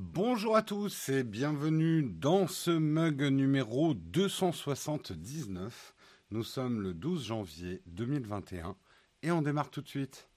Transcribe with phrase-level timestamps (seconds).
[0.00, 5.92] Bonjour à tous et bienvenue dans ce mug numéro 279.
[6.30, 8.76] Nous sommes le 12 janvier 2021
[9.24, 10.27] et on démarre tout de suite.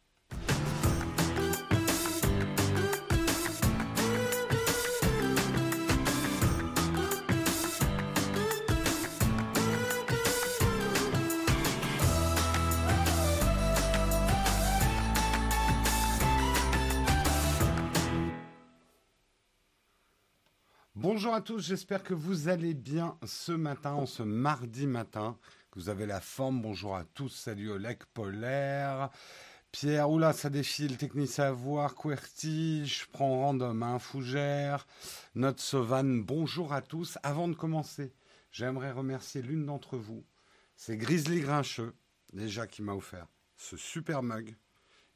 [21.22, 25.38] Bonjour à tous, j'espère que vous allez bien ce matin, en ce mardi matin,
[25.70, 26.64] que vous avez la forme.
[26.64, 29.12] Bonjour à tous, salut Oleg Polaire,
[29.72, 34.88] Pierre, oula, ça défile, technicien à voir, QWERTY, je prends random, hein, Fougère,
[35.36, 37.20] Note Sauvane, bonjour à tous.
[37.22, 38.12] Avant de commencer,
[38.52, 40.26] j'aimerais remercier l'une d'entre vous,
[40.76, 41.94] c'est Grizzly Grincheux,
[42.34, 44.56] déjà qui m'a offert ce super mug.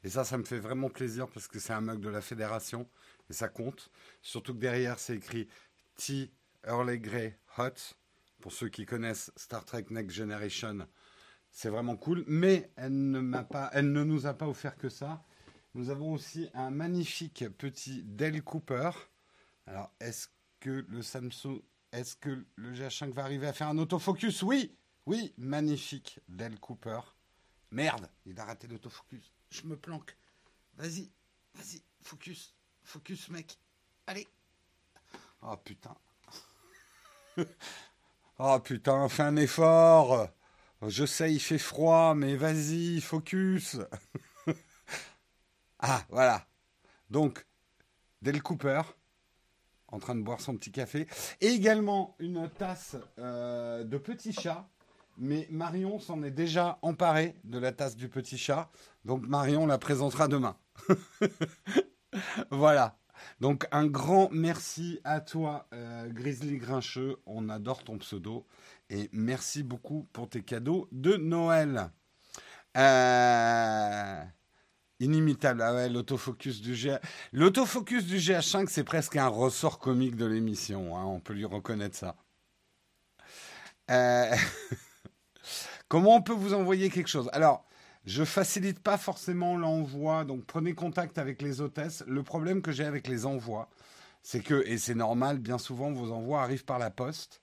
[0.04, 2.88] Et ça, ça me fait vraiment plaisir parce que c'est un mug de la fédération
[3.28, 3.90] et ça compte.
[4.22, 5.48] Surtout que derrière, c'est écrit
[5.96, 6.30] T.
[6.66, 7.94] Early Grey Hot.
[8.40, 10.86] Pour ceux qui connaissent Star Trek Next Generation,
[11.50, 12.24] c'est vraiment cool.
[12.26, 15.24] Mais elle ne, m'a pas, elle ne nous a pas offert que ça.
[15.74, 18.90] Nous avons aussi un magnifique petit Dell Cooper.
[19.66, 20.28] Alors, est-ce
[20.60, 21.60] que le Samsung,
[21.92, 24.42] est-ce que le GH5 va arriver à faire un autofocus?
[24.42, 27.00] Oui, oui, magnifique Dell Cooper.
[27.70, 29.32] Merde, il a raté l'autofocus.
[29.50, 30.16] Je me planque.
[30.76, 31.10] Vas-y,
[31.54, 33.58] vas-y, focus, focus, mec.
[34.06, 34.26] Allez.
[35.48, 35.94] Oh putain.
[38.40, 40.28] oh putain, fais un effort.
[40.82, 43.78] Je sais, il fait froid, mais vas-y, focus.
[45.78, 46.46] ah, voilà.
[47.10, 47.46] Donc,
[48.22, 48.82] Del Cooper,
[49.86, 51.06] en train de boire son petit café.
[51.40, 54.68] Et également une tasse euh, de petit chat.
[55.16, 58.68] Mais Marion s'en est déjà emparée de la tasse du petit chat.
[59.04, 60.56] Donc Marion la présentera demain.
[62.50, 62.98] voilà.
[63.40, 67.16] Donc un grand merci à toi, euh, Grizzly Grincheux.
[67.26, 68.46] On adore ton pseudo.
[68.90, 71.90] Et merci beaucoup pour tes cadeaux de Noël.
[72.76, 74.22] Euh,
[75.00, 75.62] inimitable.
[75.62, 77.00] Ah ouais, l'autofocus du GH.
[77.32, 80.96] L'autofocus du GH5, c'est presque un ressort comique de l'émission.
[80.96, 81.04] Hein.
[81.04, 82.16] On peut lui reconnaître ça.
[83.90, 84.34] Euh,
[85.88, 87.28] comment on peut vous envoyer quelque chose?
[87.32, 87.65] Alors,
[88.06, 92.04] je facilite pas forcément l'envoi, donc prenez contact avec les hôtesses.
[92.06, 93.68] Le problème que j'ai avec les envois,
[94.22, 97.40] c'est que, et c'est normal, bien souvent vos envois arrivent par la poste.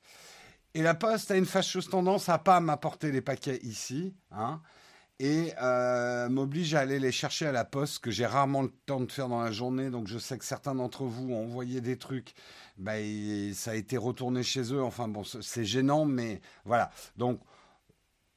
[0.74, 4.62] Et la poste a une fâcheuse tendance à pas m'apporter les paquets ici, hein,
[5.20, 9.00] et euh, m'oblige à aller les chercher à la poste, que j'ai rarement le temps
[9.00, 9.90] de faire dans la journée.
[9.90, 12.34] Donc je sais que certains d'entre vous ont envoyé des trucs,
[12.78, 12.94] bah,
[13.54, 14.82] ça a été retourné chez eux.
[14.82, 16.90] Enfin bon, c'est gênant, mais voilà.
[17.18, 17.40] Donc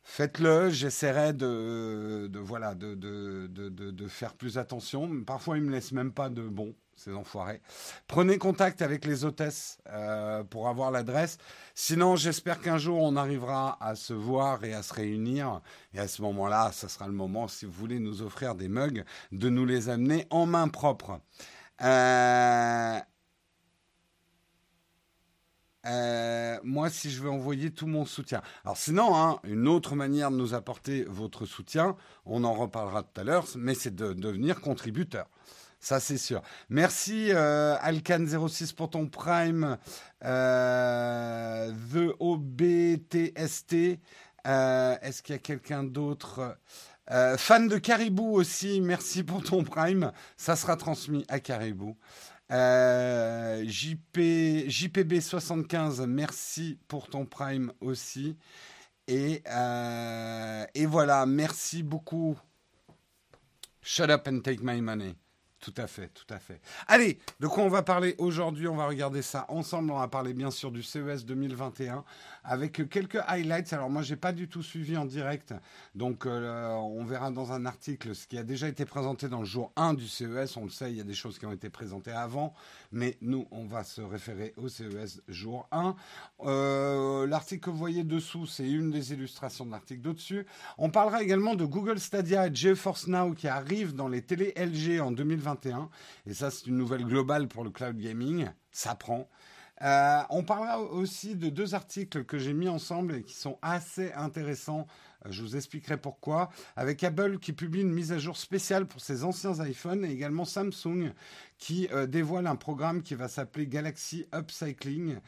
[0.09, 5.11] Faites-le, j'essaierai de, voilà, de, de, faire plus attention.
[5.27, 7.61] Parfois, ils me laissent même pas de bon, ces enfoirés.
[8.07, 11.39] Prenez contact avec les hôtesses euh, pour avoir l'adresse.
[11.75, 15.61] Sinon, j'espère qu'un jour, on arrivera à se voir et à se réunir.
[15.93, 19.05] Et à ce moment-là, ce sera le moment, si vous voulez nous offrir des mugs,
[19.33, 21.21] de nous les amener en main propre.
[21.83, 22.99] Euh,
[25.87, 28.43] euh, moi, si je veux envoyer tout mon soutien.
[28.65, 33.21] Alors sinon, hein, une autre manière de nous apporter votre soutien, on en reparlera tout
[33.21, 35.27] à l'heure, mais c'est de devenir contributeur.
[35.79, 36.43] Ça, c'est sûr.
[36.69, 39.79] Merci euh, Alcan06 pour ton prime.
[40.25, 44.01] Euh, The OBTST.
[44.47, 46.59] Euh, Est-ce qu'il y a quelqu'un d'autre?
[47.37, 50.11] Fan de Caribou aussi, merci pour ton prime.
[50.37, 51.97] Ça sera transmis à Caribou.
[52.53, 58.37] Euh, JP, JPB75, merci pour ton prime aussi.
[59.09, 62.37] Et, euh, et voilà, merci beaucoup.
[63.83, 65.15] Shut up and take my money.
[65.67, 66.61] Tout à fait, tout à fait.
[66.87, 68.69] Allez, de quoi on va parler aujourd'hui?
[68.69, 69.91] On va regarder ça ensemble.
[69.91, 72.05] On va parler bien sûr du CES 2021
[72.45, 73.73] avec quelques highlights.
[73.73, 75.55] Alors moi, j'ai pas du tout suivi en direct,
[75.97, 79.45] donc euh, on verra dans un article ce qui a déjà été présenté dans le
[79.45, 80.57] jour 1 du CES.
[80.57, 82.55] On le sait, il y a des choses qui ont été présentées avant,
[82.97, 85.95] mais nous, on va se référer au CES jour 1.
[86.41, 90.47] Euh, l'article que vous voyez dessous, c'est une des illustrations de l'article d'au-dessus.
[90.79, 95.01] On parlera également de Google Stadia et GeForce Now qui arrivent dans les télé LG
[95.03, 95.91] en 2021
[96.27, 98.49] et ça, c'est une nouvelle globale pour le cloud gaming.
[98.73, 99.29] Ça prend.
[99.83, 104.13] Euh, on parlera aussi de deux articles que j'ai mis ensemble et qui sont assez
[104.13, 104.87] intéressants.
[105.27, 106.49] Euh, je vous expliquerai pourquoi.
[106.77, 110.47] Avec Apple qui publie une mise à jour spéciale pour ses anciens iPhones et également
[110.47, 111.13] Samsung
[111.59, 115.19] qui euh, dévoile un programme qui va s'appeler Galaxy Upcycling,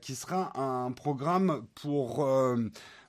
[0.00, 2.26] qui sera un programme pour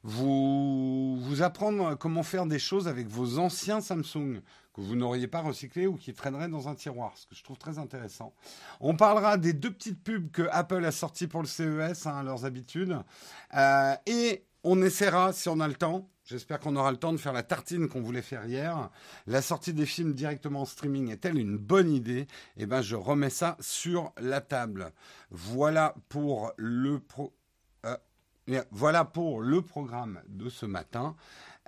[0.03, 4.41] vous, vous apprendre comment faire des choses avec vos anciens Samsung
[4.75, 7.57] que vous n'auriez pas recyclés ou qui traîneraient dans un tiroir, ce que je trouve
[7.57, 8.33] très intéressant.
[8.81, 12.43] On parlera des deux petites pubs que Apple a sorties pour le CES, hein, leurs
[12.43, 12.97] habitudes.
[13.55, 17.17] Euh, et on essaiera, si on a le temps, j'espère qu'on aura le temps de
[17.17, 18.89] faire la tartine qu'on voulait faire hier.
[19.27, 22.27] La sortie des films directement en streaming est-elle une bonne idée?
[22.57, 24.91] Eh bien, je remets ça sur la table.
[25.31, 27.33] Voilà pour le pro...
[27.85, 27.95] Euh,
[28.71, 31.15] voilà pour le programme de ce matin.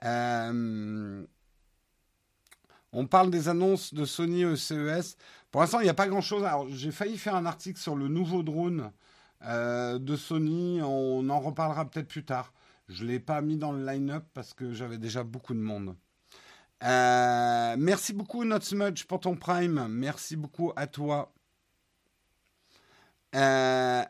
[0.04, 1.25] Euh,
[2.94, 5.18] on parle des annonces de Sony au CES.
[5.51, 6.45] Pour l'instant, il n'y a pas grand-chose.
[6.69, 8.92] J'ai failli faire un article sur le nouveau drone
[9.44, 10.81] euh, de Sony.
[10.81, 12.54] On en reparlera peut-être plus tard.
[12.88, 15.95] Je ne l'ai pas mis dans le line-up parce que j'avais déjà beaucoup de monde.
[16.84, 19.88] Euh, merci beaucoup, Not Smudge, pour ton Prime.
[19.90, 21.33] Merci beaucoup à toi.
[23.36, 24.04] Euh,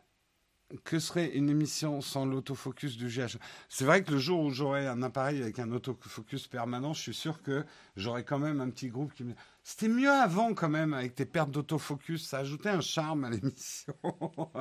[0.83, 3.37] que serait une émission sans l'autofocus du GH
[3.69, 7.13] C'est vrai que le jour où j'aurai un appareil avec un autofocus permanent, je suis
[7.13, 7.65] sûr que
[7.95, 9.33] j'aurai quand même un petit groupe qui me...
[9.63, 13.93] C'était mieux avant quand même avec tes pertes d'autofocus, ça ajoutait un charme à l'émission.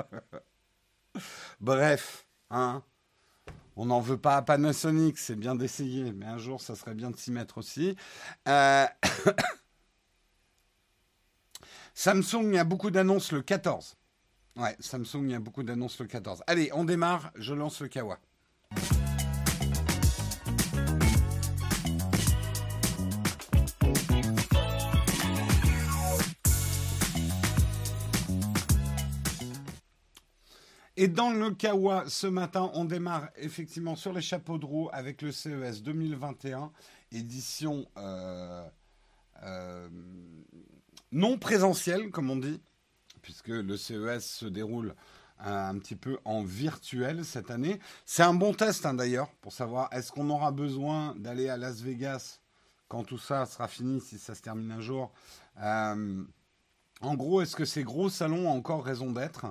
[1.60, 2.82] Bref, hein
[3.76, 7.10] on n'en veut pas à Panasonic, c'est bien d'essayer, mais un jour, ça serait bien
[7.10, 7.94] de s'y mettre aussi.
[8.48, 8.86] Euh,
[11.94, 13.96] Samsung, a beaucoup d'annonces le 14.
[14.56, 16.42] Ouais, Samsung, il y a beaucoup d'annonces le 14.
[16.46, 18.18] Allez, on démarre, je lance le Kawa.
[30.96, 35.20] Et dans le Kawa, ce matin, on démarre effectivement sur les chapeaux de roue avec
[35.20, 36.72] le CES 2021,
[37.12, 38.66] édition euh,
[39.42, 39.88] euh,
[41.12, 42.58] non présentielle, comme on dit
[43.26, 44.94] puisque le CES se déroule
[45.40, 47.80] un, petit peu en virtuel cette année.
[48.04, 51.80] C'est un bon test hein, d'ailleurs pour savoir est-ce qu'on aura besoin d'aller à Las
[51.80, 52.38] Vegas
[52.86, 55.10] quand tout ça sera fini, si ça se termine un jour.
[55.60, 56.22] Euh,
[57.00, 59.46] en gros, est-ce que ces gros salons ont encore raison d'être?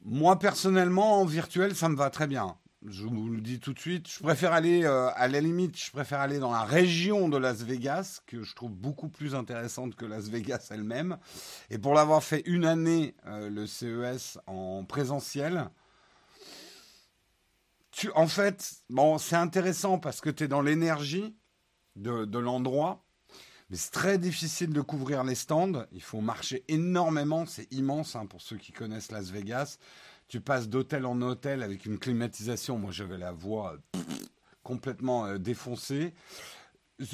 [0.00, 2.56] Moi personnellement, en virtuel, ça me va très bien
[2.86, 5.90] je vous le dis tout de suite, je préfère aller, euh, à la limite, je
[5.90, 10.04] préfère aller dans la région de Las Vegas, que je trouve beaucoup plus intéressante que
[10.04, 11.18] Las Vegas elle-même.
[11.70, 15.70] Et pour l'avoir fait une année, euh, le CES en présentiel,
[18.14, 21.36] en fait, bon, c'est intéressant parce que tu es dans l'énergie
[21.94, 23.04] de, de l'endroit,
[23.70, 25.86] mais c'est très difficile de couvrir les stands.
[25.92, 29.78] Il faut marcher énormément, c'est immense hein, pour ceux qui connaissent Las Vegas
[30.32, 32.78] tu passes d'hôtel en hôtel avec une climatisation.
[32.78, 33.76] Moi, j'avais la voix
[34.62, 36.14] complètement euh, défoncée.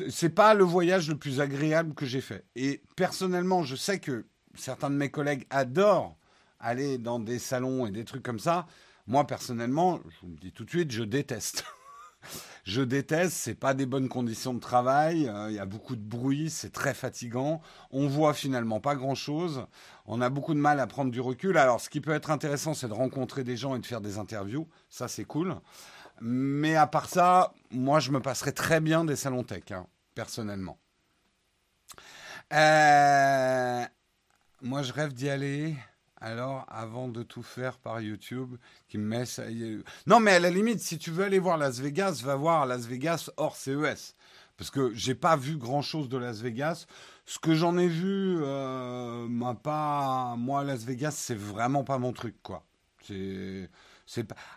[0.09, 2.45] C'est pas le voyage le plus agréable que j'ai fait.
[2.55, 4.25] Et personnellement, je sais que
[4.55, 6.17] certains de mes collègues adorent
[6.61, 8.69] aller dans des salons et des trucs comme ça.
[9.09, 11.65] Moi, personnellement, je vous dis tout de suite, je déteste.
[12.65, 16.03] je déteste, c'est pas des bonnes conditions de travail, euh, il y a beaucoup de
[16.03, 19.67] bruit, c'est très fatigant, on voit finalement pas grand chose,
[20.07, 21.57] on a beaucoup de mal à prendre du recul.
[21.57, 24.19] Alors ce qui peut être intéressant, c'est de rencontrer des gens et de faire des
[24.19, 25.57] interviews, ça c'est cool.
[26.21, 30.79] Mais à part ça, moi je me passerais très bien des salons tech, hein, personnellement.
[32.53, 33.85] Euh,
[34.61, 35.75] moi je rêve d'y aller.
[36.21, 38.57] Alors, avant de tout faire par YouTube,
[38.89, 39.45] qui me met ça.
[40.07, 42.87] Non, mais à la limite, si tu veux aller voir Las Vegas, va voir Las
[42.87, 44.17] Vegas hors CES.
[44.57, 46.87] Parce que j'ai pas vu grand chose de Las Vegas.
[47.25, 50.35] Ce que j'en ai vu, euh, pas.
[50.37, 52.65] Moi, Las Vegas, c'est vraiment pas mon truc, quoi.
[53.07, 53.71] C'est.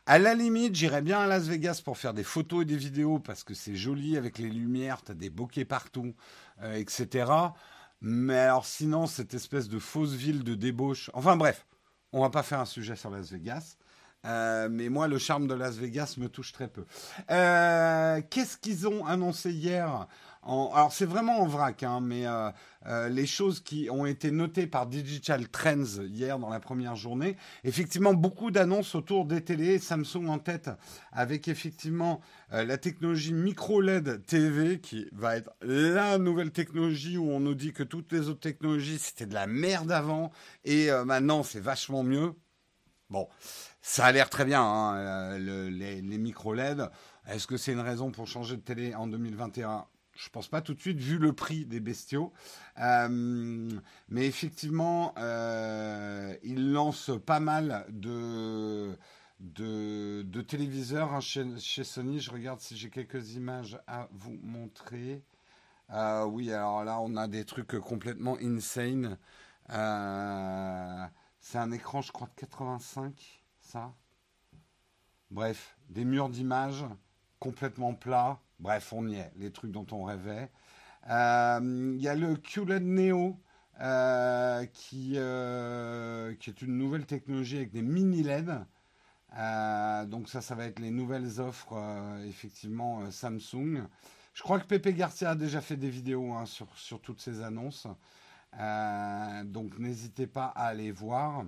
[0.06, 3.20] À la limite, j'irais bien à Las Vegas pour faire des photos et des vidéos
[3.20, 6.16] parce que c'est joli avec les lumières, t'as des bokeh partout,
[6.62, 7.26] euh, etc.
[8.02, 11.12] Mais alors sinon, cette espèce de fausse ville de débauche.
[11.14, 11.66] Enfin bref,
[12.14, 13.78] on va pas faire un sujet sur Las Vegas.
[14.26, 16.86] Euh, mais moi, le charme de Las Vegas me touche très peu.
[17.32, 20.08] Euh, qu'est-ce qu'ils ont annoncé hier?
[20.44, 22.50] Alors c'est vraiment en vrac, hein, mais euh,
[22.88, 27.38] euh, les choses qui ont été notées par Digital Trends hier dans la première journée,
[27.64, 30.72] effectivement beaucoup d'annonces autour des télés, Samsung en tête
[31.12, 32.22] avec effectivement
[32.54, 37.56] euh, la technologie micro LED TV qui va être la nouvelle technologie où on nous
[37.56, 40.32] dit que toutes les autres technologies c'était de la merde avant
[40.66, 42.34] et maintenant c'est vachement mieux.
[43.12, 43.28] Bon,
[43.82, 46.90] ça a l'air très bien, hein, les, les micro LED.
[47.28, 49.86] Est-ce que c'est une raison pour changer de télé en 2021
[50.22, 52.32] je pense pas tout de suite, vu le prix des bestiaux.
[52.80, 53.72] Euh,
[54.10, 58.96] mais effectivement, euh, il lance pas mal de,
[59.40, 62.20] de, téléviseurs hein, chez, Sony.
[62.20, 65.24] Je regarde si j'ai quelques images à vous montrer.
[65.90, 69.18] Euh, oui, alors là, on a des trucs complètement insane.
[69.68, 73.96] C'est un écran, je crois, de 85, ça.
[75.32, 76.86] Bref, des murs d'images
[77.40, 78.40] complètement plats.
[78.62, 80.50] Bref, on y est, les trucs dont on rêvait.
[81.08, 83.38] Il y a le QLED Neo
[83.80, 88.52] euh, qui, euh, qui est une nouvelle technologie avec des mini LED.
[89.38, 91.74] Euh, donc ça, ça va être les nouvelles offres,
[92.28, 93.88] effectivement, Samsung.
[94.34, 97.88] Je crois que Pepe Garcia a déjà fait des vidéos hein, sur, toutes ces annonces.
[99.46, 101.44] donc n'hésitez pas à aller voir.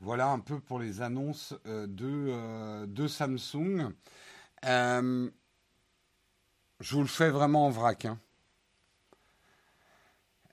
[0.00, 3.94] Voilà un peu pour les annonces de Samsung.
[6.80, 8.04] Je vous le fais vraiment en vrac.
[8.04, 8.18] Hein.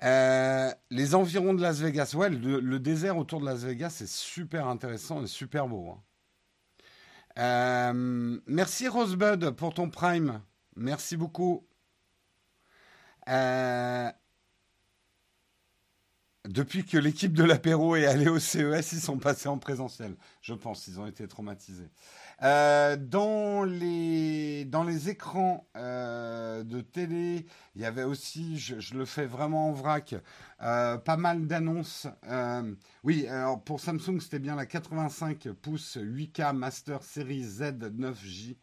[0.04, 4.68] Euh, les environs de Las Vegas, ouais, le, désert autour de Las Vegas est super
[4.68, 5.90] intéressant et super beau.
[5.92, 6.02] Hein.
[7.38, 10.42] Euh, merci Rosebud pour ton prime.
[10.76, 11.66] Merci beaucoup.
[13.28, 14.12] Euh,
[16.46, 20.16] depuis que l'équipe de l'apéro est allée au CES, ils sont passés en présentiel.
[20.42, 21.90] Je pense, ils ont été traumatisés.
[22.44, 29.06] Euh, dans, les, dans les écrans euh, de télé, il y avait aussi, je, le
[29.06, 30.16] fais vraiment en vrac,
[30.62, 32.08] euh, pas mal d'annonces.
[33.04, 38.58] oui, alors pour Samsung, c'était bien la 85 pouces 8K Master Series Z9J.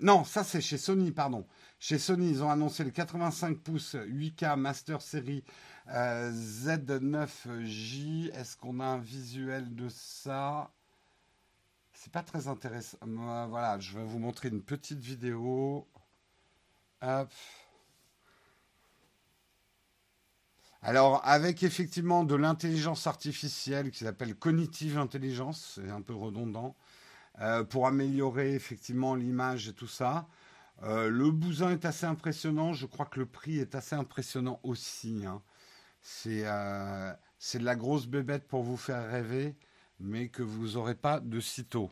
[0.00, 1.46] non, ça c'est chez Sony, pardon.
[1.78, 5.44] Chez Sony, ils ont annoncé le 85 pouces 8K Master Series
[5.88, 8.32] Z9J.
[8.34, 10.70] Est-ce qu'on a un visuel de ça?
[12.06, 12.98] C'est pas très intéressant.
[13.04, 15.88] Voilà, je vais vous montrer une petite vidéo.
[20.82, 26.76] Alors, avec effectivement de l'intelligence artificielle qui s'appelle cognitive intelligence, c'est un peu redondant,
[27.40, 30.28] euh, pour améliorer effectivement l'image et tout ça.
[30.84, 32.72] Euh, le bousin est assez impressionnant.
[32.72, 35.26] Je crois que le prix est assez impressionnant aussi.
[35.26, 35.42] Hein.
[36.26, 39.56] Euh, c'est de la grosse bébête pour vous faire rêver
[40.00, 41.90] mais que vous n'aurez pas de sitôt.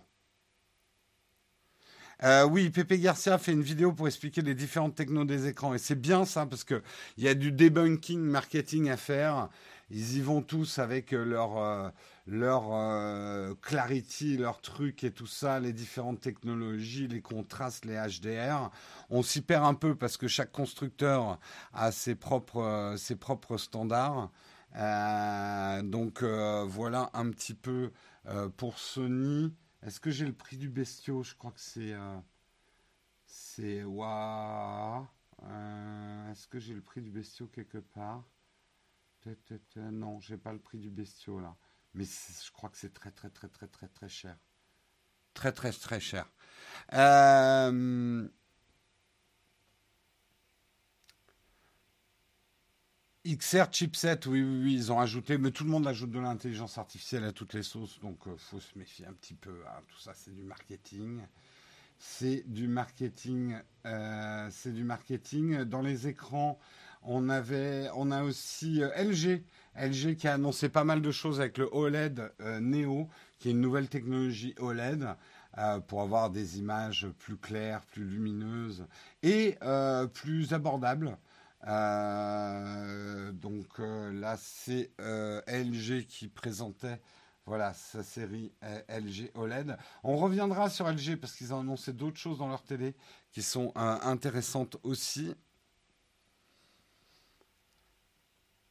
[2.23, 5.75] Euh, oui, Pepe Garcia fait une vidéo pour expliquer les différentes technos des écrans.
[5.75, 6.83] Et c'est bien ça, parce qu'il
[7.19, 9.49] y a du debunking marketing à faire.
[9.91, 11.91] Ils y vont tous avec leur, euh,
[12.27, 18.71] leur euh, clarity, leur truc et tout ça, les différentes technologies, les contrastes, les HDR.
[19.11, 21.39] On s'y perd un peu parce que chaque constructeur
[21.75, 24.31] a ses propres, ses propres standards.
[24.77, 27.93] Euh, donc euh, voilà un petit peu
[28.27, 29.55] euh, pour Sony.
[29.83, 31.23] Est-ce que j'ai le prix du bestiau?
[31.23, 31.95] Je crois que c'est.
[33.27, 33.85] c'est.
[33.85, 35.07] Waouh
[36.31, 38.25] Est-ce que j'ai le prix du bestiau quelque part?
[39.77, 41.57] Non, j'ai pas le prix du bestiau là.
[41.95, 44.37] Mais je crois que c'est très très très très très très cher.
[45.35, 46.29] Très très très cher.
[53.27, 56.77] XR chipset, oui, oui, oui, ils ont ajouté, mais tout le monde ajoute de l'intelligence
[56.77, 59.63] artificielle à toutes les sauces, donc il euh, faut se méfier un petit peu.
[59.67, 59.81] Hein.
[59.89, 61.21] Tout ça, c'est du marketing.
[61.99, 63.57] C'est du marketing.
[63.87, 65.65] Euh, c'est du marketing.
[65.65, 66.59] Dans les écrans,
[67.01, 69.43] on avait, on a aussi euh, LG,
[69.75, 73.63] LG qui a annoncé pas mal de choses avec le OLED Neo, qui est une
[73.63, 75.09] nouvelle technologie OLED.
[75.89, 78.85] pour avoir des images plus claires, plus lumineuses
[79.23, 79.57] et
[80.13, 81.17] plus abordables.
[81.67, 87.01] Euh, donc euh, là, c'est euh, LG qui présentait
[87.47, 88.53] voilà sa série
[88.89, 89.77] LG OLED.
[90.03, 92.95] On reviendra sur LG parce qu'ils ont annoncé d'autres choses dans leur télé
[93.33, 95.35] qui sont intéressantes aussi.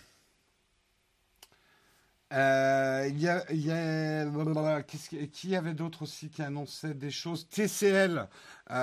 [2.34, 7.48] Euh, il y a, y qui avait d'autres aussi qui annonçait des choses?
[7.48, 8.28] TCL
[8.68, 8.74] qui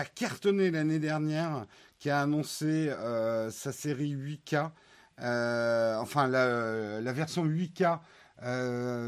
[0.00, 1.66] a cartonné l'année dernière,
[1.98, 4.70] qui a annoncé euh, sa série 8K,
[5.18, 8.00] enfin la, la, version 8K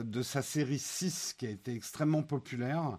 [0.05, 2.99] de sa série 6 qui a été extrêmement populaire.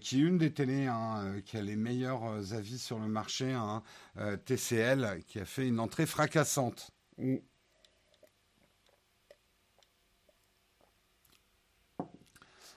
[0.00, 3.82] qui est une des télés hein, qui a les meilleurs avis sur le marché, hein,
[4.46, 6.92] TCL, qui a fait une entrée fracassante.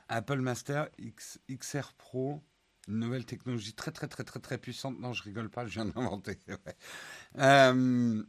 [0.09, 2.41] Apple Master X, XR Pro,
[2.89, 4.99] une nouvelle technologie très très très très très puissante.
[4.99, 6.37] Non, je rigole pas, je viens d'inventer.
[7.37, 8.23] Euh,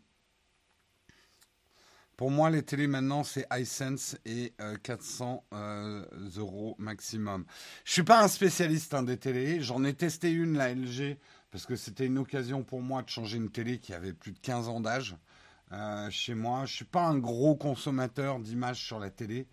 [2.18, 4.52] pour moi, les télés maintenant, c'est iSense et
[4.82, 7.46] 400 euh, euh, euros maximum.
[7.86, 9.62] Je suis pas un spécialiste hein, des télés.
[9.62, 11.16] J'en ai testé une, la LG,
[11.50, 14.38] parce que c'était une occasion pour moi de changer une télé qui avait plus de
[14.38, 15.16] 15 ans d'âge
[16.10, 16.66] chez moi.
[16.66, 19.48] Je suis pas un gros consommateur d'images sur la télé.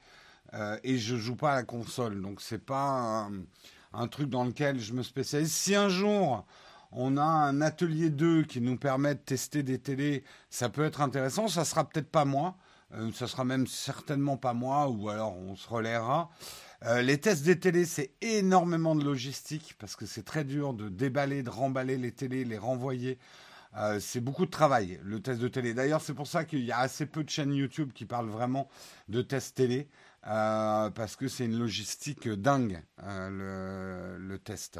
[0.83, 2.21] Et je joue pas à la console.
[2.21, 3.29] Donc c'est pas
[4.05, 5.51] truc dans lequel je me spécialise.
[5.51, 6.45] Si un jour
[6.91, 11.01] on a un atelier 2 qui nous permet de tester des télés, ça peut être
[11.01, 11.47] intéressant.
[11.47, 12.55] Ça sera peut-être pas moi.
[12.93, 16.29] Euh, ça sera même certainement pas moi, ou alors on se relaiera.
[16.83, 20.87] Euh, les tests des télés, c'est énormément de logistique parce que c'est très dur de
[20.87, 23.17] déballer, de remballer les télés, les renvoyer.
[23.75, 25.73] Euh, c'est beaucoup de travail, le test de télé.
[25.73, 28.69] D'ailleurs, c'est pour ça qu'il y a assez peu de chaînes YouTube qui parlent vraiment
[29.09, 29.89] de tests télé,
[30.27, 34.79] parce que c'est une logistique dingue, le, le, test.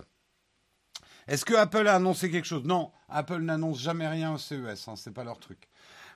[1.28, 2.64] Est-ce que Apple a annoncé quelque chose?
[2.64, 5.68] Non, Apple n'annonce jamais rien au CES, hein, c'est pas leur truc.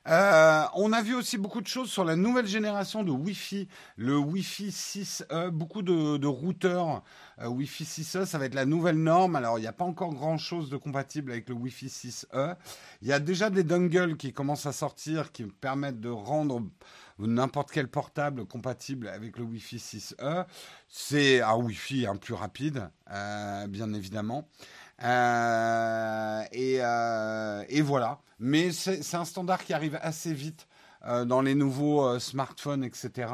[0.07, 4.17] Euh, on a vu aussi beaucoup de choses sur la nouvelle génération de Wi-Fi, le
[4.17, 7.03] Wi-Fi 6E, beaucoup de, routeurs
[7.39, 9.35] euh, Wi-Fi 6E, ça va être la nouvelle norme.
[9.35, 12.55] Alors, il n'y a pas encore grand-chose de compatible avec le Wi-Fi 6E.
[13.03, 16.63] Il y a déjà des dongles qui commencent à sortir, qui permettent de rendre
[17.27, 20.45] n'importe quel portable compatible avec le Wi-Fi 6E.
[20.87, 24.47] C'est un Wi-Fi un plus rapide, euh, bien évidemment.
[25.03, 28.19] Euh, euh, et, voilà.
[28.39, 30.67] Mais c'est un standard qui arrive assez vite
[31.25, 33.31] dans les nouveaux smartphones, etc.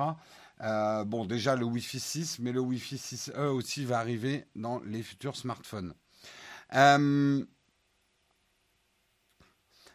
[1.06, 5.36] bon, déjà le Wi-Fi 6, mais le Wi-Fi 6E aussi va arriver dans les futurs
[5.36, 5.94] smartphones.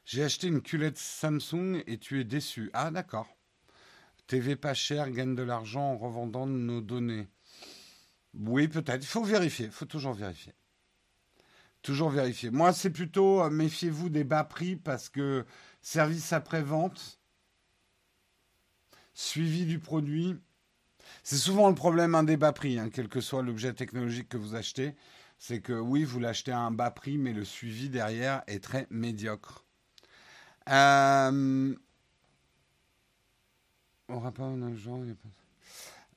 [0.04, 2.70] J'ai acheté une culette Samsung et tu es déçu.
[2.74, 3.28] Ah, d'accord.
[4.32, 7.28] TV pas cher, gagne de l'argent en revendant nos données.
[8.32, 9.04] Oui, peut-être.
[9.04, 9.66] Il faut vérifier.
[9.66, 10.54] Il faut toujours vérifier.
[11.82, 12.50] Toujours vérifier.
[12.50, 15.44] Moi, c'est plutôt euh, méfiez-vous des bas prix parce que
[15.82, 17.20] service après-vente,
[19.12, 20.38] suivi du produit,
[21.22, 24.38] c'est souvent le problème un des bas prix, hein, quel que soit l'objet technologique que
[24.38, 24.94] vous achetez.
[25.36, 28.86] C'est que oui, vous l'achetez à un bas prix, mais le suivi derrière est très
[28.88, 29.66] médiocre.
[30.70, 31.76] Euh...
[34.12, 35.02] Aura pas un agent.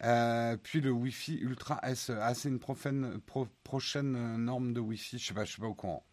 [0.04, 2.12] Euh, puis le Wi-Fi Ultra SE.
[2.22, 5.18] Ah, c'est une prochaine, norme de Wi-Fi.
[5.18, 6.04] Je sais pas, je suis pas au courant.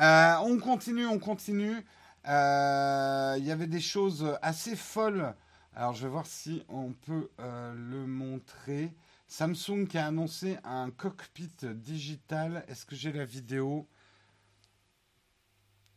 [0.00, 1.84] Euh, on continue, on continue.
[2.26, 5.34] Euh, il y avait des choses assez folles.
[5.74, 8.92] Alors, je vais voir si on peut le montrer.
[9.26, 12.64] Samsung qui a annoncé un cockpit digital.
[12.68, 13.88] Est-ce que j'ai la vidéo?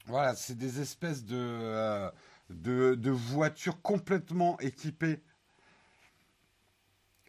[0.08, 2.10] Voilà, c'est des espèces de,
[2.50, 5.20] de voitures complètement équipées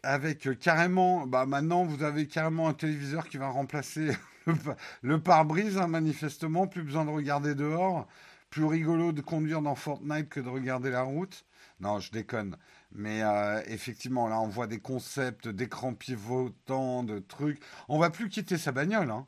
[0.03, 4.11] avec euh, carrément, bah maintenant vous avez carrément un téléviseur qui va remplacer
[5.01, 8.07] le, pare-brise, hein, manifestement, plus besoin de regarder dehors,
[8.49, 11.45] plus rigolo de conduire dans Fortnite que de regarder la route.
[11.79, 12.57] Non, je déconne.
[12.91, 17.61] Mais euh, effectivement, là, on voit des concepts d'écran pivotant, de trucs.
[17.87, 19.11] On va plus quitter sa bagnole.
[19.11, 19.27] Hein.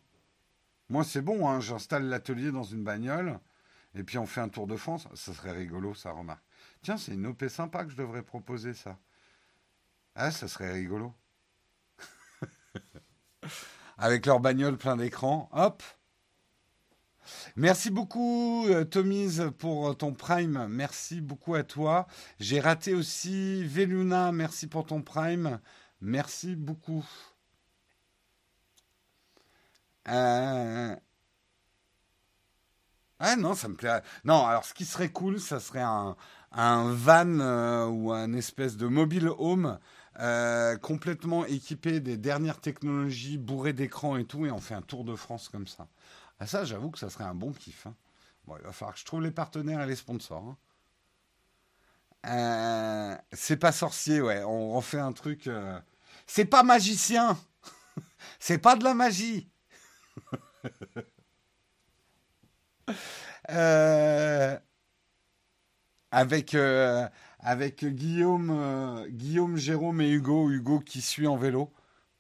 [0.89, 3.39] Moi, c'est bon, hein, j'installe l'atelier dans une bagnole,
[3.95, 5.07] et puis on fait un tour de France.
[5.13, 6.43] Ça serait rigolo, ça, remarque.
[6.81, 8.97] Tiens, c'est une OP sympa que je devrais proposer, ça.
[10.15, 11.13] Ah, ça serait rigolo.
[13.97, 15.83] Avec leur bagnole plein d'écran, hop.
[17.55, 20.67] Merci beaucoup, euh, Tomise, pour ton prime.
[20.69, 22.07] Merci beaucoup à toi.
[22.39, 24.31] J'ai raté aussi Veluna.
[24.31, 25.59] Merci pour ton prime.
[26.01, 27.05] Merci beaucoup.
[30.07, 30.95] Euh,
[33.23, 34.01] ah non, ça me plaît.
[34.25, 36.15] Non, alors ce qui serait cool, ça serait un,
[36.51, 39.77] van euh, ou un espèce de mobile home
[40.19, 45.03] euh, complètement équipé des dernières technologies, bourré d'écran et tout, et on fait un tour
[45.03, 45.87] de France comme ça.
[46.39, 47.85] Ah, ça, j'avoue que ça serait un bon kiff.
[47.85, 47.93] Hein.
[48.47, 50.43] Bon, il va falloir que je trouve les partenaires et les sponsors.
[50.43, 50.57] Hein.
[52.25, 54.43] Euh, c'est pas sorcier, ouais.
[54.43, 55.47] On refait un truc.
[56.25, 57.37] C'est pas magicien.
[58.39, 59.47] c'est pas de la magie.
[66.11, 66.55] avec
[67.41, 70.49] avec Guillaume, euh, Guillaume, Jérôme et Hugo.
[70.49, 71.73] Hugo qui suit en vélo.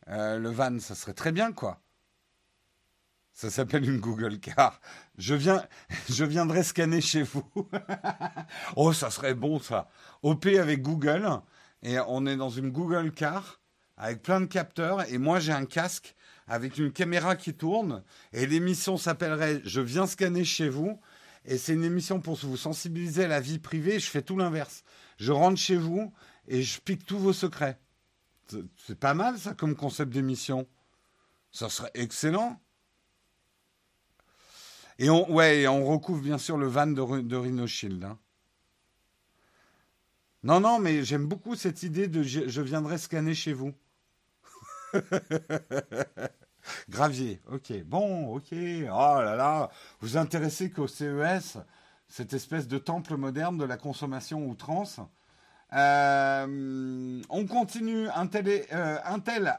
[0.09, 1.79] Euh, le van, ça serait très bien, quoi.
[3.33, 4.81] Ça s'appelle une Google Car.
[5.17, 5.63] Je, viens,
[6.09, 7.45] je viendrai scanner chez vous.
[8.75, 9.89] oh, ça serait bon, ça.
[10.23, 11.27] OP avec Google.
[11.83, 13.61] Et on est dans une Google Car
[13.97, 15.07] avec plein de capteurs.
[15.11, 16.15] Et moi, j'ai un casque
[16.47, 18.03] avec une caméra qui tourne.
[18.33, 20.99] Et l'émission s'appellerait Je viens scanner chez vous.
[21.45, 23.99] Et c'est une émission pour vous sensibiliser à la vie privée.
[23.99, 24.83] Je fais tout l'inverse
[25.21, 26.11] je rentre chez vous
[26.47, 27.79] et je pique tous vos secrets.
[28.75, 30.67] C'est pas mal ça comme concept d'émission.
[31.51, 32.59] Ça serait excellent.
[34.97, 38.03] Et on, ouais, on recouvre bien sûr le van de, de.
[38.03, 38.19] Hein.
[40.43, 43.73] Non, non, mais j'aime beaucoup cette idée de je, viendrai scanner chez vous.
[46.89, 47.83] Gravier, ok.
[47.85, 48.53] Bon, ok.
[48.53, 51.57] Oh là là, vous intéressez qu'au CES
[52.07, 54.99] cette espèce de temple moderne de la consommation outrance?
[55.73, 58.09] Euh, on continue.
[58.09, 58.97] Intel, euh,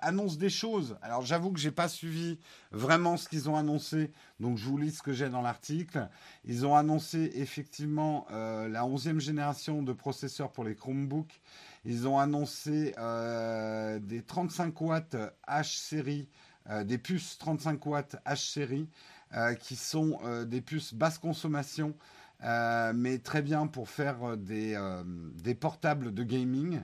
[0.03, 0.99] annonce des choses.
[1.01, 2.38] Alors j'avoue que j'ai pas suivi
[2.71, 6.09] vraiment ce qu'ils ont annoncé, donc je vous lis ce que j'ai dans l'article.
[6.45, 11.40] Ils ont annoncé effectivement euh, la 11e génération de processeurs pour les Chromebooks.
[11.85, 12.95] Ils ont annoncé
[14.01, 15.16] des 35 watts
[15.49, 16.29] H série,
[16.85, 18.88] des puces 35 watts H série,
[19.61, 21.95] qui sont des puces basse consommation
[22.45, 25.03] euh, mais très bien pour faire euh, euh,
[25.35, 26.81] des, portables de gaming.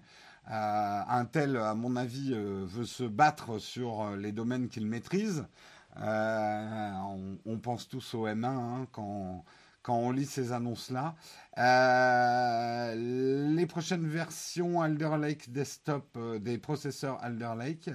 [0.47, 5.47] un tel, à mon avis, veut se battre sur les domaines qu'il maîtrise.
[5.97, 9.45] On, pense tous au M1 hein, quand,
[9.83, 11.15] quand on lit ces annonces-là.
[12.95, 17.91] les prochaines versions Alder Lake Desktop des processeurs Alder Lake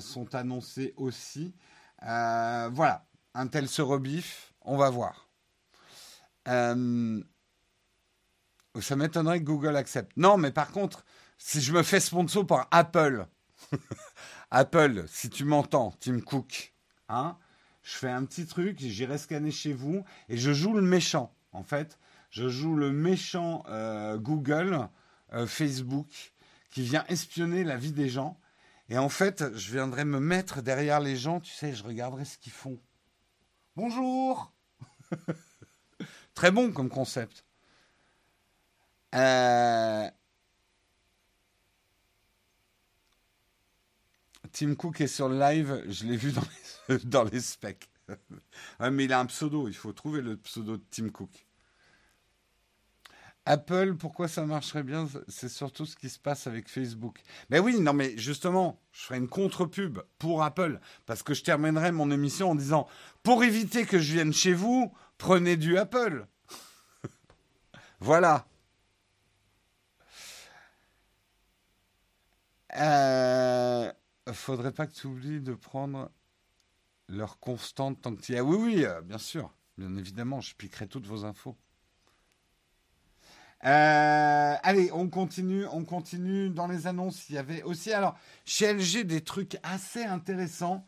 [0.00, 1.54] sont annoncées aussi.
[2.02, 5.28] voilà, un tel se rebiffe, on va voir.
[6.48, 7.22] Euh,
[8.80, 10.12] ça m'étonnerait que Google accepte.
[10.16, 11.04] Non, mais par contre,
[11.38, 13.26] si je me fais sponsor par Apple,
[14.50, 16.74] Apple, si tu m'entends, Tim Cook,
[17.08, 17.38] hein,
[17.84, 21.32] je fais un petit truc, j'irai scanner chez vous et je joue le méchant.
[21.52, 21.98] En fait,
[22.30, 24.88] je joue le méchant euh, Google,
[25.34, 26.32] euh, Facebook,
[26.70, 28.38] qui vient espionner la vie des gens.
[28.88, 32.38] Et en fait, je viendrai me mettre derrière les gens, tu sais, je regarderai ce
[32.38, 32.78] qu'ils font.
[33.76, 34.52] Bonjour
[36.34, 37.44] Très bon comme concept.
[39.14, 40.10] Euh,
[44.54, 46.44] Tim Cook est sur le live, je l'ai vu dans
[46.88, 47.90] les, dans les specs.
[48.80, 51.44] mais il a un pseudo, il faut trouver le pseudo de Tim Cook.
[53.46, 55.08] Apple, pourquoi ça marcherait bien?
[55.26, 57.20] C'est surtout ce qui se passe avec Facebook.
[57.50, 61.90] Mais oui, non, mais justement, je ferai une contre-pub pour Apple, parce que je terminerai
[61.90, 62.86] mon émission en disant,
[63.24, 66.26] pour éviter que je vienne chez vous, prenez du Apple.
[68.00, 68.46] voilà.
[72.76, 73.92] Euh,
[74.32, 76.10] faudrait pas que tu oublies de prendre
[77.08, 78.44] leur constante tant que tu y as.
[78.44, 79.52] Oui, oui, euh, bien sûr.
[79.76, 81.56] Bien évidemment, je piquerai toutes vos infos.
[83.64, 87.28] Euh, allez, on continue, on continue dans les annonces.
[87.30, 90.86] Il y avait aussi, alors, chez LG, des trucs assez intéressants.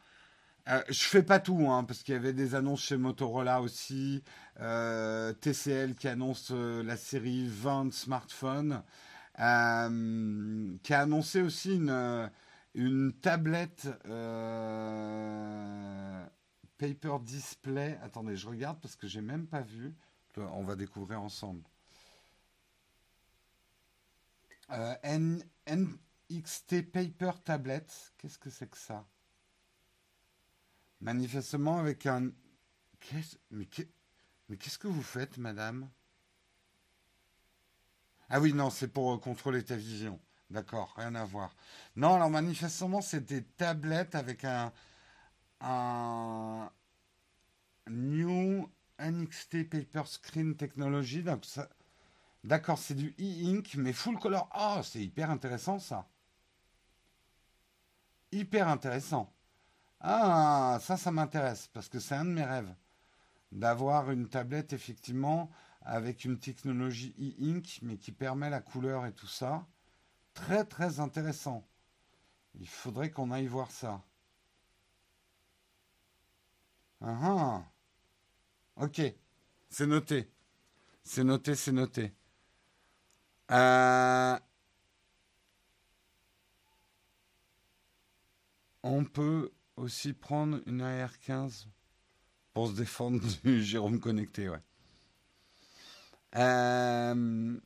[0.68, 4.22] Euh, je fais pas tout, hein, parce qu'il y avait des annonces chez Motorola aussi.
[4.61, 8.83] Euh, TCL qui annonce la série 20 smartphones.
[9.37, 12.31] qui a annoncé aussi une,
[12.76, 13.88] une tablette
[16.78, 17.98] Paper Display.
[18.02, 19.94] Attendez, je regarde parce que j'ai même pas vu.
[20.36, 21.64] On va découvrir ensemble.
[26.28, 27.86] NXT Paper Tablet.
[28.18, 29.06] Qu'est-ce que c'est que ça?
[31.00, 32.30] Manifestement avec un...
[33.50, 35.88] Mais qu'est-ce que vous faites, madame?
[38.28, 40.20] Ah oui, non, c'est pour contrôler ta vision.
[40.50, 41.54] D'accord, rien à voir.
[41.96, 44.72] Non, alors manifestement, c'est des tablettes avec un,
[47.88, 51.24] New NXT Paper Screen Technology.
[52.44, 54.48] d'accord, c'est du e-ink, mais full color.
[54.52, 56.09] Ah, c'est hyper intéressant ça.
[58.32, 59.32] Hyper intéressant.
[60.00, 62.74] Ah, ça, ça m'intéresse, parce que c'est un de mes rêves,
[63.52, 65.50] d'avoir une tablette, effectivement,
[65.82, 69.66] avec une technologie e-ink, mais qui permet la couleur et tout ça.
[70.37, 71.66] Très, très intéressant.
[72.61, 74.05] Il faudrait qu'on aille voir ça.
[77.01, 77.64] Ah, ah.
[78.77, 79.01] Ok,
[79.70, 80.31] c'est noté.
[81.03, 82.12] C'est noté, c'est noté.
[83.51, 84.38] Euh,
[88.83, 91.66] on peut aussi prendre une AR15
[92.53, 94.62] pour se défendre du Jérôme connecté, ouais.
[96.37, 97.59] Euh,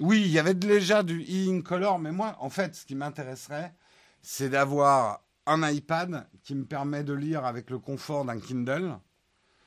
[0.00, 3.74] oui, il y avait déjà du e-ink color, mais moi, en fait, ce qui m'intéresserait,
[4.20, 8.98] c'est d'avoir un iPad qui me permet de lire avec le confort d'un Kindle,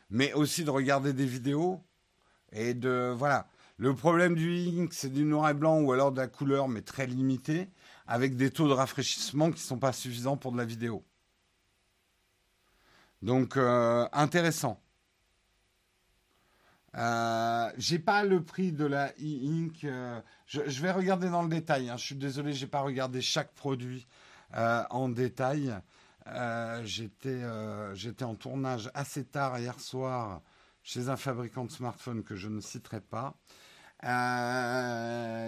[0.09, 1.81] mais aussi de regarder des vidéos
[2.51, 3.47] et de voilà.
[3.77, 6.81] Le problème du e-ink, c'est du noir et blanc ou alors de la couleur, mais
[6.81, 7.69] très limitée,
[8.07, 11.05] avec des taux de rafraîchissement qui ne sont pas suffisants pour de la vidéo.
[13.21, 14.81] Donc, euh, intéressant.
[16.95, 19.84] Euh, j'ai pas le prix de la e-ink.
[19.84, 21.89] Euh, je, vais regarder dans le détail.
[21.89, 21.97] Hein.
[21.97, 24.08] Je suis désolé, j'ai pas regardé chaque produit
[24.56, 25.73] euh, en détail.
[26.84, 27.41] j'étais,
[27.93, 30.41] j'étais en tournage assez tard hier soir
[30.84, 33.36] chez un fabricant de smartphones que je ne citerai pas.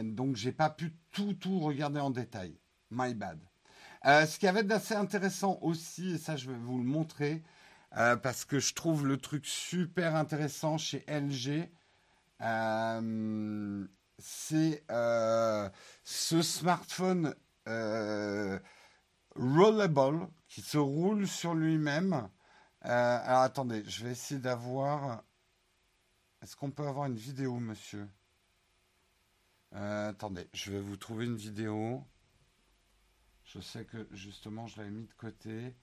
[0.03, 2.57] donc, j'ai pas pu tout tout regarder en détail.
[2.91, 3.39] My bad.
[4.03, 7.43] ce qui avait d'assez intéressant aussi, et ça je vais vous le montrer,
[7.97, 11.69] euh, parce que je trouve le truc super intéressant chez LG.
[12.41, 15.69] Euh, c'est euh,
[16.03, 17.35] ce smartphone
[19.35, 22.29] rollable qui se roule sur lui-même.
[22.81, 25.23] alors attendez, je vais essayer d'avoir.
[26.41, 28.07] Est-ce qu'on peut avoir une vidéo, monsieur?
[29.73, 32.03] Attendez, je vais vous trouver une vidéo.
[33.43, 35.75] Je sais que justement, je l'avais mis de côté.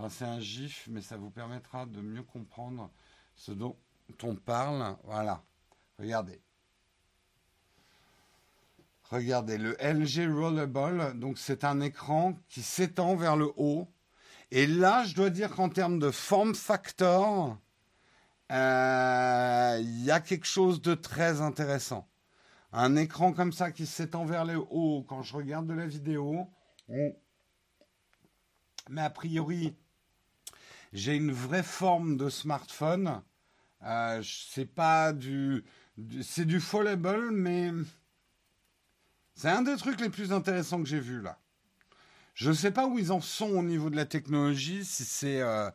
[0.00, 2.90] Enfin, c'est un GIF, mais ça vous permettra de mieux comprendre
[3.34, 3.76] ce dont
[4.22, 4.96] on parle.
[5.04, 5.42] Voilà.
[5.98, 6.40] Regardez.
[9.10, 13.88] Regardez, le LG Rollerball, donc c'est un écran qui s'étend vers le haut.
[14.50, 17.58] Et là, je dois dire qu'en termes de form factor,
[18.52, 22.08] euh, il y a quelque chose de très intéressant.
[22.72, 26.48] Un écran comme ça qui s'étend vers le haut, quand je regarde de la vidéo,
[28.88, 29.76] mais a priori,
[30.92, 33.22] j'ai une vraie forme de smartphone.
[33.82, 35.64] Euh, c'est pas du,
[36.22, 37.70] c'est du foldable, mais
[39.34, 41.38] c'est un des trucs les plus intéressants que j'ai vu là.
[42.34, 45.40] Je ne sais pas où ils en sont au niveau de la technologie, si c'est
[45.40, 45.70] euh,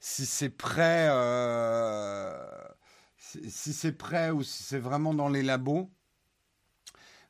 [0.00, 2.34] si c'est prêt, euh,
[3.16, 5.90] si, c'est prêt ou si c'est vraiment dans les labos.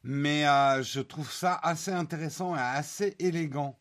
[0.05, 0.45] Mais
[0.83, 3.79] je trouve ça assez intéressant et assez élégant.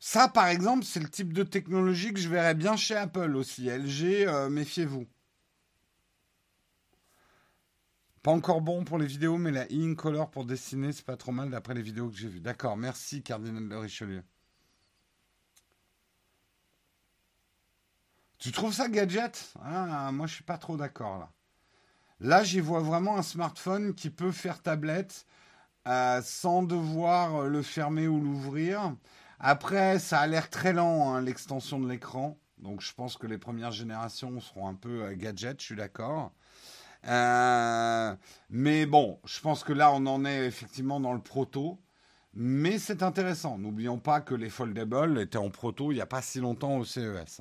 [0.00, 3.68] Ça, par exemple, c'est le type de technologie que je verrais bien chez Apple aussi.
[3.68, 5.06] LG, méfiez-vous.
[8.22, 11.50] Pas encore bon pour les vidéos, mais la in-color pour dessiner, c'est pas trop mal
[11.50, 12.40] d'après les vidéos que j'ai vues.
[12.40, 14.22] D'accord, merci Cardinal de Richelieu.
[18.38, 19.52] Tu trouves ça gadget?
[19.62, 21.30] Ah, Moi, je suis pas trop d'accord là.
[22.20, 25.26] Là, j'y vois vraiment un smartphone qui peut faire tablette
[25.88, 28.94] euh, sans devoir le fermer ou l'ouvrir.
[29.40, 32.38] Après, ça a l'air très lent, hein, l'extension de l'écran.
[32.58, 36.32] Donc, je pense que les premières générations seront un peu euh, gadget, je suis d'accord.
[37.06, 38.14] Euh,
[38.50, 41.80] mais bon, je pense que là, on en est effectivement dans le proto.
[42.34, 43.58] Mais c'est intéressant.
[43.58, 46.84] N'oublions pas que les foldables étaient en proto il n'y a pas si longtemps au
[46.84, 47.40] CES.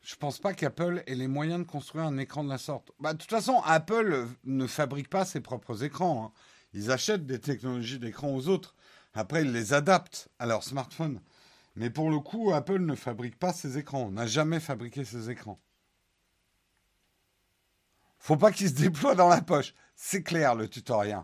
[0.00, 2.90] Je pense pas qu'Apple ait les moyens de construire un écran de la sorte.
[2.98, 6.24] Bah, de toute façon, Apple ne fabrique pas ses propres écrans.
[6.24, 6.32] Hein.
[6.72, 8.74] Ils achètent des technologies d'écran aux autres.
[9.14, 11.20] Après, ils les adaptent à leur smartphone.
[11.76, 14.02] Mais pour le coup, Apple ne fabrique pas ses écrans.
[14.02, 15.60] On n'a jamais fabriqué ses écrans.
[18.18, 19.74] Faut pas qu'il se déploie dans la poche.
[19.96, 21.22] C'est clair le tutoriel.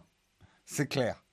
[0.65, 1.25] C'est clair.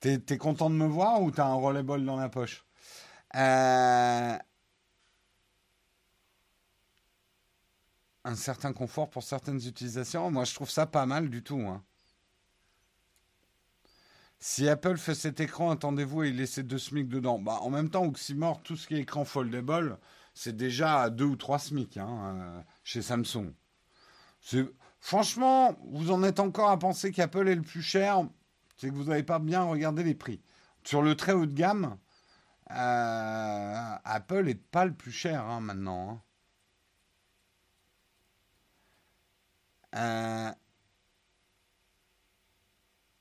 [0.00, 2.64] T'es es content de me voir ou t'as un rollerball dans la poche?
[3.34, 4.38] Euh,
[8.26, 10.32] Un certain confort pour certaines utilisations.
[10.32, 11.60] Moi, je trouve ça pas mal du tout.
[11.60, 11.84] Hein.
[14.48, 17.40] Si Apple fait cet écran, attendez-vous et laissez deux SMIC dedans.
[17.40, 19.98] Bah, en même temps, Oxymore, tout ce qui est écran foldable,
[20.34, 23.52] c'est déjà à deux ou trois SMIC hein, euh, chez Samsung.
[25.00, 28.22] Franchement, vous en êtes encore à penser qu'Apple est le plus cher,
[28.76, 30.40] c'est que vous n'avez pas bien regardé les prix.
[30.84, 31.98] Sur le très haut de gamme,
[32.70, 36.22] euh, Apple n'est pas le plus cher hein, maintenant.
[39.92, 40.52] Hein.
[40.52, 40.65] Euh,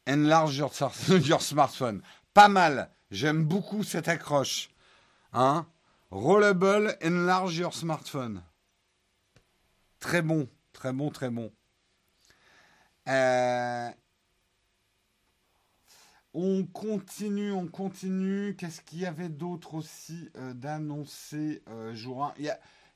[0.07, 0.57] enlarge
[1.27, 2.01] your, smartphone.
[2.33, 2.89] Pas mal.
[3.11, 4.69] J'aime beaucoup cette accroche.
[5.33, 5.65] Hein?
[6.11, 8.41] Rollable, enlarge your smartphone.
[9.99, 10.47] Très bon.
[10.73, 11.51] Très bon, très bon.
[13.07, 13.89] Euh,
[16.33, 18.55] on continue, on continue.
[18.57, 22.45] Qu'est-ce qu'il y avait d'autre aussi euh, d'annoncer euh, jour 1 il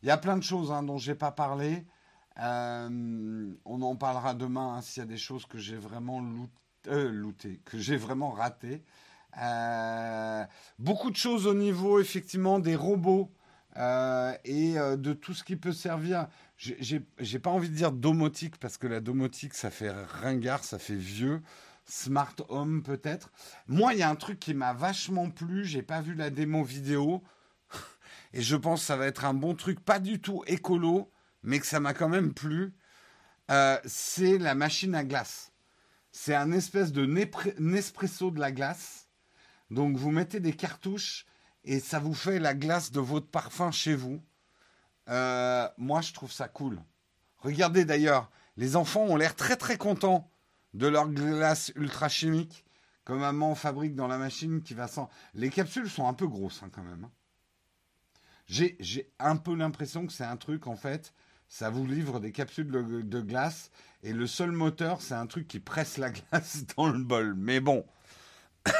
[0.07, 1.85] y, a, plein de choses hein, dont je n'ai pas parlé.
[2.37, 6.21] on en parlera demain hein, s'il y a des choses que j'ai vraiment
[6.87, 8.83] looté, que j'ai vraiment raté.
[10.79, 13.31] beaucoup de choses au niveau effectivement des robots
[13.75, 16.27] et de tout ce qui peut servir
[16.59, 20.95] j'ai pas envie de dire domotique parce que la domotique ça fait ringard, ça fait
[20.95, 21.41] vieux.
[21.85, 23.31] Smart home peut-être.
[23.67, 25.65] Moi, il y a un truc qui m'a vachement plu.
[25.65, 27.23] J'ai pas vu la démo vidéo
[28.33, 31.09] et je pense que ça va être un bon truc, pas du tout écolo,
[31.41, 32.73] mais que ça m'a quand même plu.
[33.49, 35.51] Euh, c'est la machine à glace.
[36.21, 39.07] C'est un espèce de Nespresso de la glace.
[39.71, 41.25] Donc vous mettez des cartouches
[41.63, 44.21] et ça vous fait la glace de votre parfum chez vous.
[45.07, 46.83] Euh, moi, je trouve ça cool.
[47.37, 50.29] Regardez d'ailleurs, les enfants ont l'air très très contents
[50.73, 52.65] de leur glace ultra chimique
[53.05, 55.09] que maman fabrique dans la machine qui va sans.
[55.33, 57.05] Les capsules sont un peu grosses hein, quand même.
[57.05, 57.11] Hein.
[58.45, 61.13] J'ai un peu l'impression que c'est un truc en fait,
[61.49, 63.71] ça vous livre des capsules de, glace
[64.03, 67.33] et le seul moteur c'est un truc qui presse la glace dans le bol.
[67.35, 67.85] Mais bon.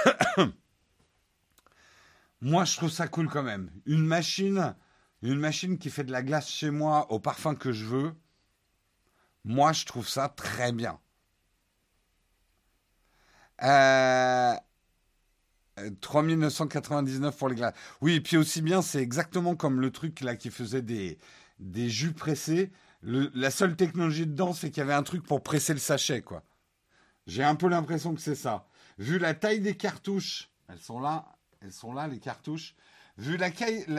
[2.42, 3.70] Moi je trouve ça cool quand même.
[3.86, 4.74] Une machine
[5.22, 8.14] une machine qui fait de la glace chez moi au parfum que je veux,
[9.46, 11.00] Moi, je trouve ça très bien.
[13.64, 14.56] Euh,
[16.02, 17.74] 3999 pour les glaces.
[18.02, 21.18] Oui, et puis aussi bien, c'est exactement comme le truc là qui faisait des,
[21.60, 22.72] des jus pressés.
[23.02, 26.44] la seule technologie dedans, c'est qu'il y avait un truc pour presser le sachet, quoi.
[27.28, 28.66] J'ai un peu l'impression que c'est ça.
[28.98, 32.76] Vu la taille des cartouches, elles sont là, elles sont là, les cartouches.
[33.18, 33.52] Vu la,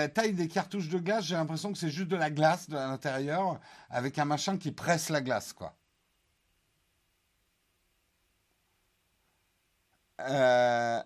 [0.09, 3.61] taille des cartouches de glace, j'ai l'impression que c'est juste de la glace de l'intérieur
[3.91, 5.77] avec un machin qui presse la glace, quoi.
[10.21, 11.03] Euh,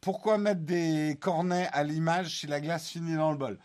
[0.00, 3.58] pourquoi mettre des cornets à l'image si la glace finit dans le bol?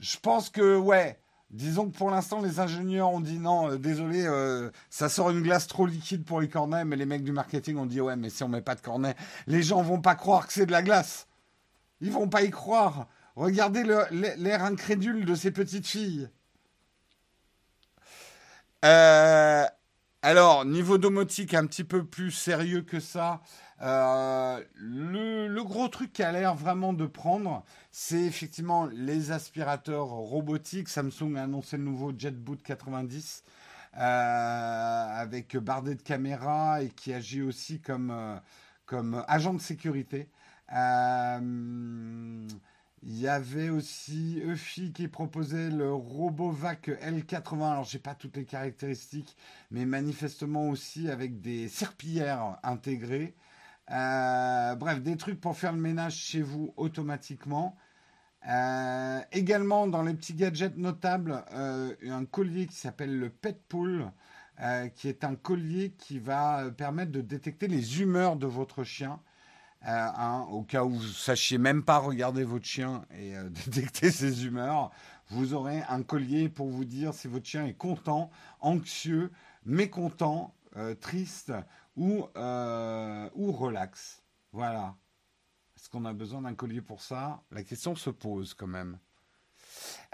[0.00, 4.24] Je pense que, ouais, disons que pour l'instant, les ingénieurs ont dit non, euh, désolé,
[4.26, 7.76] euh, ça sort une glace trop liquide pour les cornets, mais les mecs du marketing
[7.76, 9.14] ont dit ouais, mais si on met pas de cornets,
[9.46, 11.28] les gens vont pas croire que c'est de la glace.
[12.00, 13.08] Ils vont pas y croire.
[13.36, 16.30] Regardez l'air incrédule de ces petites filles.
[18.84, 19.66] Euh,
[20.22, 23.40] alors, niveau domotique, un petit peu plus sérieux que ça.
[23.82, 30.88] Euh, le, gros truc qui a l'air vraiment de prendre, c'est effectivement les aspirateurs robotiques.
[30.88, 33.42] Samsung a annoncé le nouveau JetBoot 90
[33.96, 38.36] euh, avec bardé de caméra et qui agit aussi comme, euh,
[38.86, 40.28] comme agent de sécurité.
[43.02, 47.72] Il y avait aussi Eufy qui proposait le RoboVac L80.
[47.72, 49.36] Alors, j'ai pas toutes les caractéristiques,
[49.70, 53.34] mais manifestement aussi avec des serpillères intégrées.
[53.90, 57.76] Euh, bref, des trucs pour faire le ménage chez vous automatiquement.
[58.48, 64.10] Euh, également, dans les petits gadgets notables, euh, un collier qui s'appelle le Petpool,
[64.94, 69.18] qui est un collier qui va permettre de détecter les humeurs de votre chien.
[69.80, 74.44] Hein, au cas où vous ne sachiez même pas regarder votre chien et détecter ses
[74.44, 74.90] humeurs,
[75.30, 79.32] vous aurez un collier pour vous dire si votre chien est content, anxieux,
[79.64, 80.52] mécontent,
[81.00, 81.54] triste
[81.96, 84.22] ou, euh, ou relax.
[84.52, 84.96] Voilà.
[85.76, 87.42] Est-ce qu'on a besoin d'un collier pour ça?
[87.50, 88.98] La question se pose quand même.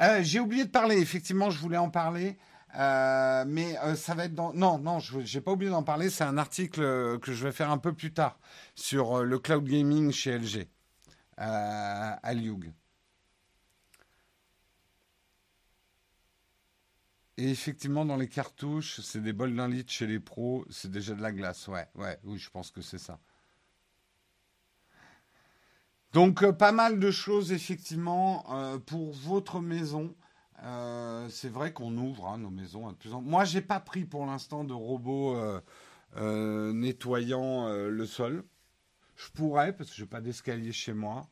[0.01, 2.39] Euh, j'ai oublié de parler, effectivement, je voulais en parler.
[2.79, 4.53] Euh, mais ça va être dans.
[4.53, 6.11] Non, non, je n'ai pas oublié d'en parler.
[6.11, 8.39] C'est un article que je vais faire un peu plus tard
[8.75, 10.69] sur le cloud gaming chez LG
[11.39, 12.73] à Liug.
[17.39, 21.15] Et effectivement, dans les cartouches, c'est des bols d'un litre chez les pros, c'est déjà
[21.15, 21.69] de la glace.
[21.69, 23.19] Ouais, ouais, oui, je pense que c'est ça.
[26.13, 30.15] Donc, euh, pas mal de choses, effectivement, euh, pour votre maison.
[30.63, 34.25] Euh, c'est vrai qu'on ouvre hein, nos maisons à plus en Moi, pas pris pour
[34.25, 35.37] l'instant de robot
[36.73, 38.45] nettoyant le sol.
[39.17, 41.29] Je pourrais, parce que j'ai pas d'escalier chez moi.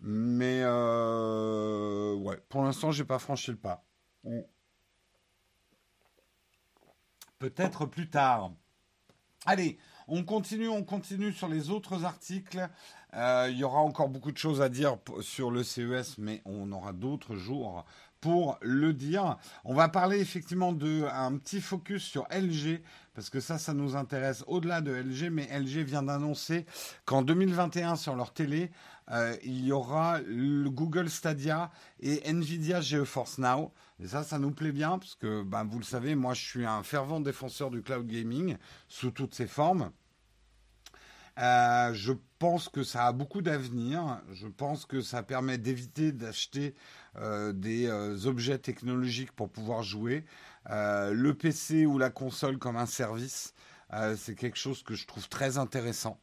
[0.00, 3.86] Mais, ouais, pour l'instant, j'ai pas franchi le pas.
[7.38, 8.52] Peut-être plus tard.
[9.46, 12.68] Allez, on continue, on continue sur les autres articles.
[13.14, 16.72] Euh, il y aura encore beaucoup de choses à dire sur le CES, mais on
[16.72, 17.84] aura d'autres jours
[18.20, 19.36] pour le dire.
[19.64, 22.82] On va parler effectivement d'un petit focus sur LG,
[23.14, 26.66] parce que ça, ça nous intéresse au-delà de LG, mais LG vient d'annoncer
[27.04, 28.70] qu'en 2021, sur leur télé,
[29.10, 33.72] euh, il y aura le Google Stadia et Nvidia GeForce Now.
[34.00, 36.66] Et ça, ça nous plaît bien, parce que ben, vous le savez, moi je suis
[36.66, 38.56] un fervent défenseur du cloud gaming
[38.88, 39.90] sous toutes ses formes.
[41.38, 44.20] Euh, je pense que ça a beaucoup d'avenir.
[44.32, 46.74] Je pense que ça permet d'éviter d'acheter
[47.16, 47.88] euh, des
[48.26, 50.24] objets technologiques pour pouvoir jouer.
[50.68, 53.54] le PC ou la console comme un service,
[54.16, 56.20] c'est quelque chose que je trouve très intéressant.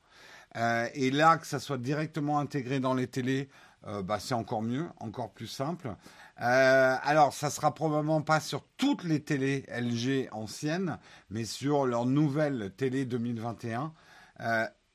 [0.57, 3.49] Euh, et là, que ça soit directement intégré dans les télés,
[3.87, 5.95] euh, bah, c'est encore mieux, encore plus simple.
[6.41, 10.97] Euh, alors, ça sera probablement pas sur toutes les télés LG anciennes,
[11.29, 13.93] mais sur leurs nouvelles télé 2021.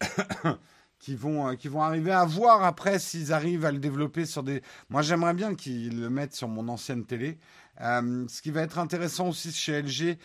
[0.98, 4.62] qui vont, qui vont arriver à voir après s'ils arrivent à le développer sur des.
[4.90, 7.38] Moi, j'aimerais bien qu'ils le mettent sur mon ancienne télé.
[7.80, 10.18] Euh, ce qui va être intéressant aussi chez LG,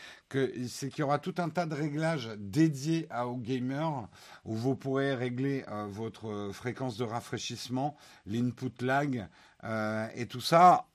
[0.67, 4.09] c'est qu'il y aura tout un tas de réglages dédiés aux gamers,
[4.43, 9.27] où vous pourrez régler euh, votre fréquence de rafraîchissement, l'input lag
[9.63, 10.87] euh, et tout ça.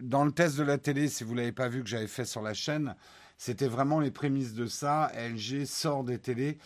[0.00, 2.42] dans le test de la télé, si vous l'avez pas vu que j'avais fait sur
[2.42, 2.96] la chaîne,
[3.38, 5.12] c'était vraiment les prémices de ça.
[5.16, 6.58] LG sort des télés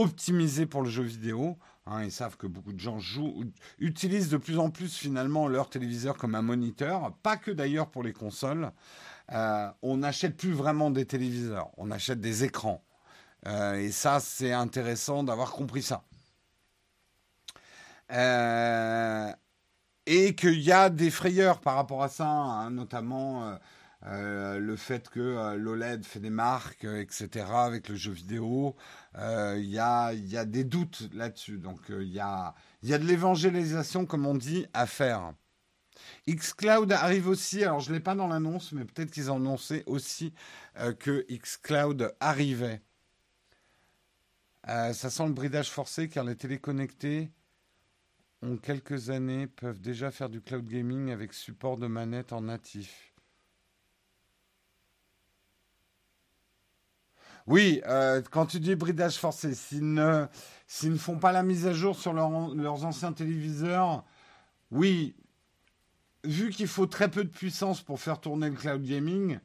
[0.00, 1.58] optimisées pour le jeu vidéo.
[1.86, 3.44] Hein, ils savent que beaucoup de gens jouent,
[3.78, 8.02] utilisent de plus en plus finalement leur téléviseur comme un moniteur, pas que d'ailleurs pour
[8.02, 8.70] les consoles.
[9.32, 12.84] Euh, on n'achète plus vraiment des téléviseurs, on achète des écrans.
[13.46, 16.04] Euh, et ça, c'est intéressant d'avoir compris ça.
[18.12, 19.32] Euh,
[20.06, 23.58] et qu'il y a des frayeurs par rapport à ça, hein, notamment
[24.02, 28.74] le fait que l'OLED fait des marques, etc., avec le jeu vidéo,
[29.16, 31.58] il y, a, des doutes là-dessus.
[31.58, 35.32] Donc il y, a, de l'évangélisation, comme on dit, à faire.
[36.28, 39.82] Xcloud arrive aussi, alors je ne l'ai pas dans l'annonce, mais peut-être qu'ils ont annoncé
[39.86, 40.32] aussi
[40.98, 42.80] que Xcloud arrivait.
[44.66, 47.30] ça sent le bridage forcé car les téléconnectés
[48.42, 53.09] ont quelques années peuvent déjà faire du cloud gaming avec support de manette en natif.
[57.50, 60.26] Oui, euh, quand tu dis bridage forcé, s'ils ne,
[60.84, 64.04] ne font pas la mise à jour sur leurs anciens téléviseurs,
[64.70, 65.16] oui,
[66.24, 69.40] vu qu'il faut très peu de puissance pour faire tourner le cloud gaming,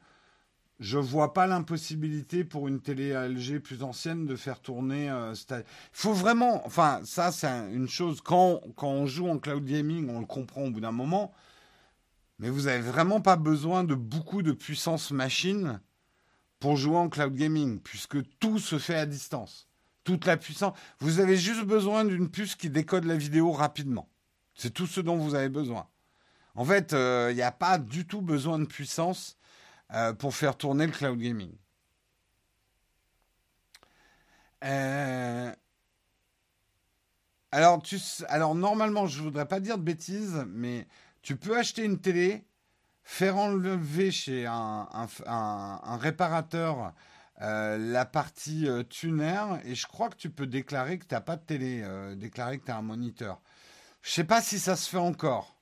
[0.78, 5.10] je vois pas l'impossibilité pour une télé LG plus ancienne de faire tourner.
[5.10, 8.20] Euh, Il faut vraiment, enfin, ça c'est une chose.
[8.20, 11.32] Quand, quand on joue en cloud gaming, on le comprend au bout d'un moment.
[12.38, 15.80] Mais vous avez vraiment pas besoin de beaucoup de puissance machine
[16.58, 19.68] pour jouer en cloud gaming, puisque tout se fait à distance.
[20.04, 20.76] Toute la puissance.
[21.00, 24.08] Vous avez juste besoin d'une puce qui décode la vidéo rapidement.
[24.54, 25.88] C'est tout ce dont vous avez besoin.
[26.54, 29.36] En fait, il euh, n'y a pas du tout besoin de puissance
[29.92, 31.52] euh, pour faire tourner le cloud gaming.
[34.64, 35.52] Euh,
[37.52, 37.82] alors,
[38.28, 40.88] alors, normalement, je ne voudrais pas dire de bêtises, mais
[41.20, 42.45] tu peux acheter une télé,
[43.06, 45.08] faire enlever chez un,
[45.98, 46.92] réparateur
[47.40, 51.36] euh, la partie tuner, et je crois que tu peux déclarer que tu n'as pas
[51.36, 51.84] de télé,
[52.16, 53.40] déclarer que tu as un moniteur.
[54.02, 55.56] Je ne sais pas si ça se fait encore.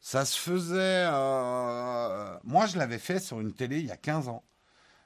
[0.00, 1.06] Ça se faisait.
[1.08, 4.44] Euh, moi, je l'avais fait sur une télé il y a 15 ans,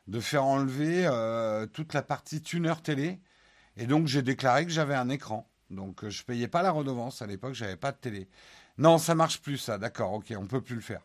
[0.08, 3.20] de faire enlever euh, toute la partie tuner télé.
[3.76, 5.46] Et donc, j'ai déclaré que j'avais un écran.
[5.70, 8.28] Donc, euh, je payais pas la redevance à l'époque, j'avais pas de télé.
[8.78, 9.78] Non, ça marche plus, ça.
[9.78, 11.02] D'accord, ok, on peut plus le faire.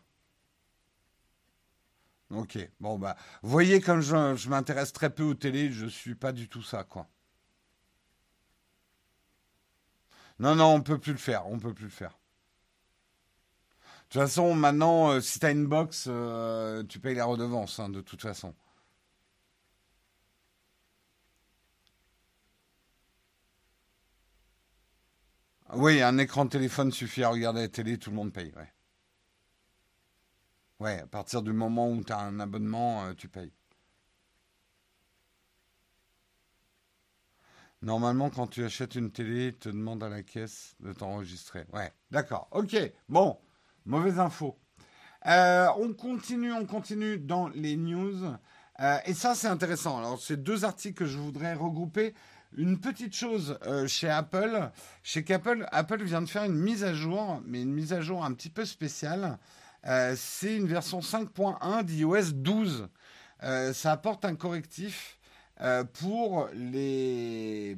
[2.30, 6.32] Ok, bon, bah, voyez, comme je, je m'intéresse très peu aux télé, je suis pas
[6.32, 7.08] du tout ça, quoi.
[10.38, 12.18] Non, non, on peut plus le faire, on peut plus le faire.
[14.08, 17.78] De toute façon, maintenant, euh, si tu as une box, euh, tu payes la redevance,
[17.80, 18.54] hein, de toute façon.
[25.74, 28.52] Oui, un écran de téléphone suffit à regarder la télé, tout le monde paye.
[28.56, 28.72] Ouais,
[30.80, 33.52] ouais à partir du moment où tu as un abonnement, euh, tu payes.
[37.82, 41.66] Normalement, quand tu achètes une télé, te demande à la caisse de t'enregistrer.
[41.72, 42.48] Ouais, d'accord.
[42.50, 42.76] Ok,
[43.08, 43.38] bon.
[43.84, 44.58] Mauvaise info.
[45.26, 48.24] Euh, on continue, on continue dans les news.
[48.80, 49.98] Euh, et ça, c'est intéressant.
[49.98, 52.14] Alors, c'est deux articles que je voudrais regrouper.
[52.56, 54.70] Une petite chose chez Apple.
[55.02, 58.24] Chez Apple, Apple vient de faire une mise à jour, mais une mise à jour
[58.24, 59.38] un petit peu spéciale.
[59.84, 62.88] C'est une version 5.1 d'iOS 12.
[63.72, 65.18] ça apporte un correctif
[65.94, 67.76] pour les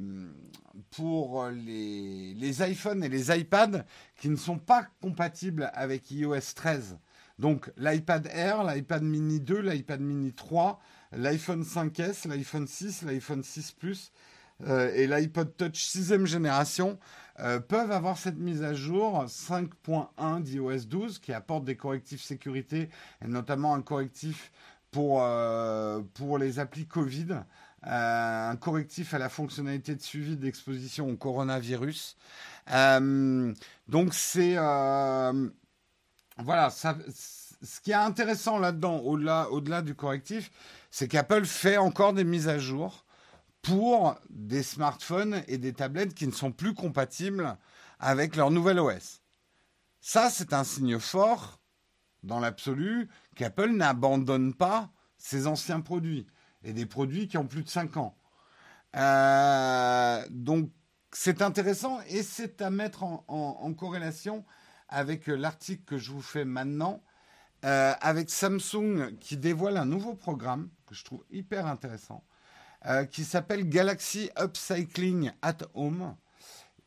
[0.93, 3.85] pour les, les iPhones et les iPads
[4.17, 6.99] qui ne sont pas compatibles avec iOS 13.
[7.39, 10.81] Donc l'iPad Air, l'iPad mini 2, l'iPad mini 3,
[11.13, 14.13] l'iPhone 5S, l'iPhone 6, l'iPhone 6 Plus
[14.67, 16.99] euh, et l'iPod Touch 6 génération
[17.39, 22.91] euh, peuvent avoir cette mise à jour 5.1 d'iOS 12 qui apporte des correctifs sécurité
[23.25, 24.51] et notamment un correctif
[24.91, 27.43] pour, euh, pour les applis Covid.
[27.85, 32.17] un correctif à la fonctionnalité de suivi d'exposition au coronavirus,
[32.67, 34.57] donc c'est
[36.41, 40.51] voilà, ce qui est intéressant là-dedans, au-delà, au-delà du correctif,
[40.91, 43.05] c'est qu'Apple fait encore des mises à jour
[43.63, 47.57] pour des smartphones et des tablettes qui ne sont plus compatibles
[47.99, 49.23] avec leur nouvel OS.
[50.01, 51.61] Ça, c'est un signe fort,
[52.23, 56.27] dans l'absolu, qu'Apple n'abandonne pas ses anciens produits
[56.63, 58.17] et des produits qui ont plus de 5 ans.
[58.97, 60.71] Euh, donc,
[61.13, 64.45] c'est intéressant et c'est à mettre en, corrélation
[64.89, 67.03] avec l'article que je vous fais maintenant,
[67.65, 72.25] euh, avec Samsung qui dévoile un nouveau programme que je trouve hyper intéressant,
[72.87, 76.17] euh, qui s'appelle Galaxy Upcycling at Home.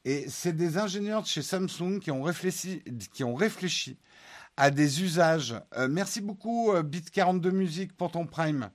[0.05, 2.83] Et c'est des ingénieurs de chez Samsung qui ont réfléchi,
[3.13, 3.97] qui ont réfléchi
[4.57, 5.55] à des usages.
[5.77, 8.69] Euh, merci beaucoup, Bit42 Music, pour ton Prime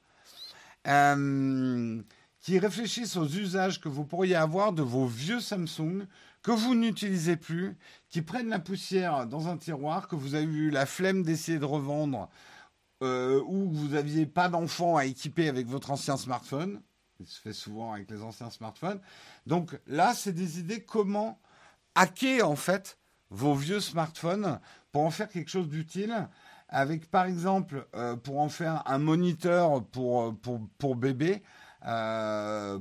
[2.46, 6.06] qui réfléchissent aux usages que vous pourriez avoir de vos vieux Samsung
[6.46, 7.76] que vous n'utilisez plus,
[8.08, 11.64] qui prennent la poussière dans un tiroir, que vous avez eu la flemme d'essayer de
[11.64, 12.30] revendre,
[13.02, 16.80] euh, ou que vous n'aviez pas d'enfant à équiper avec votre ancien smartphone.
[17.20, 19.00] Il se fait souvent avec les anciens smartphones.
[19.46, 21.38] Donc là, c'est des idées comment
[21.94, 22.98] hacker en fait
[23.30, 24.60] vos vieux smartphones
[24.92, 26.28] pour en faire quelque chose d'utile.
[26.68, 27.86] avec par exemple
[28.22, 31.42] pour en faire un moniteur pour, pour, pour bébé,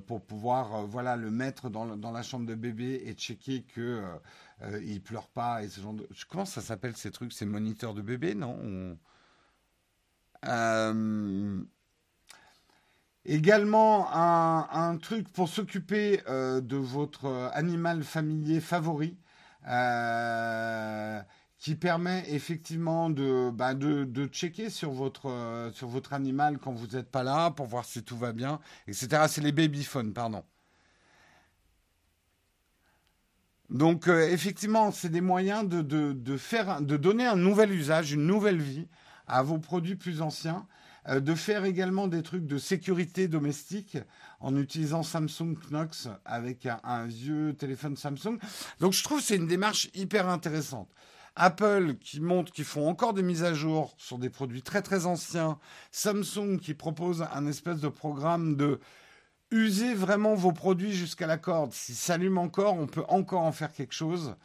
[0.08, 4.04] pour pouvoir voilà le mettre dans, dans, la chambre de bébé et checker que
[4.84, 5.70] il pleure pas et
[6.30, 8.98] comment ça s'appelle ces trucs ces moniteurs de bébé non
[13.26, 19.18] Également un, truc pour s'occuper euh, de votre animal familier favori.
[19.68, 21.22] Euh,
[21.58, 25.72] qui permet effectivement de, bah, de, checker sur votre, euh,
[26.12, 29.24] animal quand vous n'êtes pas là pour voir si tout va bien, etc.
[29.28, 30.44] C'est les babyphones, pardon.
[33.72, 38.62] Donc effectivement, c'est des moyens de, de, faire, de donner un nouvel usage, une nouvelle
[38.62, 38.88] vie
[39.26, 40.68] à vos produits plus anciens
[41.08, 43.98] de faire également des trucs de sécurité domestique
[44.40, 48.38] en utilisant Samsung Knox avec un, vieux téléphone Samsung.
[48.80, 50.90] Donc je trouve c'est une démarche hyper intéressante.
[51.36, 55.06] Apple qui montre qu'ils font encore des mises à jour sur des produits très très
[55.06, 55.60] anciens.
[55.92, 58.80] Samsung qui propose un espèce de programme de
[59.52, 61.74] user vraiment vos produits jusqu'à la corde.
[61.74, 64.36] S'ils s'allument encore, on peut encore en faire quelque chose.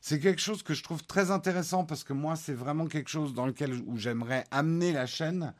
[0.00, 3.34] C'est quelque chose que je trouve très intéressant parce que moi, c'est vraiment quelque chose
[3.34, 5.54] dans lequel j'aimerais amener la chaîne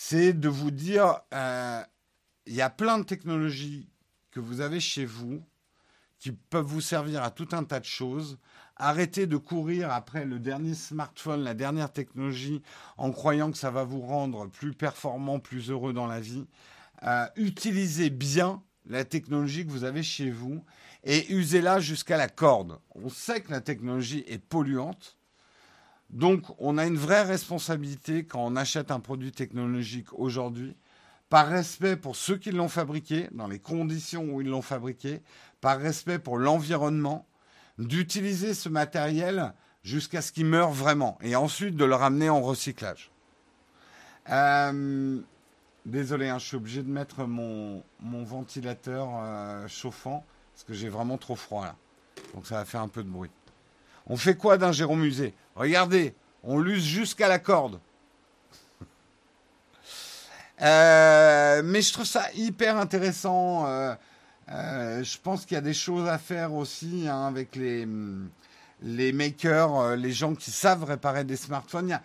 [0.00, 1.82] c'est de vous dire, euh,
[2.46, 3.90] il y a plein de technologies
[4.30, 5.42] que vous avez chez vous
[6.20, 8.38] qui peuvent vous servir à tout un tas de choses.
[8.76, 12.62] Arrêtez de courir après le dernier smartphone, la dernière technologie,
[12.96, 16.46] en croyant que ça va vous rendre plus performant, plus heureux dans la vie.
[17.02, 20.64] Euh, utilisez bien la technologie que vous avez chez vous
[21.02, 22.78] et usez-la jusqu'à la corde.
[22.94, 25.17] On sait que la technologie est polluante.
[26.10, 30.74] Donc, on a une vraie responsabilité quand on achète un produit technologique aujourd'hui,
[31.28, 35.20] par respect pour ceux qui l'ont fabriqué, dans les conditions où ils l'ont fabriqué,
[35.60, 37.26] par respect pour l'environnement,
[37.78, 39.52] d'utiliser ce matériel
[39.82, 43.10] jusqu'à ce qu'il meure vraiment, et ensuite de le ramener en recyclage.
[44.30, 45.20] Euh,
[45.86, 51.18] désolé, hein, je suis obligé de mettre mon, ventilateur euh, chauffant, parce que j'ai vraiment
[51.18, 51.76] trop froid là.
[52.34, 53.30] Donc ça va faire un peu de bruit.
[54.08, 57.80] On fait quoi d'un Jérôme Musée Regardez, on l'use jusqu'à la corde.
[60.60, 63.68] Euh, mais je trouve ça hyper intéressant.
[63.68, 63.94] Euh,
[64.50, 67.86] euh, je pense qu'il y a des choses à faire aussi hein, avec les,
[68.82, 72.00] les makers, les gens qui savent réparer des smartphones.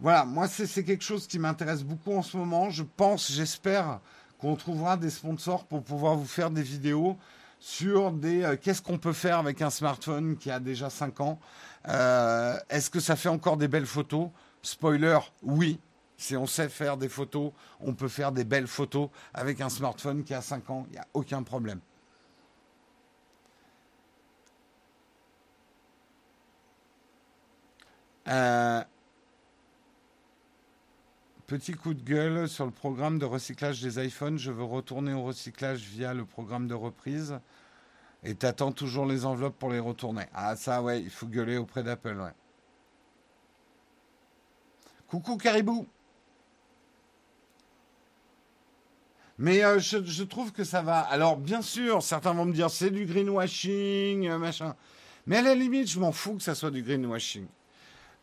[0.00, 2.68] voilà, moi c'est quelque chose qui m'intéresse beaucoup en ce moment.
[2.68, 4.00] Je pense, j'espère
[4.38, 7.16] qu'on trouvera des sponsors pour pouvoir vous faire des vidéos
[7.64, 11.40] sur des euh, qu'est-ce qu'on peut faire avec un smartphone qui a déjà 5 ans?
[11.88, 14.28] Euh, est-ce que ça fait encore des belles photos?
[14.60, 15.80] Spoiler, oui.
[16.18, 20.24] Si on sait faire des photos, on peut faire des belles photos avec un smartphone
[20.24, 21.80] qui a 5 ans, il n'y a aucun problème.
[28.28, 28.84] Euh,
[31.46, 34.38] petit coup de gueule sur le programme de recyclage des iPhones.
[34.38, 37.38] Je veux retourner au recyclage via le programme de reprise.
[38.22, 40.24] Et t'attends toujours les enveloppes pour les retourner.
[40.34, 42.32] Ah ça ouais, il faut gueuler auprès d'Apple, ouais.
[45.08, 45.86] Coucou Caribou
[49.38, 51.00] Mais euh, je, trouve que ça va.
[51.00, 54.76] Alors, bien sûr, certains vont me dire c'est du greenwashing, euh, machin.
[55.26, 57.46] Mais à la limite, je m'en fous que ça soit du greenwashing.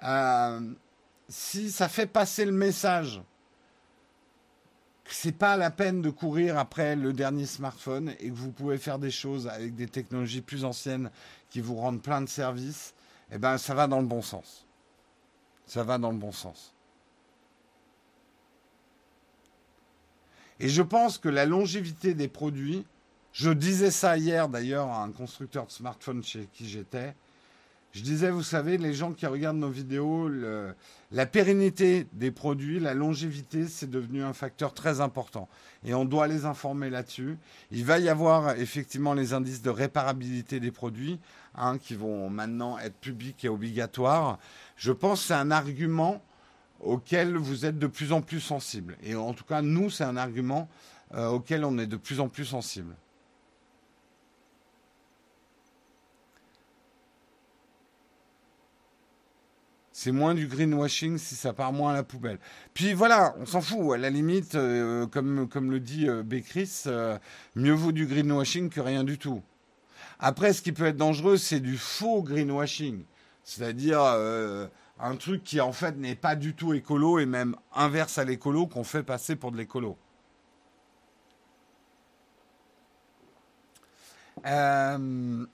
[0.03, 0.59] Euh,
[1.31, 3.21] si ça fait passer le message
[5.13, 8.97] c'est pas la peine de courir après le dernier smartphone et que vous pouvez faire
[8.97, 11.11] des choses avec des technologies plus anciennes
[11.49, 12.93] qui vous rendent plein de services,
[13.31, 14.65] eh ben ça va dans le bon sens.
[15.65, 16.73] Ça va dans le bon sens.
[20.59, 22.85] Et je pense que la longévité des produits,
[23.33, 27.15] je disais ça hier d'ailleurs à un constructeur de smartphone chez qui j'étais,
[27.91, 30.29] je disais, vous savez, les gens qui regardent nos vidéos,
[31.11, 35.49] la pérennité des produits, la longévité, c'est devenu un facteur très important.
[35.83, 37.37] Et on doit les informer là-dessus.
[37.69, 41.19] Il va y avoir effectivement les indices de réparabilité des produits,
[41.55, 44.39] hein, qui vont maintenant être publics et obligatoires.
[44.77, 46.21] Je pense que c'est un argument
[46.79, 48.97] auquel vous êtes de plus en plus sensible.
[49.03, 50.69] Et en tout cas, nous, c'est un argument
[51.13, 52.95] euh, auquel on est de plus en plus sensible.
[60.03, 62.39] C'est moins du greenwashing si ça part moins à la poubelle.
[62.73, 63.93] Puis voilà, on s'en fout.
[63.93, 67.19] À la limite, euh, comme, comme le dit euh, Bécris, euh,
[67.53, 69.43] mieux vaut du greenwashing que rien du tout.
[70.19, 73.03] Après, ce qui peut être dangereux, c'est du faux greenwashing.
[73.43, 78.23] C'est-à-dire un truc qui en fait n'est pas du tout écolo et même inverse à
[78.23, 79.99] l'écolo qu'on fait passer pour de l'écolo.
[84.47, 85.45] il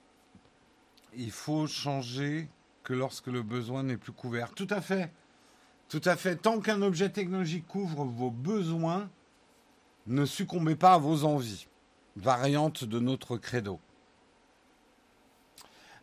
[1.32, 2.48] faut changer
[2.88, 4.54] que lorsque le besoin n'est plus couvert.
[4.54, 5.12] Tout à fait.
[5.90, 6.38] Tout à fait.
[6.38, 9.10] Tant qu'un objet technologique couvre vos besoins,
[10.08, 11.68] ne succombez pas à vos envies.
[12.16, 13.82] Variante de notre credo.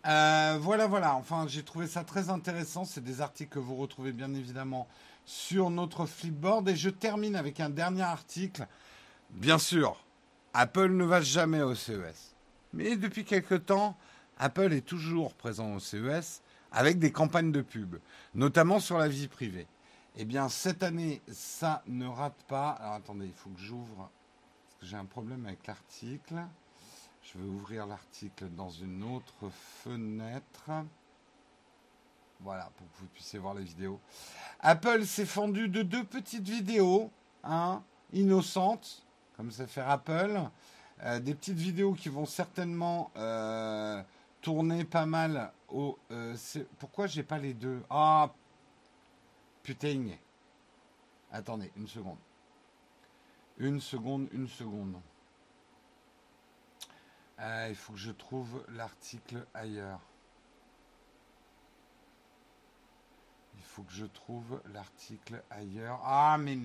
[0.07, 1.15] Euh, voilà, voilà.
[1.15, 2.85] Enfin, j'ai trouvé ça très intéressant.
[2.85, 4.87] C'est des articles que vous retrouvez bien évidemment
[5.25, 6.69] sur notre Flipboard.
[6.69, 8.67] Et je termine avec un dernier article.
[9.31, 10.05] Bien sûr,
[10.53, 12.35] Apple ne va jamais au CES.
[12.75, 13.97] Mais depuis quelque temps,
[14.39, 16.43] Apple est toujours présent au CES
[16.75, 17.97] avec des campagnes de pub,
[18.35, 19.67] notamment sur la vie privée.
[20.17, 22.71] Eh bien, cette année, ça ne rate pas.
[22.71, 26.37] Alors, attendez, il faut que j'ouvre, parce que j'ai un problème avec l'article.
[27.23, 29.51] Je vais ouvrir l'article dans une autre
[29.83, 30.71] fenêtre.
[32.41, 34.01] Voilà, pour que vous puissiez voir les vidéos.
[34.61, 37.11] Apple s'est fendu de deux petites vidéos,
[37.43, 39.05] hein, innocentes,
[39.37, 40.43] comme c'est faire Apple.
[41.03, 44.03] Euh, des petites vidéos qui vont certainement euh,
[44.43, 45.99] tourner pas mal au.
[46.11, 46.37] Euh,
[46.79, 47.83] pourquoi j'ai pas les deux?
[47.91, 48.33] Ah,
[49.63, 50.09] putain.
[51.33, 52.19] Attendez, une seconde.
[53.59, 55.01] Une seconde, une seconde.
[57.37, 60.01] Ah, il faut que je trouve l'article ailleurs.
[63.57, 66.01] Il faut que je trouve l'article ailleurs.
[66.05, 66.57] Ah, mais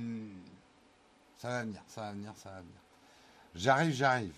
[1.37, 2.81] ça va venir, ça va venir, ça va venir.
[3.55, 4.35] J'arrive, j'arrive.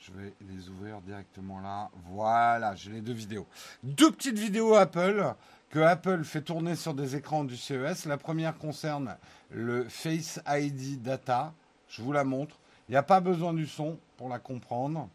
[0.00, 1.90] Je vais les ouvrir directement là.
[2.06, 3.46] Voilà, j'ai les deux vidéos.
[3.82, 5.34] Deux petites vidéos Apple
[5.68, 8.06] que Apple fait tourner sur des écrans du CES.
[8.06, 9.16] La première concerne
[9.50, 11.52] le Face ID Data.
[11.88, 12.58] Je vous la montre.
[12.88, 15.08] Il n'y a pas besoin du son pour la comprendre.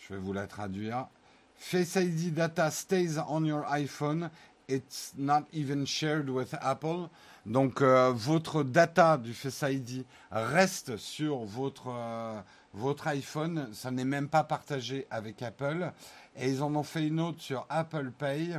[0.00, 1.08] Je vais vous la traduire.
[1.56, 4.30] Face ID data stays on your iPhone.
[4.68, 7.10] It's not even shared with Apple.
[7.46, 12.40] Donc euh, votre data du Face ID reste sur votre, euh,
[12.74, 13.68] votre iPhone.
[13.72, 15.92] Ça n'est même pas partagé avec Apple.
[16.36, 18.58] Et ils en ont fait une autre sur Apple Pay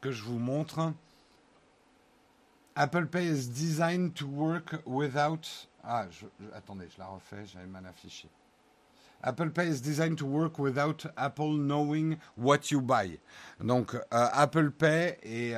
[0.00, 0.92] que je vous montre.
[2.74, 5.68] Apple Pay is designed to work without.
[5.84, 6.06] Ah,
[6.56, 8.28] attendez, je la refais, j'avais mal affiché.
[9.22, 13.16] Apple Pay is designed to work without Apple knowing what you buy.
[13.60, 15.54] Donc, euh, Apple Pay est,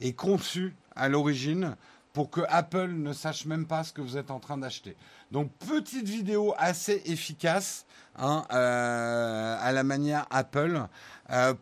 [0.00, 1.76] est conçu à l'origine
[2.12, 4.96] pour que Apple ne sache même pas ce que vous êtes en train d'acheter.
[5.30, 7.86] Donc, petite vidéo assez efficace
[8.16, 10.82] hein, euh, à la manière Apple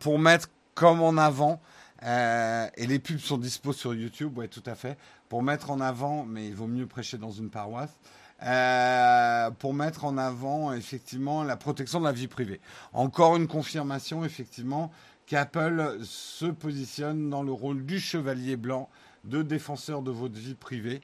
[0.01, 1.61] pour mettre comme en avant
[2.03, 4.97] euh, et les pubs sont dispo sur YouTube, oui, tout à fait.
[5.29, 7.99] Pour mettre en avant, mais il vaut mieux prêcher dans une paroisse.
[8.43, 12.63] Euh, pour mettre en avant effectivement la protection de la vie privée.
[12.95, 14.91] Encore une confirmation effectivement
[15.27, 18.89] qu'Apple se positionne dans le rôle du chevalier blanc,
[19.25, 21.01] de défenseur de votre vie privée.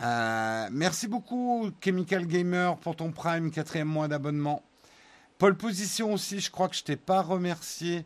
[0.00, 4.62] Euh, merci beaucoup Chemical Gamer pour ton Prime, quatrième mois d'abonnement.
[5.38, 8.04] Pole Position aussi, je crois que je t'ai pas remercié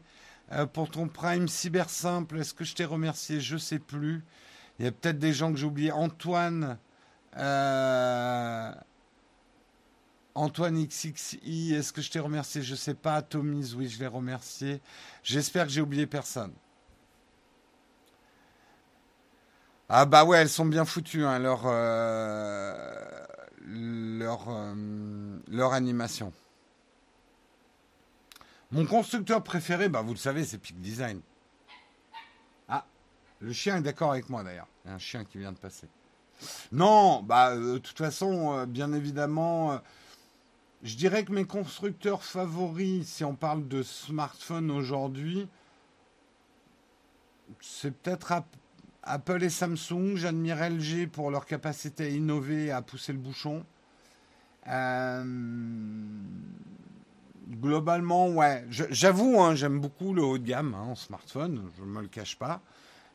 [0.53, 2.39] euh, pour ton Prime Cyber Simple.
[2.39, 3.41] Est-ce que je t'ai remercié?
[3.41, 4.25] Je sais plus.
[4.79, 5.93] Il y a peut-être des gens que j'ai oubliés.
[5.93, 6.79] Antoine.
[7.37, 8.73] Euh,
[10.35, 12.63] Antoine XXI, est-ce que je t'ai remercié?
[12.63, 13.21] Je sais pas.
[13.23, 14.81] Tomise, oui, je l'ai remercié.
[15.23, 16.53] J'espère que j'ai oublié personne.
[19.95, 23.27] Ah bah ouais, elles sont bien foutues, hein, leur, euh,
[23.67, 24.49] leur,
[25.49, 26.33] leur animation.
[28.71, 31.21] Mon constructeur préféré, bah, vous le savez, c'est Peak Design.
[32.71, 32.87] Ah,
[33.41, 34.67] le chien est d'accord avec moi d'ailleurs.
[34.83, 35.89] Il y a un chien qui vient de passer.
[36.73, 39.79] Non, bah, euh, de toute façon, euh, bien évidemment, euh,
[40.83, 45.47] je dirais que mes constructeurs favoris, si on parle de smartphone aujourd'hui,
[47.61, 48.57] c'est peut-être Apple
[49.41, 50.17] et Samsung.
[50.17, 53.65] J'admire LG pour leur capacité à innover, à pousser le bouchon.
[54.69, 55.25] Euh,
[57.51, 58.65] globalement, ouais.
[58.71, 62.09] J'avoue, hein, j'aime beaucoup le haut de gamme hein, en smartphone, je ne me le
[62.09, 62.61] cache pas,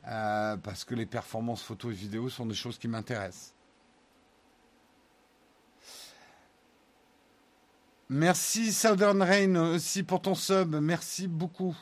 [0.07, 3.53] euh, parce que les performances photo et vidéo sont des choses qui m'intéressent.
[8.09, 11.75] Merci Southern Rain aussi pour ton sub, merci beaucoup.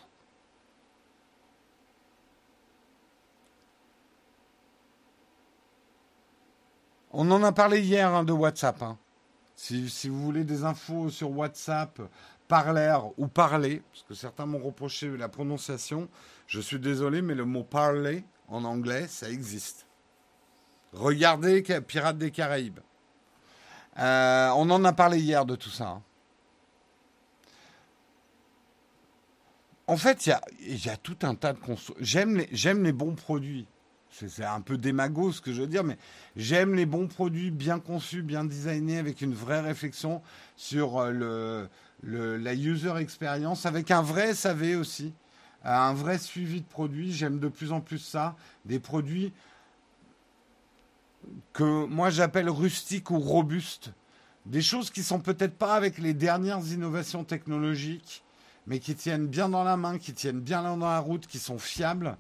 [7.18, 8.84] On en a parlé hier hein, de WhatsApp.
[9.56, 12.02] Si, si, vous voulez des infos sur WhatsApp,
[12.50, 16.10] parler ou parler, parce que certains m'ont reproché la prononciation.
[16.46, 19.88] Je suis désolé, mais le mot parler en anglais, ça existe.
[20.92, 22.82] Regardez Pirates des Caraïbes.
[23.98, 25.88] Euh, on en a parlé hier de tout ça.
[25.88, 26.04] Hein.
[29.88, 30.26] En fait,
[30.60, 31.60] il y a, tout un tas de
[32.02, 33.68] j'aime les bons produits.
[34.18, 35.98] C'est un peu démago ce que je veux dire, mais
[36.38, 40.22] j'aime les bons produits bien conçus, bien designés, avec une vraie réflexion
[40.56, 41.68] sur euh,
[42.04, 45.14] la user experience avec un vrai SAV aussi.
[45.66, 47.12] un vrai suivi de produits.
[47.12, 48.36] J'aime de plus en plus ça.
[48.64, 49.34] Des produits
[51.52, 53.92] que moi j'appelle rustiques ou robustes.
[54.46, 58.24] Des choses qui sont peut-être pas avec les dernières innovations technologiques,
[58.68, 61.58] mais qui tiennent bien dans la main, qui tiennent bien dans la route, qui sont
[61.58, 62.16] fiables.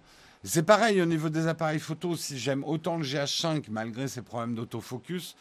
[0.47, 2.15] C'est pareil au niveau des appareils photo.
[2.15, 5.35] Si j'aime autant le GH5 malgré ses problèmes d'autofocus,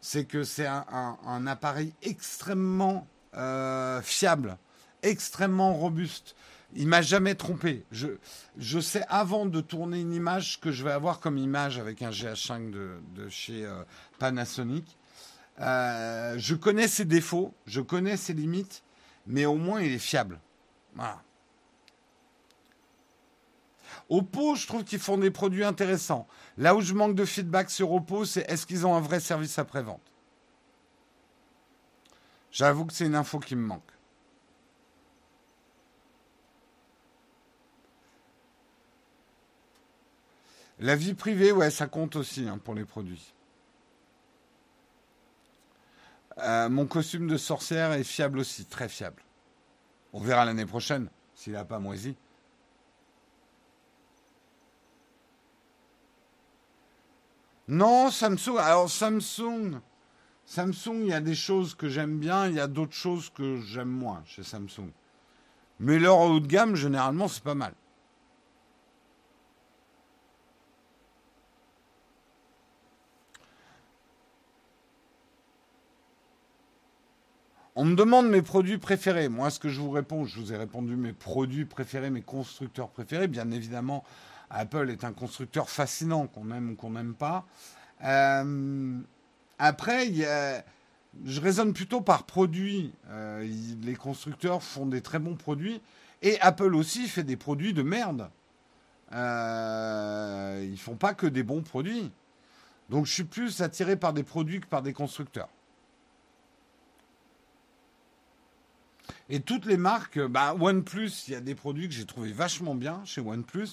[0.00, 3.06] c'est que c'est un, appareil extrêmement
[3.36, 4.58] euh, fiable,
[5.04, 6.34] extrêmement robuste.
[6.74, 7.84] Il m'a jamais trompé.
[7.92, 12.10] Je, sais avant de tourner une image que je vais avoir comme image avec un
[12.10, 13.84] GH5 de, de chez euh,
[14.18, 14.98] Panasonic.
[15.60, 18.82] Euh, je connais ses défauts, je connais ses limites,
[19.24, 20.40] mais au moins il est fiable.
[20.96, 21.22] Voilà.
[24.08, 26.26] Oppo, je trouve qu'ils font des produits intéressants.
[26.56, 29.58] Là où je manque de feedback sur Oppo, c'est est-ce qu'ils ont un vrai service
[29.58, 30.00] après-vente?
[32.50, 33.82] J'avoue que c'est une info qui me manque.
[40.80, 43.34] La vie privée, ouais, ça compte aussi hein, pour les produits.
[46.38, 49.22] Euh, mon costume de sorcière est fiable aussi, très fiable.
[50.12, 52.16] On verra l'année prochaine s'il n'a pas moisi.
[57.68, 58.56] Non, Samsung.
[58.58, 59.80] Alors Samsung,
[60.46, 63.60] Samsung, il y a des choses que j'aime bien, il y a d'autres choses que
[63.60, 64.90] j'aime moins chez Samsung.
[65.78, 67.74] Mais leur haut de gamme, généralement, c'est pas mal.
[77.76, 79.28] On me demande mes produits préférés.
[79.28, 82.88] Moi, ce que je vous réponds, je vous ai répondu mes produits préférés, mes constructeurs
[82.88, 83.28] préférés.
[83.28, 84.02] Bien évidemment,
[84.50, 87.46] Apple est un constructeur fascinant, qu'on aime ou qu'on n'aime pas.
[88.04, 88.98] Euh,
[89.58, 90.12] après,
[91.24, 92.92] je raisonne plutôt par produit.
[93.08, 93.46] Euh,
[93.82, 95.80] les constructeurs font des très bons produits.
[96.22, 98.30] Et Apple aussi fait des produits de merde.
[99.12, 102.10] Euh, ils font pas que des bons produits.
[102.90, 105.48] Donc je suis plus attiré par des produits que par des constructeurs.
[109.30, 112.74] Et toutes les marques, bah, OnePlus, il y a des produits que j'ai trouvé vachement
[112.74, 113.68] bien chez OnePlus.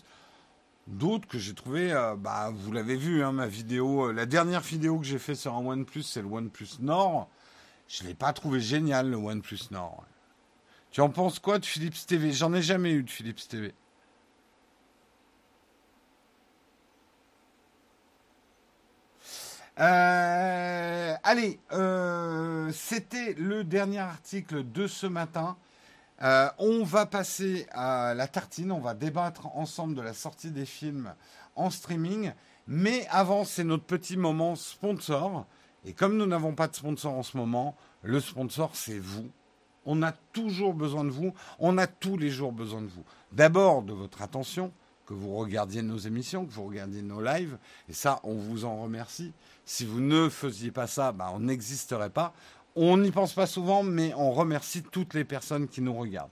[0.87, 4.61] D'autres que j'ai trouvé, euh, bah, vous l'avez vu, hein, ma vidéo, euh, la dernière
[4.61, 7.27] vidéo que j'ai fait sur un OnePlus, c'est le OnePlus Nord.
[7.87, 10.03] Je ne l'ai pas trouvé génial, le OnePlus Nord.
[10.91, 13.73] Tu en penses quoi de Philips TV J'en ai jamais eu de Philips TV.
[19.79, 21.59] Euh, allez,
[22.71, 25.57] c'était le dernier article de ce matin.
[26.21, 30.65] Euh, on va passer à la tartine, on va débattre ensemble de la sortie des
[30.65, 31.13] films
[31.55, 32.31] en streaming.
[32.67, 35.45] Mais avant, c'est notre petit moment sponsor.
[35.83, 39.29] Et comme nous n'avons pas de sponsor en ce moment, le sponsor, c'est vous.
[39.85, 41.33] On a toujours besoin de vous.
[41.59, 43.03] On a tous les jours besoin de vous.
[43.31, 44.71] D'abord, de votre attention,
[45.05, 47.57] que vous regardiez nos émissions, que vous regardiez nos lives.
[47.87, 49.33] Et ça, on vous en remercie.
[49.65, 52.33] Si vous ne faisiez pas ça, bah, on n'existerait pas.
[52.75, 56.31] On n'y pense pas souvent, mais on remercie toutes les personnes qui nous regardent.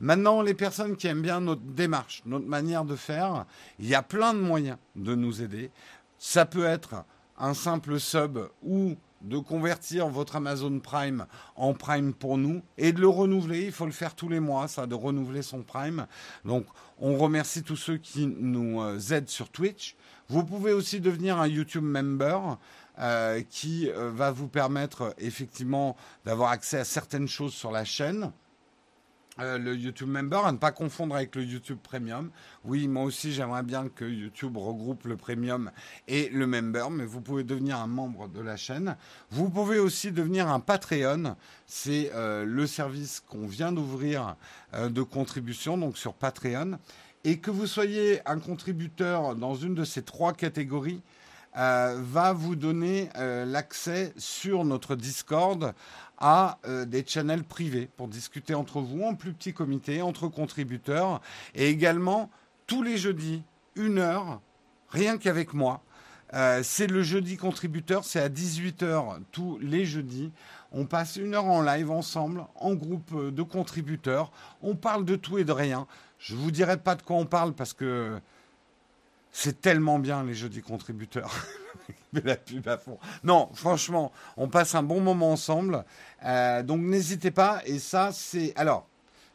[0.00, 3.44] Maintenant, les personnes qui aiment bien notre démarche, notre manière de faire,
[3.78, 5.70] il y a plein de moyens de nous aider.
[6.18, 7.04] Ça peut être
[7.38, 11.26] un simple sub ou de convertir votre Amazon Prime
[11.56, 13.66] en Prime pour nous et de le renouveler.
[13.66, 16.06] Il faut le faire tous les mois, ça, de renouveler son Prime.
[16.44, 16.66] Donc,
[16.98, 19.96] on remercie tous ceux qui nous euh, aident sur Twitch.
[20.28, 22.58] Vous pouvez aussi devenir un YouTube member.
[23.02, 28.30] Euh, qui euh, va vous permettre effectivement d'avoir accès à certaines choses sur la chaîne.
[29.40, 32.30] Euh, le YouTube Member, à ne pas confondre avec le YouTube Premium.
[32.64, 35.72] Oui, moi aussi, j'aimerais bien que YouTube regroupe le Premium
[36.06, 38.96] et le Member, mais vous pouvez devenir un membre de la chaîne.
[39.32, 41.34] Vous pouvez aussi devenir un Patreon.
[41.66, 44.36] C'est le service qu'on vient d'ouvrir
[44.74, 46.78] de contribution, donc sur Patreon.
[47.24, 51.02] Et que vous soyez un contributeur dans une de ces trois catégories,
[51.54, 55.74] va vous donner l'accès sur notre Discord
[56.22, 61.20] à euh, des channels privés pour discuter entre vous en plus petit comité, entre contributeurs,
[61.54, 62.30] et également
[62.68, 63.42] tous les jeudis,
[63.74, 64.40] une heure,
[64.88, 65.82] rien qu'avec moi.
[66.32, 70.32] Euh, c'est le jeudi contributeur, c'est à 18h tous les jeudis.
[70.70, 74.30] On passe une heure en live ensemble, en groupe euh, de contributeurs.
[74.62, 75.88] On parle de tout et de rien.
[76.18, 78.20] Je vous dirai pas de quoi on parle parce que
[79.32, 81.34] c'est tellement bien les jeudis contributeurs.
[82.24, 82.98] la pub à fond.
[83.24, 85.84] Non, franchement, on passe un bon moment ensemble.
[86.24, 87.62] Euh, donc n'hésitez pas.
[87.64, 88.52] Et ça, c'est.
[88.56, 88.86] Alors,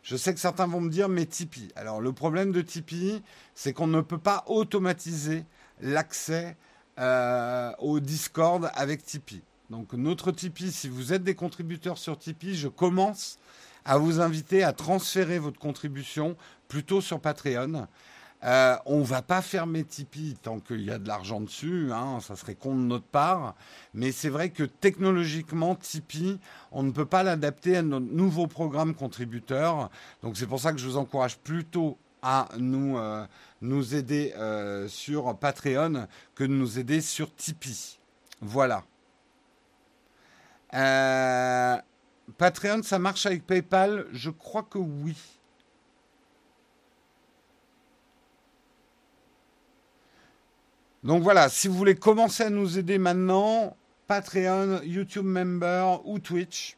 [0.03, 1.69] je sais que certains vont me dire, mais Tipeee.
[1.75, 3.21] Alors, le problème de Tipeee,
[3.55, 5.43] c'est qu'on ne peut pas automatiser
[5.81, 6.55] l'accès
[6.99, 9.41] euh, au Discord avec Tipeee.
[9.69, 13.37] Donc, notre Tipeee, si vous êtes des contributeurs sur Tipeee, je commence
[13.83, 16.37] à vous inviter à transférer votre contribution
[16.67, 17.87] plutôt sur Patreon.
[18.43, 22.35] Euh, on va pas fermer Tipeee tant qu'il y a de l'argent dessus, hein, ça
[22.35, 23.55] serait con de notre part.
[23.95, 26.39] Mais c'est vrai que technologiquement, Tipeee,
[26.71, 29.89] on ne peut pas l'adapter à notre nouveau programme contributeur.
[30.21, 33.25] Donc c'est pour ça que je vous encourage plutôt à nous, euh,
[33.61, 37.99] nous aider euh, sur Patreon que de nous aider sur Tipeee.
[38.41, 38.83] Voilà.
[42.37, 44.05] Patreon, ça marche avec PayPal?
[44.11, 45.15] Je crois que oui.
[51.07, 53.77] Donc voilà, si vous voulez commencer à nous aider maintenant,
[54.07, 56.75] Patreon, YouTube Member ou Twitch.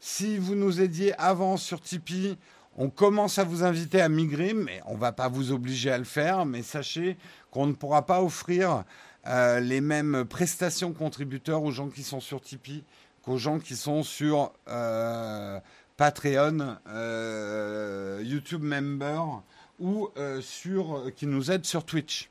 [0.00, 2.38] Si vous nous aidiez avant sur Tipeee,
[2.78, 5.98] on commence à vous inviter à migrer, mais on ne va pas vous obliger à
[5.98, 6.46] le faire.
[6.46, 7.18] Mais sachez
[7.50, 8.84] qu'on ne pourra pas offrir
[9.26, 12.82] euh, les mêmes prestations contributeurs aux gens qui sont sur Tipeee
[13.20, 15.60] qu'aux gens qui sont sur euh,
[15.98, 19.42] Patreon, euh, YouTube Member
[19.78, 20.08] ou
[20.40, 22.30] sur, qui nous aident sur Twitch.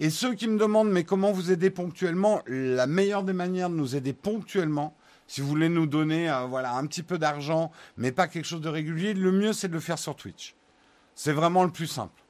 [0.00, 3.74] Et ceux qui me demandent, mais comment vous aider ponctuellement La meilleure des manières de
[3.74, 4.96] nous aider ponctuellement,
[5.26, 8.62] si vous voulez nous donner euh, voilà, un petit peu d'argent, mais pas quelque chose
[8.62, 10.56] de régulier, le mieux c'est de le faire sur Twitch.
[11.14, 12.22] C'est vraiment le plus simple.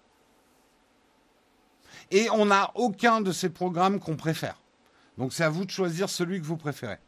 [2.11, 4.61] Et on n'a aucun de ces programmes qu'on préfère.
[5.17, 6.99] Donc c'est à vous de choisir celui que vous préférez.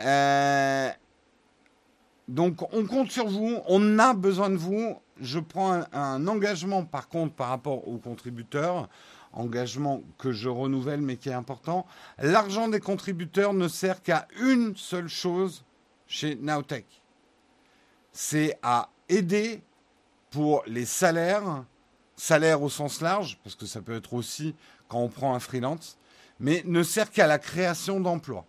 [0.00, 0.90] Euh,
[2.28, 7.08] donc on compte sur vous, on a besoin de vous je prends un, engagement par
[7.08, 8.88] contre par rapport aux contributeurs,
[9.32, 11.86] engagement que je renouvelle mais qui est important.
[12.18, 15.64] L'argent des contributeurs ne sert qu'à une seule chose
[16.06, 16.86] chez Nowtech.
[18.12, 19.62] C'est à aider
[20.30, 21.64] pour les salaires,
[22.16, 24.54] salaires au sens large, parce que ça peut être aussi
[24.88, 25.98] quand on prend un freelance,
[26.40, 28.46] mais ne sert qu'à la création d'emplois.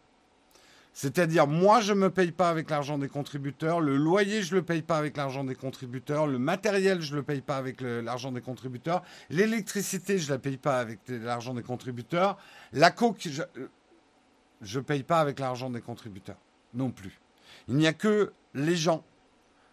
[1.01, 4.59] C'est-à-dire, moi, je ne me paye pas avec l'argent des contributeurs, le loyer, je ne
[4.59, 7.79] le paye pas avec l'argent des contributeurs, le matériel, je ne le paye pas avec
[7.79, 12.37] l'argent des contributeurs, l'électricité, je ne la paye pas avec l'argent des contributeurs,
[12.73, 13.29] la coque,
[14.61, 16.35] je ne paye pas avec l'argent des contributeurs
[16.73, 17.17] non plus.
[17.69, 19.05] Il n'y a que les gens,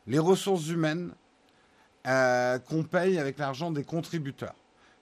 [0.07, 1.13] les ressources humaines
[2.07, 4.55] euh, qu'on paye avec l'argent des contributeurs.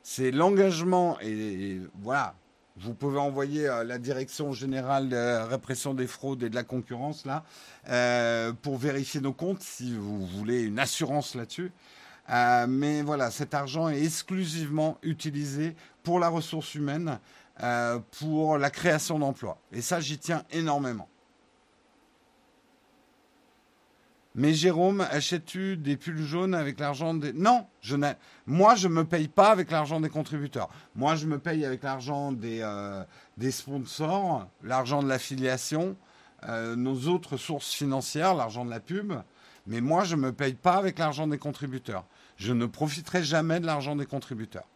[0.03, 2.35] C'est l'engagement et voilà,
[2.77, 7.25] vous pouvez envoyer euh, la direction générale de répression des fraudes et de la concurrence
[7.25, 7.45] là
[7.89, 11.71] euh, pour vérifier nos comptes si vous voulez une assurance là-dessus.
[12.31, 17.19] Euh, mais voilà, cet argent est exclusivement utilisé pour la ressource humaine,
[18.19, 19.59] pour la création d'emplois.
[19.73, 21.09] Et ça, j'y tiens énormément.
[24.37, 27.33] Mais Jérôme, achètes-tu des pulls jaunes avec l'argent des...
[27.33, 27.97] Non, je
[28.47, 30.69] moi je ne me paye pas avec l'argent des contributeurs.
[30.97, 33.05] Moi je me paye avec l'argent des, euh,
[33.53, 35.97] sponsors, l'argent de l'affiliation,
[36.49, 39.13] euh, nos autres sources financières, l'argent de la pub.
[39.69, 42.05] Mais moi je ne me paye pas avec l'argent des contributeurs.
[42.37, 44.67] Je ne profiterai jamais de l'argent des contributeurs.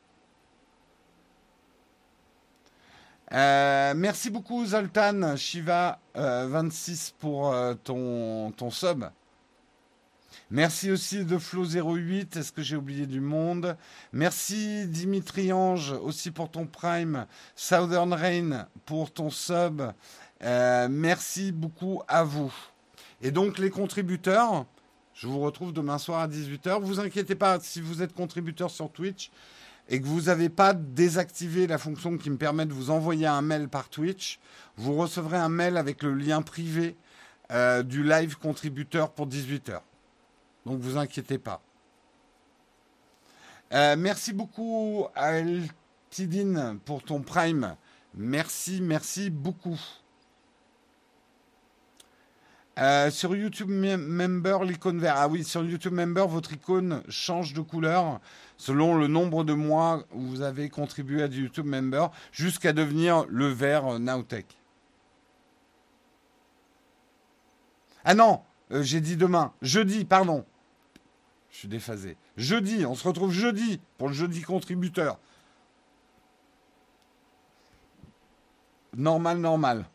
[3.32, 7.52] Euh, merci beaucoup Zoltan Shiva 26 pour
[7.82, 9.04] ton, ton sub.
[10.50, 12.38] Merci aussi de Flo08.
[12.38, 13.76] Est-ce que j'ai oublié du monde?
[14.14, 17.26] Merci Dimitri Ange aussi pour ton prime.
[17.54, 19.82] Southern Rain pour ton sub.
[20.42, 22.50] Euh, merci beaucoup à vous.
[23.20, 24.64] Et donc les contributeurs,
[25.12, 26.80] je vous retrouve demain soir à 18h.
[26.80, 29.30] Vous inquiétez pas si vous êtes contributeur sur Twitch
[29.90, 33.42] et que vous n'avez pas désactivé la fonction qui me permet de vous envoyer un
[33.42, 34.40] mail par Twitch,
[34.78, 36.96] vous recevrez un mail avec le lien privé
[37.50, 39.80] euh, du live contributeur pour 18h.
[40.66, 41.62] Donc vous inquiétez pas.
[43.72, 45.32] Euh, merci beaucoup à
[46.10, 47.76] Tidine pour ton prime.
[48.14, 49.78] Merci, merci beaucoup.
[52.78, 55.14] Euh, sur YouTube Member, l'icône vert.
[55.16, 58.20] Ah oui, sur YouTube Member, votre icône change de couleur
[58.56, 63.48] selon le nombre de mois où vous avez contribué à YouTube Member jusqu'à devenir le
[63.48, 64.46] vert Nowtech.
[68.04, 68.42] Ah non,
[68.72, 69.52] euh, j'ai dit demain.
[69.62, 70.44] Jeudi, pardon.
[71.50, 72.16] Je suis déphasé.
[72.36, 75.18] Jeudi, on se retrouve jeudi pour le jeudi contributeur.
[78.96, 79.86] Normal, normal.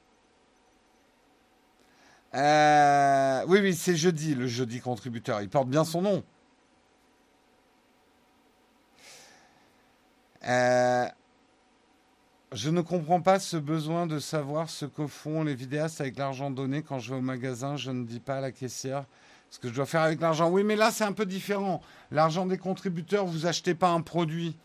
[2.36, 5.42] Euh, oui, oui, c'est jeudi, le jeudi contributeur.
[5.42, 6.24] Il porte bien son nom.
[10.46, 11.08] Euh,
[12.54, 16.52] je ne comprends pas ce besoin de savoir ce que font les vidéastes avec l'argent
[16.52, 16.84] donné.
[16.84, 19.06] Quand je vais au magasin, je ne dis pas à la caissière
[19.50, 20.50] ce que je dois faire avec l'argent.
[20.50, 21.82] Oui, mais là, c'est un peu différent.
[22.12, 24.56] L'argent des contributeurs, vous achetez pas un produit.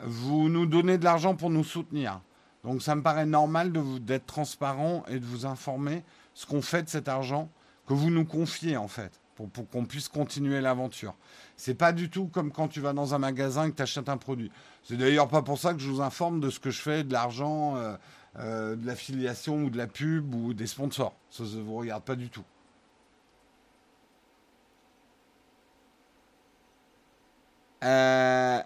[0.00, 2.20] Vous nous donnez de l'argent pour nous soutenir.
[2.64, 6.02] Donc, ça me paraît normal d'être transparent et de vous informer
[6.34, 7.48] ce qu'on fait de cet argent
[7.86, 11.14] que vous nous confiez en fait, pour, qu'on puisse continuer l'aventure.
[11.56, 14.08] C'est pas du tout comme quand tu vas dans un magasin et que tu achètes
[14.08, 14.50] un produit.
[14.84, 17.12] C'est d'ailleurs pas pour ça que je vous informe de ce que je fais, de
[17.12, 17.94] l'argent, euh,
[18.38, 21.14] euh, de l'affiliation ou de la pub ou des sponsors.
[21.30, 22.44] Ça ne vous regarde pas du tout.
[27.84, 28.62] Euh,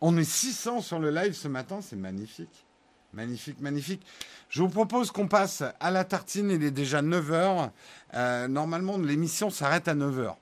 [0.00, 2.66] on est 600 sur le live ce matin, c'est magnifique.
[3.12, 4.06] Magnifique, magnifique.
[4.48, 7.70] Je vous propose qu'on passe à la tartine, il est déjà 9h.
[8.14, 10.34] Euh, normalement, l'émission s'arrête à 9h.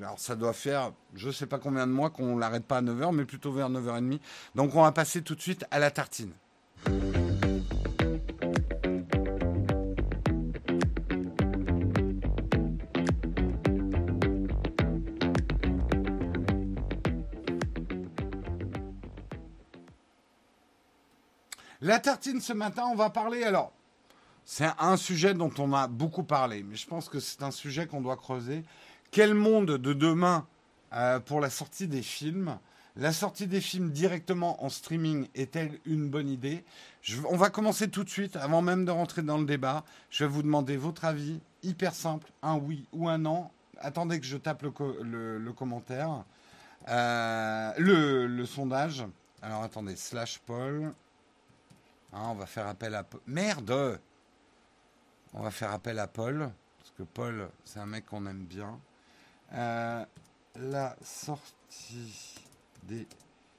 [0.00, 2.78] Alors ça doit faire, je ne sais pas combien de mois qu'on ne l'arrête pas
[2.78, 4.20] à 9h, mais plutôt vers 9h30.
[4.54, 6.32] Donc on va passer tout de suite à la tartine.
[21.84, 23.72] La tartine ce matin, on va parler alors.
[24.44, 27.88] C'est un sujet dont on a beaucoup parlé, mais je pense que c'est un sujet
[27.88, 28.62] qu'on doit creuser.
[29.10, 30.46] Quel monde de demain
[30.92, 32.56] euh, pour la sortie des films?
[32.94, 36.64] La sortie des films directement en streaming est-elle une bonne idée?
[37.28, 39.82] On va commencer tout de suite, avant même de rentrer dans le débat.
[40.08, 43.50] Je vais vous demander votre avis, hyper simple, un oui ou un non.
[43.80, 44.70] Attendez que je tape le,
[45.50, 46.22] commentaire,
[46.88, 49.04] euh, le, le sondage.
[49.40, 50.92] Alors attendez, slash Paul.
[52.12, 53.06] Hein, on va faire appel à...
[53.26, 54.00] Merde
[55.32, 58.78] On va faire appel à Paul, parce que Paul, c'est un mec qu'on aime bien.
[59.54, 60.04] Euh,
[60.56, 62.38] la sortie
[62.84, 63.06] des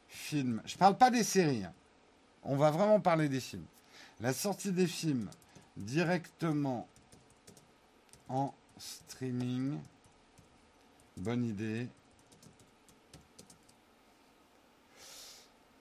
[0.07, 0.61] films.
[0.65, 1.63] Je parle pas des séries.
[1.63, 1.73] Hein.
[2.43, 3.65] On va vraiment parler des films.
[4.19, 5.29] La sortie des films
[5.75, 6.87] directement
[8.29, 9.79] en streaming.
[11.17, 11.87] Bonne idée.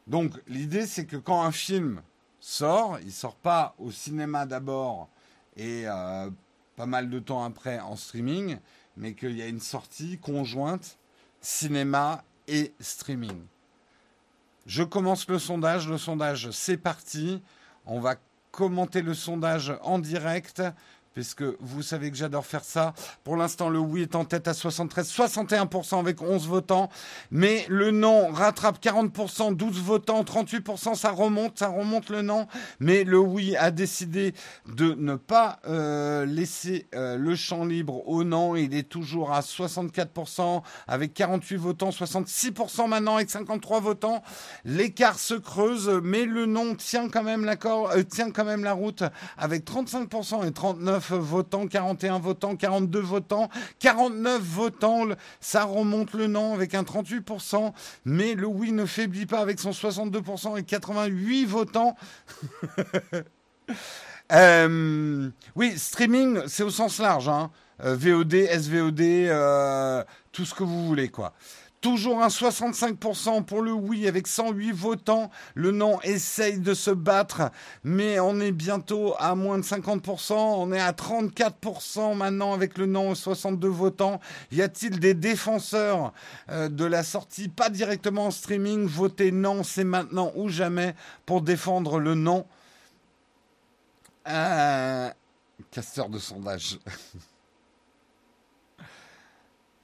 [0.07, 2.03] Donc l'idée c'est que quand un film
[2.43, 2.99] sort.
[3.03, 5.09] Il sort pas au cinéma d'abord
[5.57, 6.29] et euh,
[6.77, 8.59] pas mal de temps après en streaming,
[8.97, 10.99] mais qu'il y a une sortie conjointe
[11.41, 13.41] cinéma et streaming.
[14.67, 15.89] Je commence le sondage.
[15.89, 17.43] Le sondage, c'est parti.
[17.87, 18.17] On va
[18.51, 20.63] commenter le sondage en direct
[21.15, 22.95] puisque vous savez que j'adore faire ça.
[23.25, 26.89] Pour l'instant, le oui est en tête à 73, 61% avec 11 votants,
[27.31, 32.47] mais le non rattrape 40%, 12 votants, 38%, ça remonte, ça remonte le non,
[32.81, 34.35] mais le oui a décidé
[34.75, 39.41] de ne pas euh, laisser euh, le champ libre au non, il est toujours à
[39.41, 44.23] 64% avec 48 votants, 66% maintenant avec 53 votants.
[44.65, 48.73] L'écart se creuse, mais le non tient quand même l'accord, euh, tient quand même la
[48.73, 49.03] route
[49.37, 53.49] avec 35% et 39 votants, 41 votants, 42 votants,
[53.81, 55.05] 49 votants.
[55.41, 57.73] Ça remonte le non avec un 38%,
[58.05, 61.97] mais le oui ne faiblit pas avec son 62% et 88 votants.
[64.33, 67.29] Euh, oui, streaming, c'est au sens large.
[67.29, 67.51] Hein.
[67.85, 71.35] Euh, VOD, SVOD, euh, tout ce que vous voulez, quoi.
[71.83, 75.33] Toujours un 65% pour le oui avec 108 votants.
[75.55, 77.51] Le non essaye de se battre,
[77.83, 80.33] mais on est bientôt à moins de 50%.
[80.33, 84.21] On est à 34% maintenant avec le non 62 votants.
[84.53, 86.13] Y a-t-il des défenseurs
[86.51, 87.49] euh, de la sortie?
[87.49, 90.95] Pas directement en streaming Votez non, c'est maintenant ou jamais
[91.27, 92.47] pour défendre le non.
[94.29, 95.11] Euh,
[95.73, 96.79] casteur de sondage.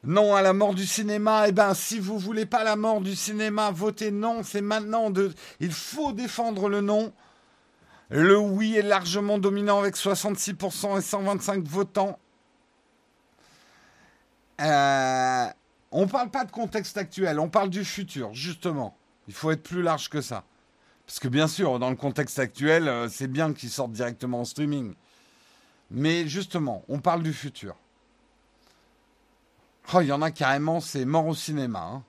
[0.05, 1.49] Non à la mort du cinéma.
[1.49, 4.43] Eh ben, si vous voulez pas la mort du cinéma, votez non.
[4.43, 5.33] C'est maintenant de.
[5.61, 7.13] Il faut défendre le non.
[8.11, 12.19] Le oui est largement dominant avec 66% et 125 votants.
[14.61, 15.47] Euh,
[15.91, 18.97] on ne parle pas de contexte actuel, on parle du futur, justement.
[19.29, 20.45] Il faut être plus large que ça.
[21.07, 24.45] Parce que bien sûr, dans le contexte actuel, euh, c'est bien qu'ils sortent directement en
[24.45, 24.95] streaming.
[25.91, 27.77] Mais justement, on parle du futur.
[29.95, 31.81] Oh, il y en a carrément, c'est mort au cinéma.
[31.81, 32.03] Hein.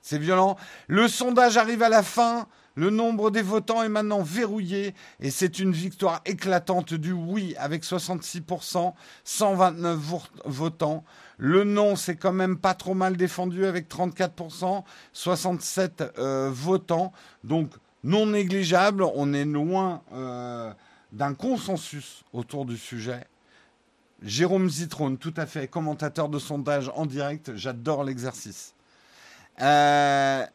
[0.00, 0.56] C'est violent.
[0.88, 2.46] Le sondage arrive à la fin.
[2.74, 7.84] Le nombre des votants est maintenant verrouillé et c'est une victoire éclatante du oui avec
[7.84, 8.94] 66%,
[9.24, 9.98] 129
[10.46, 11.04] votants.
[11.36, 17.12] Le non, c'est quand même pas trop mal défendu avec 34%, 67 euh, votants.
[17.44, 17.72] Donc
[18.04, 20.72] non négligeable, on est loin euh,
[21.12, 23.26] d'un consensus autour du sujet.
[24.22, 27.54] Jérôme Zitrone, tout à fait, commentateur de sondage en direct.
[27.56, 28.74] J'adore l'exercice.
[29.60, 30.46] Euh,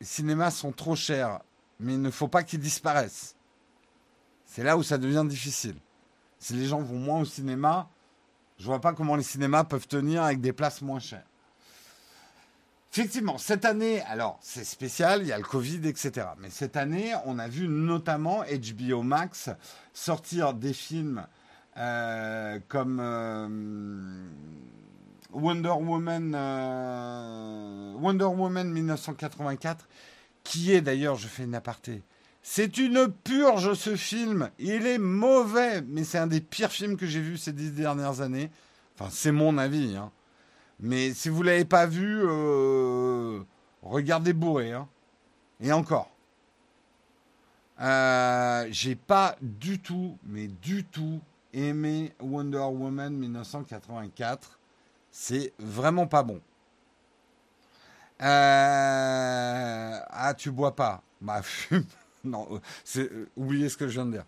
[0.00, 1.40] les cinémas sont trop chers,
[1.78, 3.36] mais il ne faut pas qu'ils disparaissent.
[4.46, 5.76] C'est là où ça devient difficile.
[6.38, 7.88] Si les gens vont moins au cinéma,
[8.58, 11.26] je vois pas comment les cinémas peuvent tenir avec des places moins chères.
[12.98, 16.28] Effectivement, cette année, alors c'est spécial, il y a le Covid, etc.
[16.40, 19.50] Mais cette année, on a vu notamment HBO Max
[19.92, 21.26] sortir des films
[21.76, 24.26] euh, comme euh,
[25.30, 29.86] Wonder Woman, euh, Wonder Woman 1984,
[30.42, 32.02] qui est d'ailleurs, je fais une aparté,
[32.42, 34.48] c'est une purge ce film.
[34.58, 38.22] Il est mauvais, mais c'est un des pires films que j'ai vus ces dix dernières
[38.22, 38.50] années.
[38.98, 39.96] Enfin, c'est mon avis.
[39.96, 40.10] Hein.
[40.80, 43.40] Mais si vous l'avez pas vu, euh,
[43.82, 44.72] regardez bourré.
[44.72, 44.88] Hein.
[45.60, 46.10] Et encore.
[47.80, 51.20] Euh, j'ai pas du tout, mais du tout
[51.52, 54.58] aimé Wonder Woman 1984.
[55.10, 56.40] C'est vraiment pas bon.
[58.22, 61.84] Euh, ah, tu bois pas Bah, fume.
[62.24, 62.60] non,
[63.36, 64.24] oubliez ce que je viens de dire.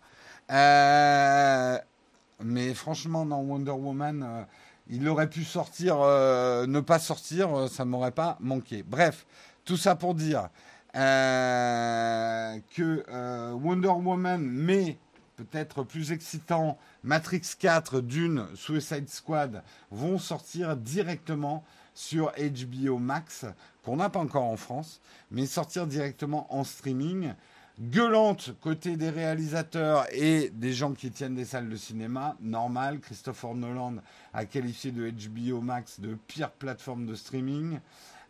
[2.41, 4.47] mais franchement, non, Wonder Woman
[4.91, 8.83] il aurait pu sortir, euh, ne pas sortir, euh, ça ne m'aurait pas manqué.
[8.83, 9.27] Bref,
[9.65, 10.49] tout ça pour dire
[10.97, 13.05] euh, que
[13.53, 14.99] Wonder Woman, mais
[15.37, 21.65] peut-être plus excitant, Matrix 4, Dune, Suicide Squad vont sortir directement
[21.95, 23.45] sur HBO Max,
[23.85, 27.35] qu'on n'a pas encore en France, mais sortir directement en streaming
[27.81, 33.01] gueulante côté des réalisateurs et des gens qui tiennent des salles de cinéma, normal.
[33.01, 33.97] Christopher Nolan
[34.35, 37.79] a qualifié de HBO Max de pire plateforme de streaming.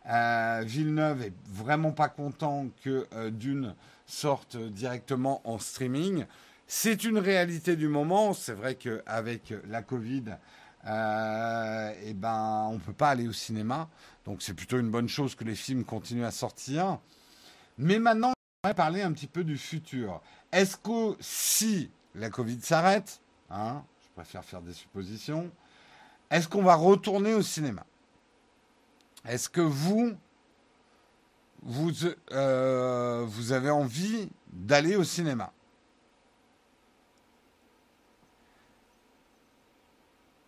[0.09, 3.75] Euh, Villeneuve est vraiment pas content que euh, Dune
[4.05, 6.25] sorte directement en streaming.
[6.67, 8.33] C'est une réalité du moment.
[8.33, 10.25] C'est vrai qu'avec la Covid,
[10.85, 13.89] euh, eh ben, on ne peut pas aller au cinéma.
[14.25, 16.99] Donc c'est plutôt une bonne chose que les films continuent à sortir.
[17.77, 18.33] Mais maintenant,
[18.63, 20.21] va parler un petit peu du futur.
[20.51, 25.49] Est-ce que si la Covid s'arrête, hein, je préfère faire des suppositions,
[26.29, 27.85] est-ce qu'on va retourner au cinéma?
[29.25, 30.13] Est-ce que vous,
[31.61, 31.91] vous,
[32.33, 35.53] euh, vous avez envie d'aller au cinéma?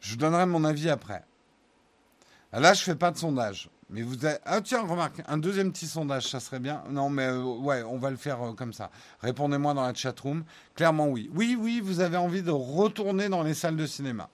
[0.01, 1.23] Je vous donnerai mon avis après.
[2.51, 3.69] Là, je ne fais pas de sondage.
[3.91, 4.37] Mais vous avez...
[4.45, 6.81] Ah tiens, remarque, un deuxième petit sondage, ça serait bien.
[6.89, 8.89] Non, mais euh, ouais, on va le faire euh, comme ça.
[9.19, 10.45] Répondez-moi dans la chatroom.
[10.75, 11.29] Clairement, oui.
[11.35, 14.29] Oui, oui, vous avez envie de retourner dans les salles de cinéma.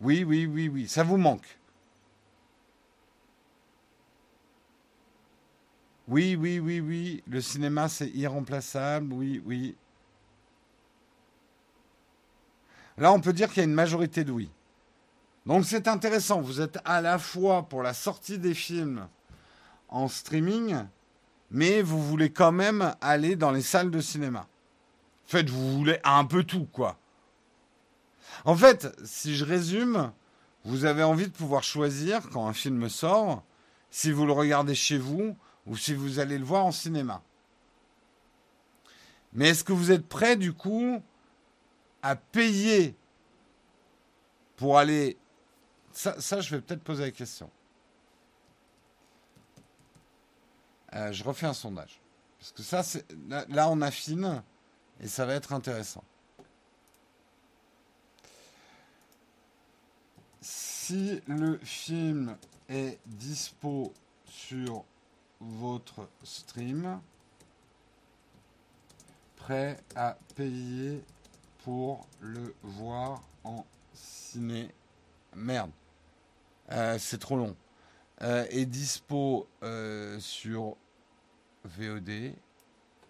[0.00, 0.88] Oui, oui, oui, oui.
[0.88, 1.58] Ça vous manque.
[6.06, 7.22] Oui, oui, oui, oui.
[7.26, 9.12] Le cinéma, c'est irremplaçable.
[9.12, 9.74] Oui, oui.
[12.96, 14.50] Là, on peut dire qu'il y a une majorité de oui.
[15.46, 19.08] Donc c'est intéressant, vous êtes à la fois pour la sortie des films
[19.88, 20.76] en streaming,
[21.50, 24.46] mais vous voulez quand même aller dans les salles de cinéma.
[25.26, 26.96] En fait, vous voulez un peu tout, quoi.
[28.44, 30.12] En fait, si je résume,
[30.64, 33.42] vous avez envie de pouvoir choisir quand un film sort,
[33.90, 35.36] si vous le regardez chez vous
[35.66, 37.22] ou si vous allez le voir en cinéma.
[39.32, 41.02] Mais est-ce que vous êtes prêt, du coup,
[42.02, 42.94] à payer
[44.56, 45.16] pour aller
[45.92, 47.50] ça, je vais peut-être poser la question.
[50.94, 52.00] Euh, je refais un sondage.
[52.38, 54.42] Parce que ça, c'est là, on affine
[55.00, 56.04] et ça va être intéressant.
[60.40, 62.36] Si le film
[62.68, 63.92] est dispo
[64.26, 64.84] sur
[65.40, 67.00] votre stream,
[69.36, 71.02] prêt à payer
[71.64, 73.64] pour le voir en
[73.94, 74.74] ciné.
[75.34, 75.70] Merde.
[76.70, 77.56] Euh, c'est trop long.
[78.22, 80.76] Euh, est dispo euh, sur
[81.64, 82.34] VOD.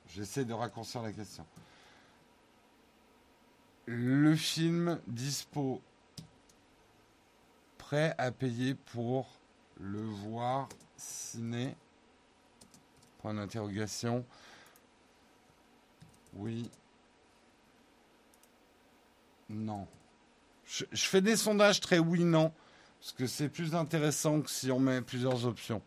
[0.09, 1.45] J'essaie de raccourcir la question.
[3.87, 5.83] Le film dispo
[7.79, 9.29] prêt à payer pour
[9.81, 11.77] le voir ciné?
[13.19, 14.25] Point d'interrogation.
[16.35, 16.71] Oui.
[19.49, 19.87] Non.
[20.65, 22.53] je, fais des sondages très oui-non.
[23.03, 25.83] Parce que c'est plus intéressant que si on met plusieurs options.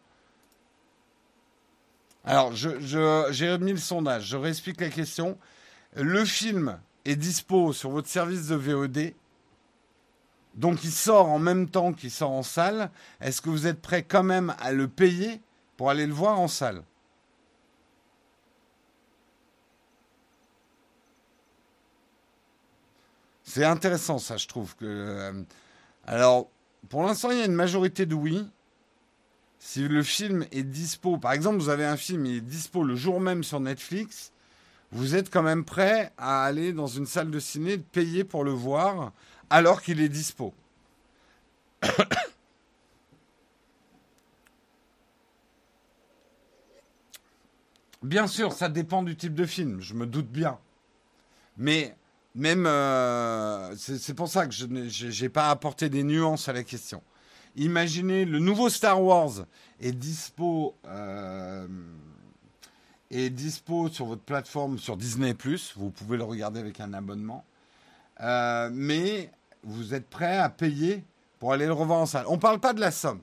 [2.26, 4.26] Alors, j'ai je, mis le sondage.
[4.26, 5.38] Je réexplique la question.
[5.96, 9.14] Le film est dispo sur votre service de VOD.
[10.56, 12.92] Donc, il sort en même temps qu'il sort en salle.
[13.22, 15.40] Est-ce que vous êtes prêt quand même à le payer
[15.78, 16.84] pour aller le voir en salle?
[23.46, 24.76] C'est intéressant, ça, je trouve.
[24.76, 25.44] Que, euh,
[26.08, 26.50] alors,
[26.90, 28.48] pour l'instant, il y a une majorité de oui.
[29.60, 32.96] Si le film est dispo, par exemple, vous avez un film, il est dispo le
[32.96, 34.32] jour même sur Netflix,
[34.92, 38.52] vous êtes quand même prêt à aller dans une salle de ciné, payer pour le
[38.52, 39.12] voir
[39.50, 40.54] alors qu'il est dispo.
[48.04, 50.60] bien sûr, ça dépend du type de film, je me doute bien.
[51.58, 51.96] Mais
[52.36, 57.02] même, euh, c'est pour ça que je n'ai pas apporté des nuances à la question.
[57.56, 59.46] Imaginez, le nouveau Star Wars
[59.80, 61.66] est dispo, euh,
[63.10, 65.32] sur votre plateforme sur Disney⁇
[65.78, 67.46] vous pouvez le regarder avec un abonnement.
[68.20, 69.32] Euh, mais
[69.64, 71.06] vous êtes prêt à payer
[71.40, 72.26] pour aller le revoir en salle.
[72.28, 73.22] On ne parle pas de la somme.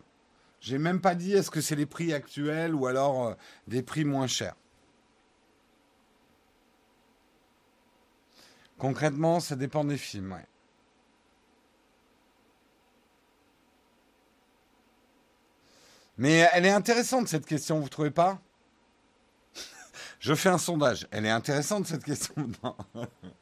[0.60, 3.36] J'ai même pas dit est-ce que c'est les prix actuels ou alors
[3.68, 4.54] des prix moins chers.
[8.82, 10.36] Concrètement, ça dépend des films.
[16.18, 18.40] Mais elle est intéressante cette question, vous trouvez pas?
[20.18, 21.06] Je fais un sondage.
[21.12, 22.34] Elle est intéressante cette question.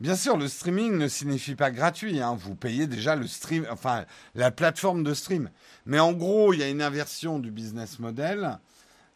[0.00, 2.20] Bien sûr, le streaming ne signifie pas gratuit.
[2.20, 2.36] Hein.
[2.38, 3.18] Vous payez déjà
[4.36, 5.50] la plateforme de stream.
[5.86, 8.60] Mais en gros, il y a une inversion du business model,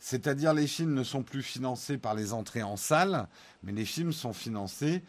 [0.00, 3.28] c'est-à-dire les films ne sont plus financés par les entrées en salle,
[3.62, 5.04] mais les films sont financés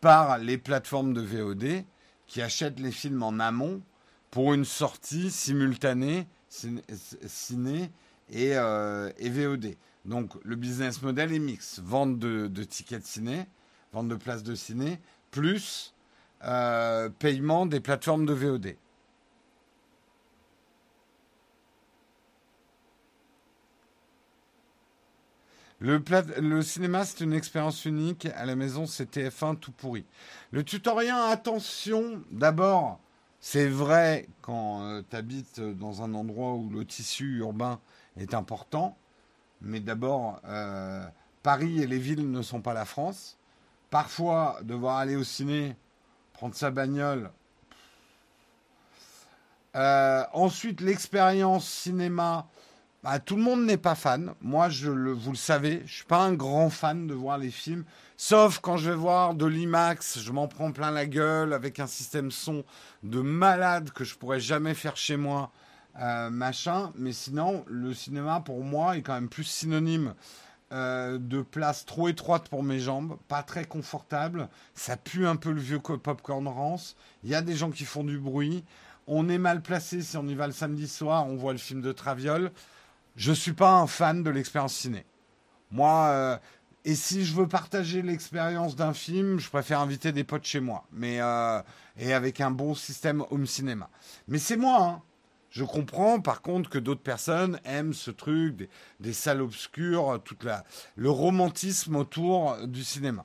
[0.00, 1.84] par les plateformes de VOD
[2.26, 3.82] qui achètent les films en amont
[4.30, 7.92] pour une sortie simultanée ciné
[8.30, 9.74] et, euh, VOD.
[10.06, 13.46] Donc le business model est mix vente de tickets ciné
[13.92, 15.00] vente de places de ciné,
[15.30, 15.94] plus
[16.44, 18.76] euh, paiement des plateformes de VOD.
[25.80, 28.26] Le, cinéma, c'est une expérience unique.
[28.36, 30.04] À la maison, c'est TF1 tout pourri.
[30.50, 33.00] Le tutoriel, attention, d'abord,
[33.40, 37.80] c'est vrai quand euh, tu habites dans un endroit où le tissu urbain
[38.18, 38.98] est important.
[39.62, 41.06] Mais d'abord, euh,
[41.42, 43.38] Paris et les villes ne sont pas la France.
[43.90, 45.76] Parfois, devoir aller au ciné,
[46.32, 47.30] prendre sa bagnole.
[49.76, 52.48] Euh, ensuite, l'expérience cinéma.
[53.02, 54.34] Bah, tout le monde n'est pas fan.
[54.42, 57.50] Moi, je le, vous le savez, je suis pas un grand fan de voir les
[57.50, 57.84] films.
[58.16, 61.86] Sauf quand je vais voir de l'IMAX, je m'en prends plein la gueule avec un
[61.86, 62.62] système son
[63.02, 65.50] de malade que je pourrais jamais faire chez moi,
[65.98, 66.30] euh.
[66.30, 70.14] Mais sinon, le cinéma pour moi est quand même plus synonyme
[70.72, 74.48] euh, de place trop étroite pour mes jambes, pas très confortable.
[74.74, 76.96] Ça pue un peu le vieux popcorn rance.
[77.24, 78.64] Il y a des gens qui font du bruit.
[79.06, 81.80] On est mal placé si on y va le samedi soir, on voit le film
[81.80, 82.52] de Traviole.
[83.16, 85.04] Je suis pas un fan de l'expérience ciné.
[85.72, 86.38] Moi, euh,
[86.84, 90.84] et si je veux partager l'expérience d'un film, je préfère inviter des potes chez moi,
[90.92, 91.60] mais euh,
[91.98, 93.90] et avec un bon système home cinéma.
[94.28, 95.02] Mais c'est moi, hein.
[95.50, 98.68] Je comprends par contre que d'autres personnes aiment ce truc,
[99.00, 100.64] des, salles obscures, toute la,
[100.96, 103.24] le romantisme autour du cinéma.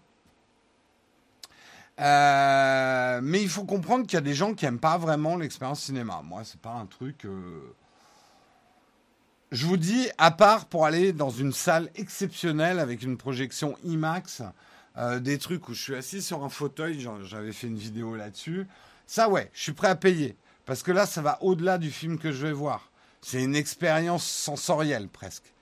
[1.99, 5.81] Euh, mais il faut comprendre qu'il y a des gens qui n'aiment pas vraiment l'expérience
[5.81, 6.22] cinéma.
[6.23, 7.26] Moi, c'est pas un truc.
[7.26, 7.73] Euh,
[9.52, 14.41] je vous dis, à part pour aller dans une salle exceptionnelle avec une projection IMAX,
[14.97, 18.68] euh, des trucs où je suis assis sur un fauteuil, j'avais fait une vidéo là-dessus.
[19.07, 20.35] Ça, ouais, je suis prêt à payer.
[20.65, 22.91] Parce que là, ça va au-delà du film que je vais voir.
[23.21, 25.53] C'est une expérience sensorielle presque.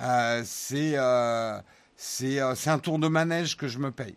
[0.00, 1.60] Euh, c'est euh,
[2.22, 4.16] euh, un tour de manège que je me paye.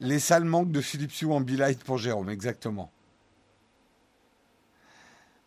[0.00, 2.90] Les salles manquent de Philips Hue en Light pour Jérôme, exactement.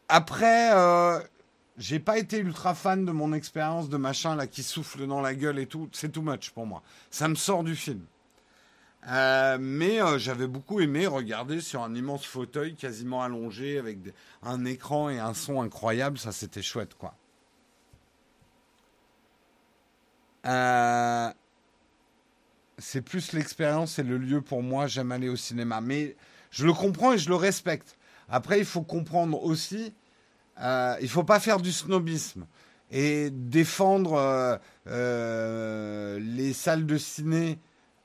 [0.09, 1.19] Après, euh,
[1.77, 5.35] j'ai pas été ultra fan de mon expérience de machin là qui souffle dans la
[5.35, 5.89] gueule et tout.
[5.91, 6.81] C'est too much pour moi.
[7.11, 8.05] Ça me sort du film.
[9.07, 13.99] Euh, mais euh, j'avais beaucoup aimé regarder sur un immense fauteuil quasiment allongé avec
[14.43, 16.17] un écran et un son incroyable.
[16.17, 17.13] Ça, c'était chouette, quoi.
[20.45, 21.29] Euh,
[22.77, 24.87] c'est plus l'expérience et le lieu pour moi.
[24.87, 25.79] J'aime aller au cinéma.
[25.79, 26.17] Mais
[26.51, 27.97] je le comprends et je le respecte.
[28.29, 29.93] Après, il faut comprendre aussi,
[30.59, 32.45] il ne faut pas faire du snobisme
[32.91, 37.57] et défendre les salles de ciné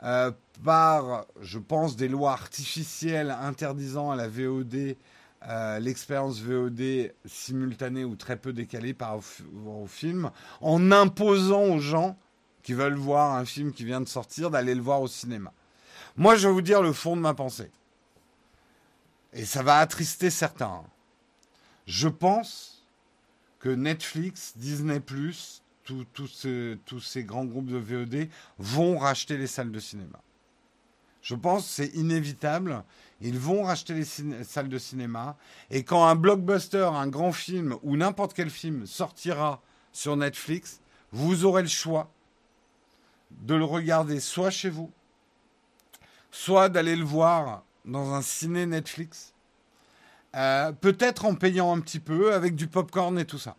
[0.02, 0.30] euh,
[0.64, 4.96] par, je pense, des lois artificielles interdisant à la VOD
[5.48, 9.16] euh, l'expérience VOD simultanée ou très peu décalée par
[9.66, 10.30] au, film,
[10.60, 12.16] en imposant aux gens
[12.62, 15.52] qui veulent voir un film qui vient de sortir d'aller le voir au cinéma.
[16.16, 17.72] Moi, je vais vous dire le fond de ma pensée.
[19.32, 20.84] Et ça va attrister certains.
[21.86, 22.86] Je pense
[23.58, 24.98] que Netflix, Disney⁇
[25.84, 28.28] tous ces grands groupes de VOD
[28.58, 30.20] vont racheter les salles de cinéma.
[31.22, 32.84] Je pense que c'est inévitable.
[33.20, 34.04] Ils vont racheter les
[34.44, 35.36] salles de cinéma.
[35.70, 40.80] Et quand un blockbuster, un grand film ou n'importe quel film sortira sur Netflix,
[41.12, 42.10] vous aurez le choix
[43.30, 44.90] de le regarder soit chez vous,
[46.30, 49.32] soit d'aller le voir dans un ciné Netflix,
[50.34, 53.56] euh, peut-être en payant un petit peu, avec du popcorn et tout ça.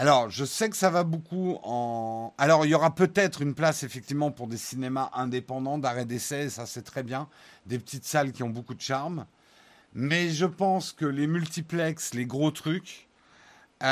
[0.00, 2.32] Alors, je sais que ça va beaucoup en.
[2.38, 6.64] Alors, il y aura peut-être une place, effectivement, pour des cinémas indépendants d'arrêt d'essai, ça
[6.64, 7.28] c'est très bien.
[7.66, 9.26] Des petites salles qui ont beaucoup de charme.
[9.92, 13.10] Mais je pense que les multiplex, les gros trucs,
[13.82, 13.90] euh,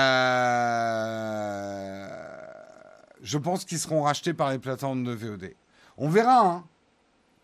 [3.21, 5.53] je pense qu'ils seront rachetés par les plateformes de VOD.
[5.99, 6.65] On verra, hein.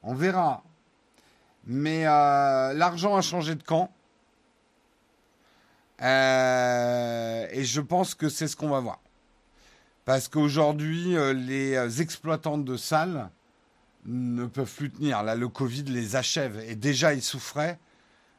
[0.02, 0.64] On verra.
[1.66, 3.90] Mais euh, l'argent a changé de camp.
[6.04, 9.00] Euh, et je pense que c'est ce qu'on va voir.
[10.04, 13.30] Parce qu'aujourd'hui, euh, les exploitants de salles
[14.04, 15.22] ne peuvent plus tenir.
[15.22, 16.62] Là, le Covid les achève.
[16.68, 17.78] Et déjà, ils souffraient.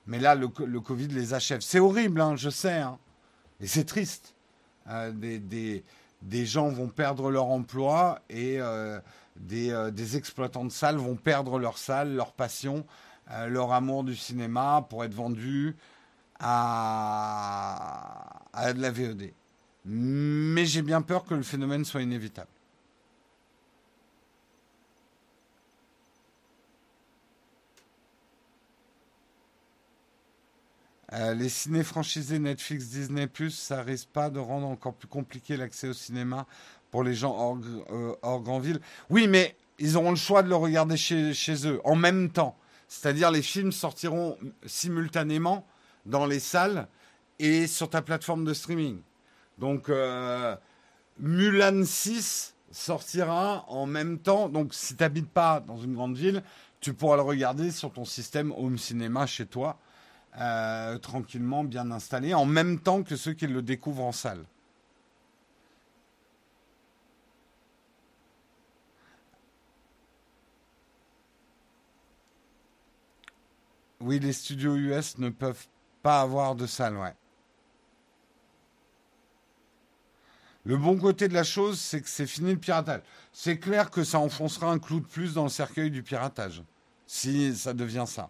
[0.05, 1.61] Mais là, le, Covid les achève.
[1.61, 2.77] C'est horrible, hein, je sais.
[2.77, 2.99] Hein.
[3.59, 4.35] Et c'est triste.
[5.13, 5.83] des,
[6.21, 8.59] des, gens vont perdre leur emploi et
[9.35, 12.85] des, des, exploitants de salles vont perdre leur salle, leur passion.
[13.31, 15.75] Euh, leur amour du cinéma pour être vendu
[16.39, 18.41] à,
[18.73, 19.31] de la VOD.
[19.85, 22.49] Mais j'ai bien peur que le phénomène soit inévitable.
[31.13, 35.87] Euh, les ciné franchisés Netflix, Disney, ça risque pas de rendre encore plus compliqué l'accès
[35.87, 36.45] au cinéma
[36.91, 37.57] pour les gens hors,
[37.91, 38.81] euh, hors grand ville.
[39.09, 42.57] Oui, mais ils auront le choix de le regarder chez, chez eux en même temps.
[42.87, 45.65] C'est-à-dire les films sortiront simultanément
[46.05, 46.87] dans les salles
[47.39, 48.99] et sur ta plateforme de streaming.
[49.57, 50.55] Donc euh,
[51.19, 54.49] Mulan 6 sortira en même temps.
[54.49, 56.43] Donc si tu n'habites pas dans une grande ville,
[56.79, 59.77] tu pourras le regarder sur ton système home cinéma chez toi,
[60.39, 64.43] euh, tranquillement, bien installé, en même temps que ceux qui le découvrent en salle.
[74.01, 75.67] Oui, les studios US ne peuvent
[76.05, 77.15] pas avoir de salle.
[80.63, 83.01] Le bon côté de la chose, c'est que c'est fini le piratage.
[83.33, 86.61] C'est clair que ça enfoncera un clou de plus dans le cercueil du piratage,
[87.07, 88.29] si ça devient ça.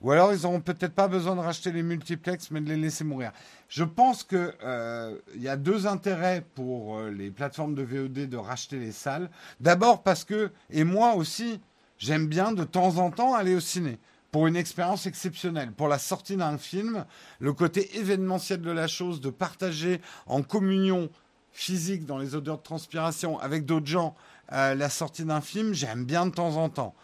[0.00, 3.04] Ou alors ils n'auront peut-être pas besoin de racheter les multiplex, mais de les laisser
[3.04, 3.32] mourir.
[3.68, 8.36] Je pense qu'il euh, y a deux intérêts pour euh, les plateformes de VOD de
[8.36, 9.28] racheter les salles.
[9.60, 11.60] D'abord parce que, et moi aussi,
[11.98, 13.98] j'aime bien de temps en temps aller au ciné
[14.30, 17.04] pour une expérience exceptionnelle, pour la sortie d'un film,
[17.40, 21.08] le côté événementiel de la chose, de partager en communion
[21.50, 24.14] physique dans les odeurs de transpiration avec d'autres gens
[24.52, 26.94] euh, la sortie d'un film, j'aime bien de temps en temps.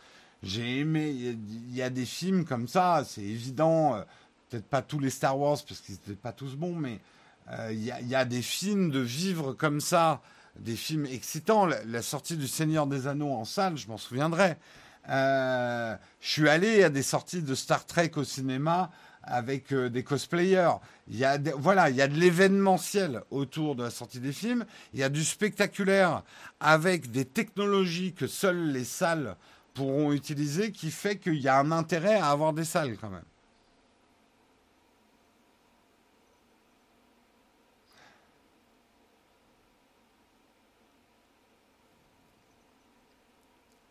[0.45, 1.11] J'ai aimé.
[1.11, 3.95] Il y, a des films comme ça, c'est évident.
[3.95, 4.03] Euh,
[4.51, 7.01] peut-être pas tous les Star Wars parce qu'ils n'étaient pas tous bons, mais
[7.51, 10.21] euh, il y, a des films de vivre comme ça,
[10.59, 11.67] des films excitants.
[11.67, 14.57] La, sortie du Seigneur des Anneaux en salle, je m'en souviendrai.
[15.09, 18.91] Euh, je suis allé à des sorties de Star Trek au cinéma
[19.23, 20.75] avec des cosplayers.
[21.09, 24.67] Y a voilà, il y a de l'événementiel autour de la sortie des films.
[24.93, 26.23] Il y a du spectaculaire
[26.61, 29.37] avec des technologies que seules les salles
[29.75, 33.25] pourront utiliser qui fait qu'il y a un intérêt à avoir des salles quand même.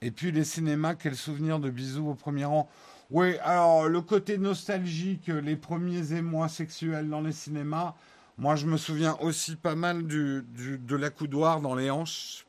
[0.02, 2.70] Et puis les cinémas, quel souvenir de bisous au premier rang.
[3.10, 7.94] Oui, alors le côté nostalgique, les premiers émois sexuels dans les cinémas.
[8.38, 12.46] Moi, je me souviens aussi pas mal du, de l'accoudoir dans les hanches.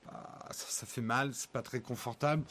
[0.51, 2.43] Ça, ça fait mal, c'est pas très confortable.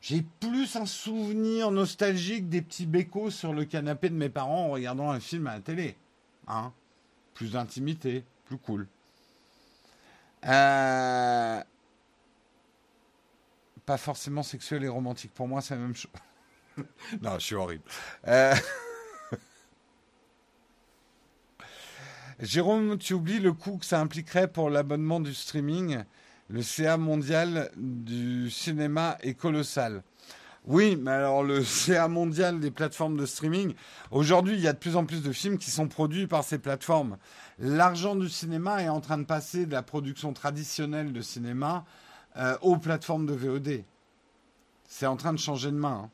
[0.00, 4.70] J'ai plus un souvenir nostalgique des petits bécos sur le canapé de mes parents en
[4.70, 5.96] regardant un film à la télé.
[6.48, 6.72] Hein
[7.40, 8.86] plus d'intimité, plus cool.
[10.46, 11.62] Euh,
[13.86, 15.32] pas forcément sexuel et romantique.
[15.32, 16.10] Pour moi, c'est la même chose.
[17.22, 17.82] non, je suis horrible.
[18.28, 18.54] Euh,
[22.40, 26.04] Jérôme, tu oublies le coût que ça impliquerait pour l'abonnement du streaming
[26.50, 30.02] le CA mondial du cinéma est colossal.
[30.66, 33.74] Oui, mais alors le CA mondial des plateformes de streaming,
[34.10, 36.58] aujourd'hui, il y a de plus en plus de films qui sont produits par ces
[36.58, 37.18] plateformes.
[37.58, 41.84] L'argent du cinéma est en train de passer de la production traditionnelle de cinéma
[42.36, 43.84] euh, aux plateformes de VOD.
[44.88, 46.04] C'est en train de changer de main.
[46.04, 46.10] Hein.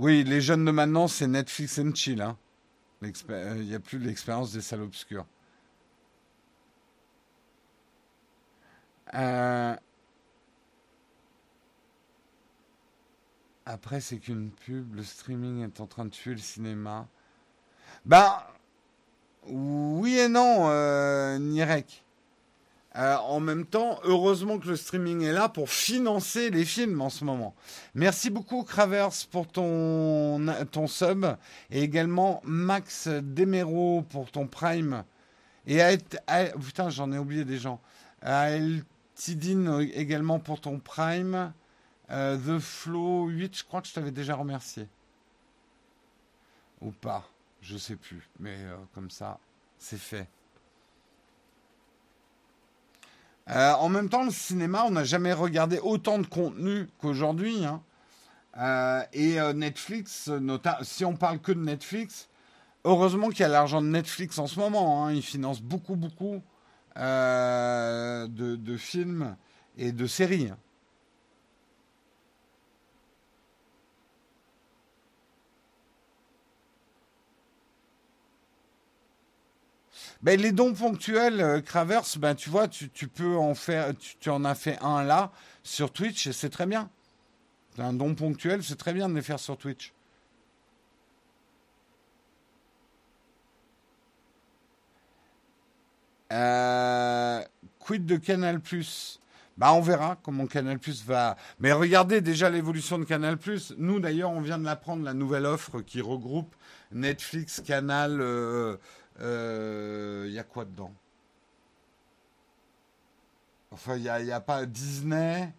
[0.00, 2.22] Oui, les jeunes de maintenant, c'est Netflix and chill.
[2.22, 2.38] Hein.
[3.02, 5.26] Euh, il n'y a plus l'expérience des salles obscures.
[9.12, 9.76] Euh,
[13.66, 14.94] Après, c'est qu'une pub.
[14.94, 17.06] Le streaming est en train de tuer le cinéma.
[18.06, 18.42] Ben,
[19.48, 22.06] oui et non, euh, Nirek.
[22.96, 27.10] Euh, en même temps, heureusement que le streaming est là pour financer les films en
[27.10, 27.54] ce moment.
[27.94, 31.24] Merci beaucoup Cravers pour ton, ton sub
[31.70, 35.04] et également Max Demero pour ton Prime.
[35.66, 35.96] Et à,
[36.60, 37.80] putain, j'en ai oublié des gens.
[39.94, 41.52] Également pour ton Prime.
[42.10, 44.88] Euh, The Flow 8, je crois que je t'avais déjà remercié.
[46.80, 47.28] Ou pas,
[47.60, 48.28] je sais plus.
[48.40, 49.38] Mais euh, comme ça,
[49.78, 50.26] c'est fait.
[53.50, 57.64] Euh, en même temps, le cinéma, on n'a jamais regardé autant de contenu qu'aujourd'hui.
[57.64, 57.82] Hein.
[58.58, 60.30] Euh, et euh, Netflix,
[60.82, 62.28] si on parle que de Netflix,
[62.84, 65.04] heureusement qu'il y a l'argent de Netflix en ce moment.
[65.04, 65.12] Hein.
[65.12, 66.42] Ils financent beaucoup, beaucoup
[66.96, 69.36] de, de, films
[69.76, 70.50] et de séries.
[80.22, 84.44] Ben, les dons ponctuels, euh, Cravers, ben, tu vois, tu, peux en faire, tu, en
[84.44, 85.32] as fait un là
[85.62, 86.90] sur Twitch et c'est très bien.
[87.78, 89.94] Un don ponctuel, c'est très bien de les faire sur Twitch.
[96.32, 97.42] Euh,
[97.78, 99.20] quid de Canal Plus?
[99.56, 101.36] Bah, on verra comment Canal Plus va.
[101.58, 103.74] Mais regardez déjà l'évolution de Canal Plus.
[103.78, 106.54] Nous, d'ailleurs, on vient de l'apprendre, la nouvelle offre qui regroupe
[106.92, 108.76] Netflix, Canal, euh,
[109.20, 110.94] il euh, y a quoi dedans?
[113.70, 115.52] Enfin, il n'y a, a, pas Disney?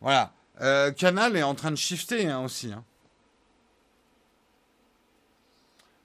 [0.00, 0.32] Voilà.
[0.60, 2.72] Euh, Canal est en train de shifter hein, aussi.
[2.72, 2.82] Hein.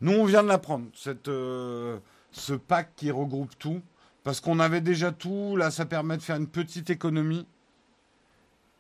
[0.02, 1.98] Nous, on vient de l'apprendre, cette, euh,
[2.32, 3.82] ce pack qui regroupe tout.
[4.24, 5.58] Parce qu'on avait déjà tout.
[5.58, 7.48] Là, ça permet de faire une petite économie.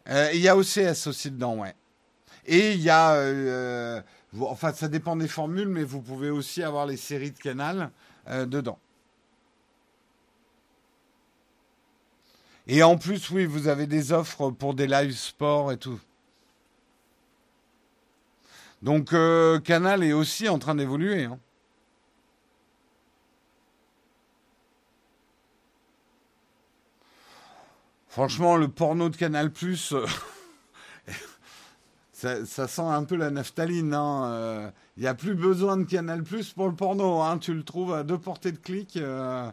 [0.07, 1.73] Il y a OCS aussi dedans, ouais.
[2.45, 4.03] Et il y a
[4.39, 7.91] enfin, ça dépend des formules, mais vous pouvez aussi avoir les séries de Canal
[8.27, 8.79] euh, dedans.
[12.67, 15.99] Et en plus, oui, vous avez des offres pour des live sports et tout.
[18.81, 21.25] Donc, euh, Canal est aussi en train d'évoluer.
[21.25, 21.39] Hein.
[28.07, 29.93] Franchement, le porno de Canal Plus.
[32.21, 33.87] Ça, sent un peu la naphtaline.
[33.87, 34.71] Il hein.
[34.95, 37.19] n'y euh, a plus besoin de Canal Plus pour le porno.
[37.21, 37.39] Hein.
[37.39, 38.95] Tu le trouves à deux portées de clic.
[38.97, 39.51] Euh.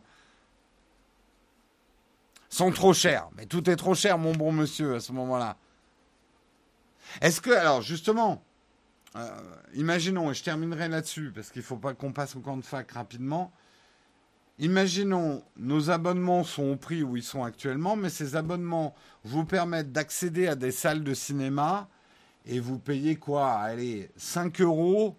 [2.50, 3.30] Sont trop chers.
[3.38, 5.56] Mais tout est trop cher, mon bon monsieur, à ce moment-là.
[7.22, 8.42] Est-ce que, alors justement,
[9.16, 9.30] euh,
[9.72, 12.64] imaginons, et je terminerai là-dessus, parce qu'il ne faut pas qu'on passe au camp de
[12.64, 13.50] fac rapidement.
[14.58, 19.92] Imaginons, nos abonnements sont au prix où ils sont actuellement, mais ces abonnements vous permettent
[19.92, 21.88] d'accéder à des salles de cinéma
[22.48, 23.52] et vous payez quoi?
[23.52, 25.16] Allez, 5 euros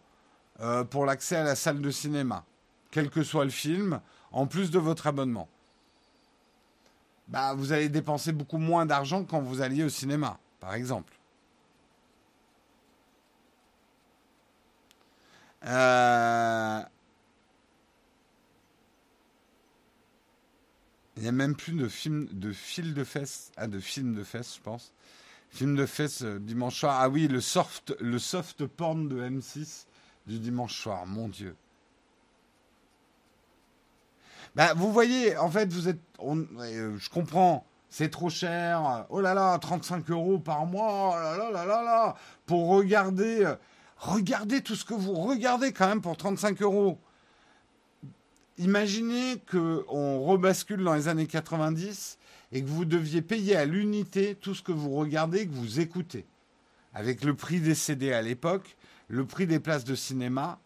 [0.60, 2.44] euh, pour l'accès à la salle de cinéma,
[2.92, 4.02] quel que soit le film,
[4.32, 5.48] en plus de votre abonnement.
[7.28, 11.14] Bah, vous allez dépenser beaucoup moins d'argent quand vous alliez au cinéma, par exemple.
[15.66, 16.82] Euh,
[21.18, 23.52] il n'y a même plus de film de fil de fesses.
[23.58, 24.94] Ah, de film de fesses, je pense.
[25.50, 27.00] Film de fesses euh, dimanche soir.
[27.02, 29.86] Ah oui, le soft, porn de M6
[30.28, 31.06] du dimanche soir.
[31.08, 31.56] Mon Dieu.
[34.56, 36.00] Bah, vous voyez, en fait, vous êtes.
[36.22, 37.66] Euh, je comprends.
[37.90, 39.06] C'est trop cher.
[39.10, 41.16] Oh là là, 35 euros par mois.
[41.16, 42.16] Oh là là là là là.
[42.46, 43.46] Pour regarder.
[43.46, 43.56] Euh,
[43.98, 47.00] regardez tout ce que vous regardez quand même pour 35 euros.
[48.60, 52.19] Imaginez qu'on rebascule dans les années 90
[52.52, 56.26] et que vous deviez payer à l'unité tout ce que vous regardez, que vous écoutez.
[56.94, 58.76] Avec le prix des CD à l'époque,
[59.08, 60.60] le prix des places de cinéma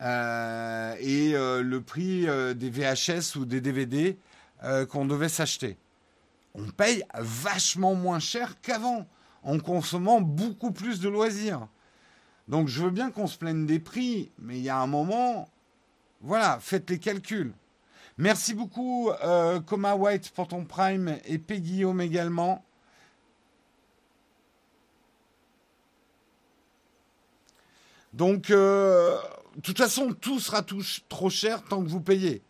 [0.00, 4.16] euh, et euh, le prix euh, des VHS ou des DVD
[4.88, 5.76] qu'on devait s'acheter.
[6.52, 9.06] On paye vachement moins cher qu'avant,
[9.44, 11.68] en consommant beaucoup plus de loisirs.
[12.48, 15.48] Donc je veux bien qu'on se plaigne des prix, mais il y a un moment,
[16.22, 17.52] voilà, faites les calculs.
[18.18, 22.64] Merci beaucoup, euh, Coma White, pour ton Prime et Peggy également.
[28.12, 29.16] Donc, euh,
[29.54, 30.64] de toute façon, tout sera
[31.08, 32.42] trop cher tant que vous payez.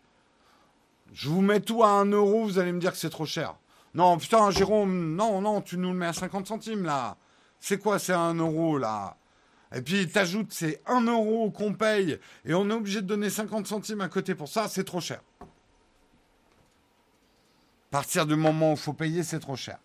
[1.12, 3.56] Je vous mets tout à 1 euro, vous allez me dire que c'est trop cher.
[3.92, 7.18] Non, putain, Jérôme, non, non, tu nous le mets à 50 centimes, là.
[7.60, 9.18] C'est quoi, c'est 1 euro, là?
[9.74, 13.66] Et puis, t'ajoutes, c'est 1 euro qu'on paye, et on est obligé de donner 50
[13.66, 15.20] centimes à côté pour ça, c'est trop cher.
[17.90, 19.78] À partir du moment où il faut payer, c'est trop cher.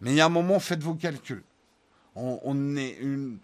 [0.00, 1.42] Mais il y a un moment, faites vos calculs.
[2.14, 3.38] on, est une,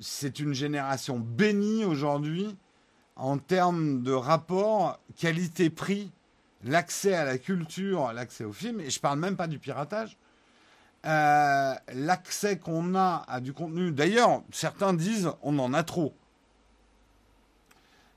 [0.00, 2.56] c'est une génération bénie aujourd'hui
[3.16, 6.10] en termes de rapport qualité-prix,
[6.64, 10.16] l'accès à la culture, l'accès au film, et je parle même pas du piratage.
[11.06, 13.90] Euh, l'accès qu'on a à du contenu.
[13.90, 16.14] D'ailleurs, certains disent on en a trop.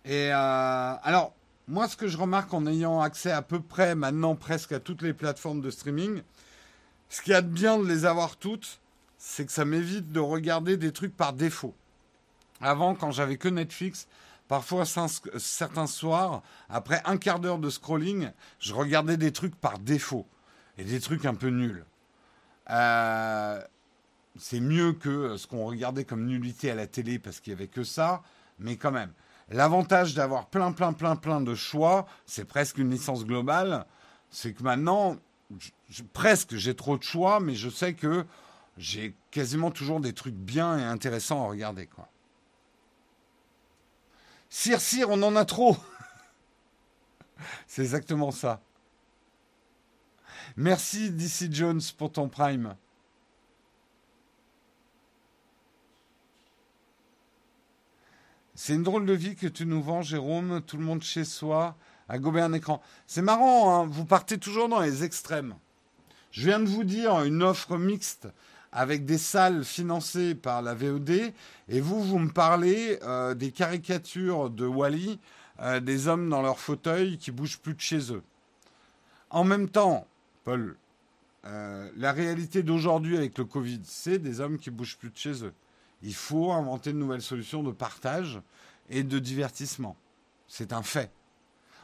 [0.06, 1.34] Et euh, alors,
[1.68, 5.02] moi, ce que je remarque en ayant accès à peu près maintenant presque à toutes
[5.02, 6.22] les plateformes de streaming,
[7.10, 8.80] ce qu'il y a de bien de les avoir toutes,
[9.18, 11.74] c'est que ça m'évite de regarder des trucs par défaut.
[12.60, 14.08] Avant, quand j'avais que Netflix,
[14.48, 20.26] parfois certains soirs, après un quart d'heure de scrolling, je regardais des trucs par défaut.
[20.78, 21.86] Et des trucs un peu nuls.
[22.70, 23.62] Euh,
[24.40, 27.68] c'est mieux que ce qu'on regardait comme nullité à la télé parce qu'il n'y avait
[27.68, 28.24] que ça,
[28.60, 29.12] mais quand même.
[29.54, 33.86] L'avantage d'avoir plein, plein, plein, plein de choix, c'est presque une licence globale.
[34.32, 35.18] C'est que maintenant,
[36.12, 38.26] presque, j'ai trop de choix, mais je sais que
[38.78, 41.86] j'ai quasiment toujours des trucs bien et intéressants à regarder.
[41.86, 42.08] Quoi.
[44.50, 45.78] Sire, sire, on en a trop.
[47.68, 48.60] c'est exactement ça.
[50.58, 52.76] Merci DC Jones pour ton prime.
[58.56, 60.62] C'est une drôle de vie que tu nous vends, Jérôme.
[60.62, 61.76] Tout le monde chez soi,
[62.08, 62.82] à gober un écran.
[63.08, 65.56] C'est marrant, hein vous partez toujours dans les extrêmes.
[66.32, 68.28] Je viens de vous dire une offre mixte
[68.72, 71.32] avec des salles financées par la VOD,
[71.70, 75.20] et vous, vous me parlez euh, des caricatures de Wally,
[75.60, 78.24] euh, des hommes dans leur fauteuil qui bougent plus de chez eux.
[79.30, 80.08] En même temps,
[80.44, 80.76] Paul,
[81.46, 85.44] euh, la réalité d'aujourd'hui avec le Covid, c'est des hommes qui bougent plus de chez
[85.44, 85.54] eux.
[86.04, 88.42] Il faut inventer de nouvelles solutions de partage
[88.90, 89.96] et de divertissement.
[90.48, 91.12] C'est un fait.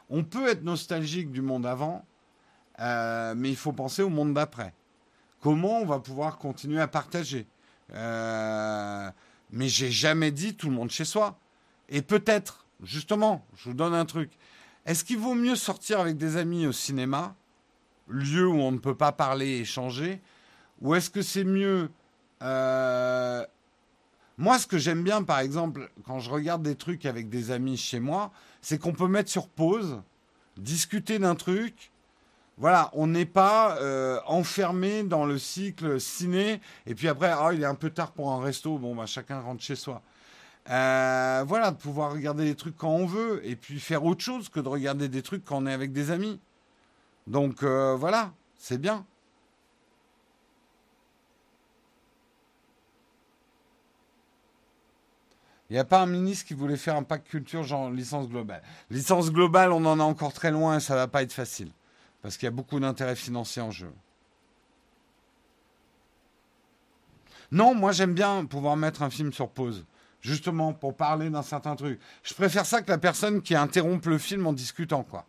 [0.10, 2.06] On peut être nostalgique du monde avant,
[2.80, 4.74] euh, mais il faut penser au monde d'après.
[5.42, 7.48] Comment on va pouvoir continuer à partager
[7.94, 9.10] euh,
[9.52, 11.40] Mais j'ai jamais dit tout le monde chez soi.
[11.88, 14.32] Et peut-être, justement, je vous donne un truc.
[14.86, 17.36] Est-ce qu'il vaut mieux sortir avec des amis au cinéma
[18.08, 20.22] lieu où on ne peut pas parler et échanger
[20.82, 21.90] Ou est-ce que c'est mieux
[22.42, 23.46] euh,
[24.40, 27.76] Moi, ce que j'aime bien, par exemple, quand je regarde des trucs avec des amis
[27.76, 30.02] chez moi, c'est qu'on peut mettre sur pause,
[30.56, 31.92] discuter d'un truc.
[32.58, 37.64] Voilà, on n'est pas euh, enfermé dans le cycle ciné, et puis après, oh, il
[37.64, 40.02] est un peu tard pour un resto, bon, bah, chacun rentre chez soi.
[40.70, 44.48] Euh, voilà, de pouvoir regarder des trucs quand on veut, et puis faire autre chose
[44.48, 46.40] que de regarder des trucs quand on est avec des amis.
[47.28, 49.06] Donc euh, voilà, c'est bien.
[55.70, 58.64] Il n'y a pas un ministre qui voulait faire un pack culture genre licence globale.
[58.90, 61.72] Licence globale, on en est encore très loin et ça va pas être facile.
[62.22, 63.92] Parce qu'il y a beaucoup d'intérêts financiers en jeu.
[67.52, 69.86] Non, moi j'aime bien pouvoir mettre un film sur pause.
[70.22, 72.00] Justement, pour parler d'un certain truc.
[72.24, 75.26] Je préfère ça que la personne qui interrompt le film en discutant, quoi.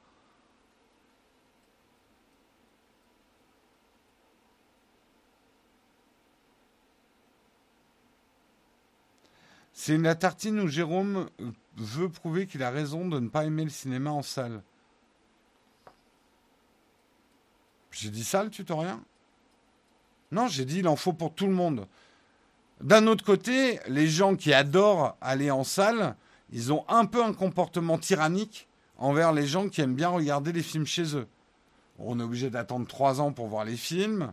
[9.90, 11.28] C'est la tartine où Jérôme
[11.76, 14.62] veut prouver qu'il a raison de ne pas aimer le cinéma en salle.
[17.90, 18.94] J'ai dit ça le tutoriel
[20.30, 21.88] Non, j'ai dit il en faut pour tout le monde.
[22.80, 26.14] D'un autre côté, les gens qui adorent aller en salle,
[26.52, 30.62] ils ont un peu un comportement tyrannique envers les gens qui aiment bien regarder les
[30.62, 31.26] films chez eux.
[31.98, 34.32] On est obligé d'attendre trois ans pour voir les films,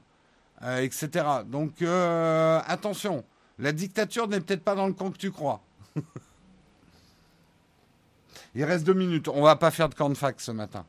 [0.62, 1.26] euh, etc.
[1.48, 3.26] Donc euh, attention.
[3.60, 5.62] La dictature n'est peut-être pas dans le camp que tu crois.
[8.56, 9.28] Il reste deux minutes.
[9.28, 10.86] On va pas faire de camp de fac ce matin.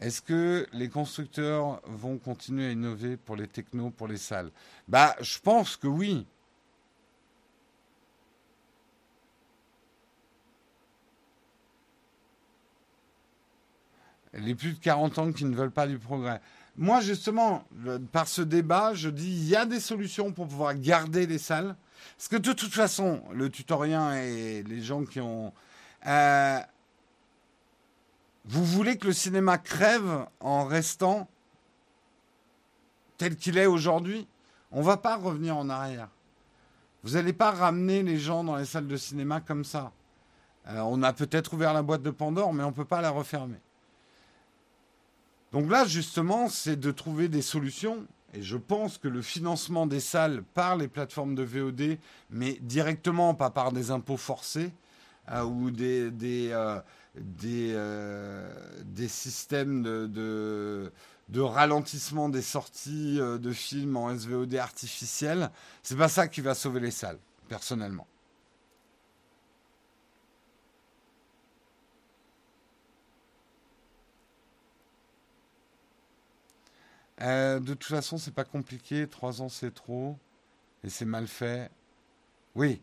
[0.00, 4.50] Est-ce que les constructeurs vont continuer à innover pour les technos, pour les salles?
[4.88, 6.26] Bah, je pense que oui.
[14.34, 16.40] Les plus de 40 ans qui ne veulent pas du progrès.
[16.76, 17.64] Moi, justement,
[18.12, 21.76] par ce débat, je dis il y a des solutions pour pouvoir garder les salles.
[22.16, 25.52] Parce que de toute façon, le tutorien et les gens qui ont...
[26.06, 26.58] Euh,
[28.44, 31.28] vous voulez que le cinéma crève en restant
[33.18, 34.26] tel qu'il est aujourd'hui?
[34.72, 36.08] On ne va pas revenir en arrière.
[37.04, 39.92] Vous n'allez pas ramener les gens dans les salles de cinéma comme ça.
[40.68, 43.10] Euh, on a peut-être ouvert la boîte de Pandore, mais on ne peut pas la
[43.10, 43.60] refermer.
[45.52, 48.06] Donc là, justement, c'est de trouver des solutions.
[48.34, 51.98] Et je pense que le financement des salles par les plateformes de VOD,
[52.30, 54.72] mais directement, pas par des impôts forcés
[55.30, 56.10] euh, ou des,
[56.50, 56.80] euh,
[58.84, 60.90] des systèmes de,
[61.28, 65.50] de, ralentissement des sorties de films en SVOD artificiel.
[65.82, 67.18] C'est pas ça qui va sauver les salles,
[67.48, 68.06] personnellement.
[77.22, 79.06] Euh, de toute façon, c'est pas compliqué.
[79.08, 80.18] Trois ans, c'est trop.
[80.84, 81.70] Et c'est mal fait.
[82.54, 82.80] Oui.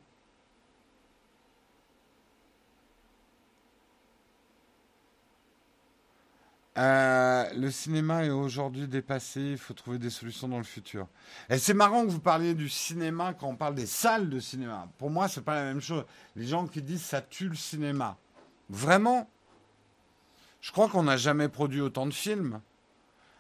[6.78, 11.08] Euh, le cinéma est aujourd'hui dépassé, il faut trouver des solutions dans le futur.
[11.50, 14.88] Et c'est marrant que vous parliez du cinéma quand on parle des salles de cinéma.
[14.98, 16.06] Pour moi, c'est pas la même chose.
[16.38, 18.18] Les gens qui disent ça tue le cinéma.
[18.70, 19.30] Vraiment?
[20.62, 22.62] Je crois qu'on n'a jamais produit autant de films.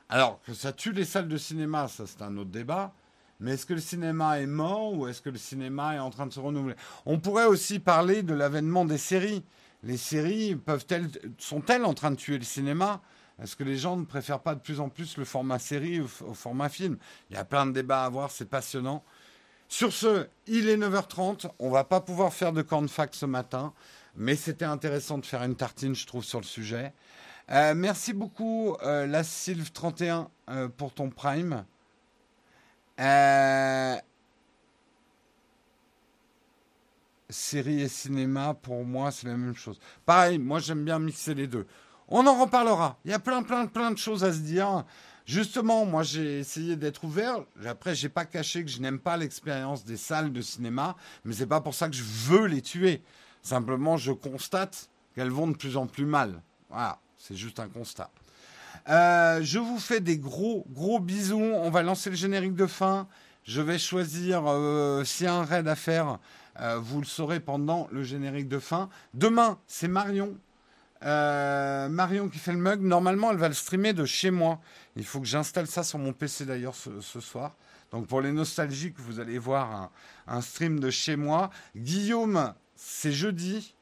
[0.09, 2.93] Alors, que ça tue les salles de cinéma, ça c'est un autre débat.
[3.39, 6.27] Mais est-ce que le cinéma est mort ou est-ce que le cinéma est en train
[6.27, 6.75] de se renouveler?
[7.05, 9.43] On pourrait aussi parler de l'avènement des séries.
[9.83, 13.01] Les séries peuvent-elles, sont-elles en train de tuer le cinéma?
[13.41, 16.07] Est-ce que les gens ne préfèrent pas de plus en plus le format série au,
[16.07, 16.97] format film?
[17.29, 19.05] Il y a plein de débats à avoir, c'est passionnant.
[19.69, 23.73] Sur ce, il est 9h30, on va pas pouvoir faire de cornfac ce matin,
[24.15, 26.91] mais c'était intéressant de faire une tartine, je trouve, sur le sujet.
[27.51, 31.65] Euh, merci beaucoup, euh, la Sylve 31, euh, pour ton prime.
[37.31, 39.79] série et cinéma, pour moi, c'est la même chose.
[40.05, 41.67] Pareil, moi, j'aime bien mixer les deux.
[42.07, 42.97] On en reparlera.
[43.05, 44.83] Il y a plein, plein, plein de choses à se dire.
[45.25, 47.45] Justement, moi, j'ai essayé d'être ouvert.
[47.65, 51.45] Après, j'ai pas caché que je n'aime pas l'expérience des salles de cinéma, mais c'est
[51.45, 53.03] pas pour ça que je veux les tuer.
[53.43, 56.41] Simplement, je constate qu'elles vont de plus en plus mal.
[56.69, 56.99] Voilà.
[57.19, 58.09] C'est juste un constat.
[58.87, 61.37] Euh, je vous fais des gros, gros bisous.
[61.37, 63.07] On va lancer le générique de fin.
[63.43, 66.17] Je vais choisir euh, s'il y a un raid à faire.
[66.61, 68.89] Euh, vous le saurez pendant le générique de fin.
[69.13, 70.37] Demain, c'est Marion.
[71.01, 72.81] Marion qui fait le mug.
[72.81, 74.59] Normalement, elle va le streamer de chez moi.
[74.95, 77.55] Il faut que j'installe ça sur mon PC d'ailleurs ce, soir.
[77.91, 79.89] Donc pour les nostalgiques, vous allez voir un,
[80.27, 81.49] un stream de chez moi.
[81.75, 83.75] Guillaume, c'est jeudi.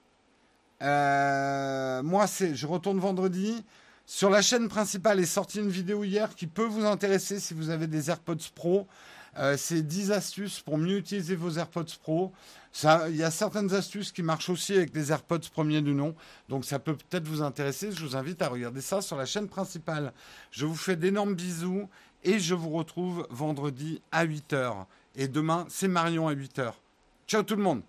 [0.81, 3.63] Euh, moi, c'est, je retourne vendredi.
[4.05, 7.69] Sur la chaîne principale est sortie une vidéo hier qui peut vous intéresser si vous
[7.69, 8.87] avez des AirPods Pro.
[9.37, 12.31] Euh, c'est 10 astuces pour mieux utiliser vos AirPods Pro.
[13.09, 16.15] Il y a certaines astuces qui marchent aussi avec les AirPods premiers du nom.
[16.47, 17.91] Donc ça peut peut-être vous intéresser.
[17.91, 20.13] Je vous invite à regarder ça sur la chaîne principale.
[20.51, 21.89] Je vous fais d'énormes bisous
[22.23, 24.85] et je vous retrouve vendredi à 8h.
[25.15, 26.73] Et demain, c'est Marion à 8h.
[27.27, 27.81] Ciao tout le monde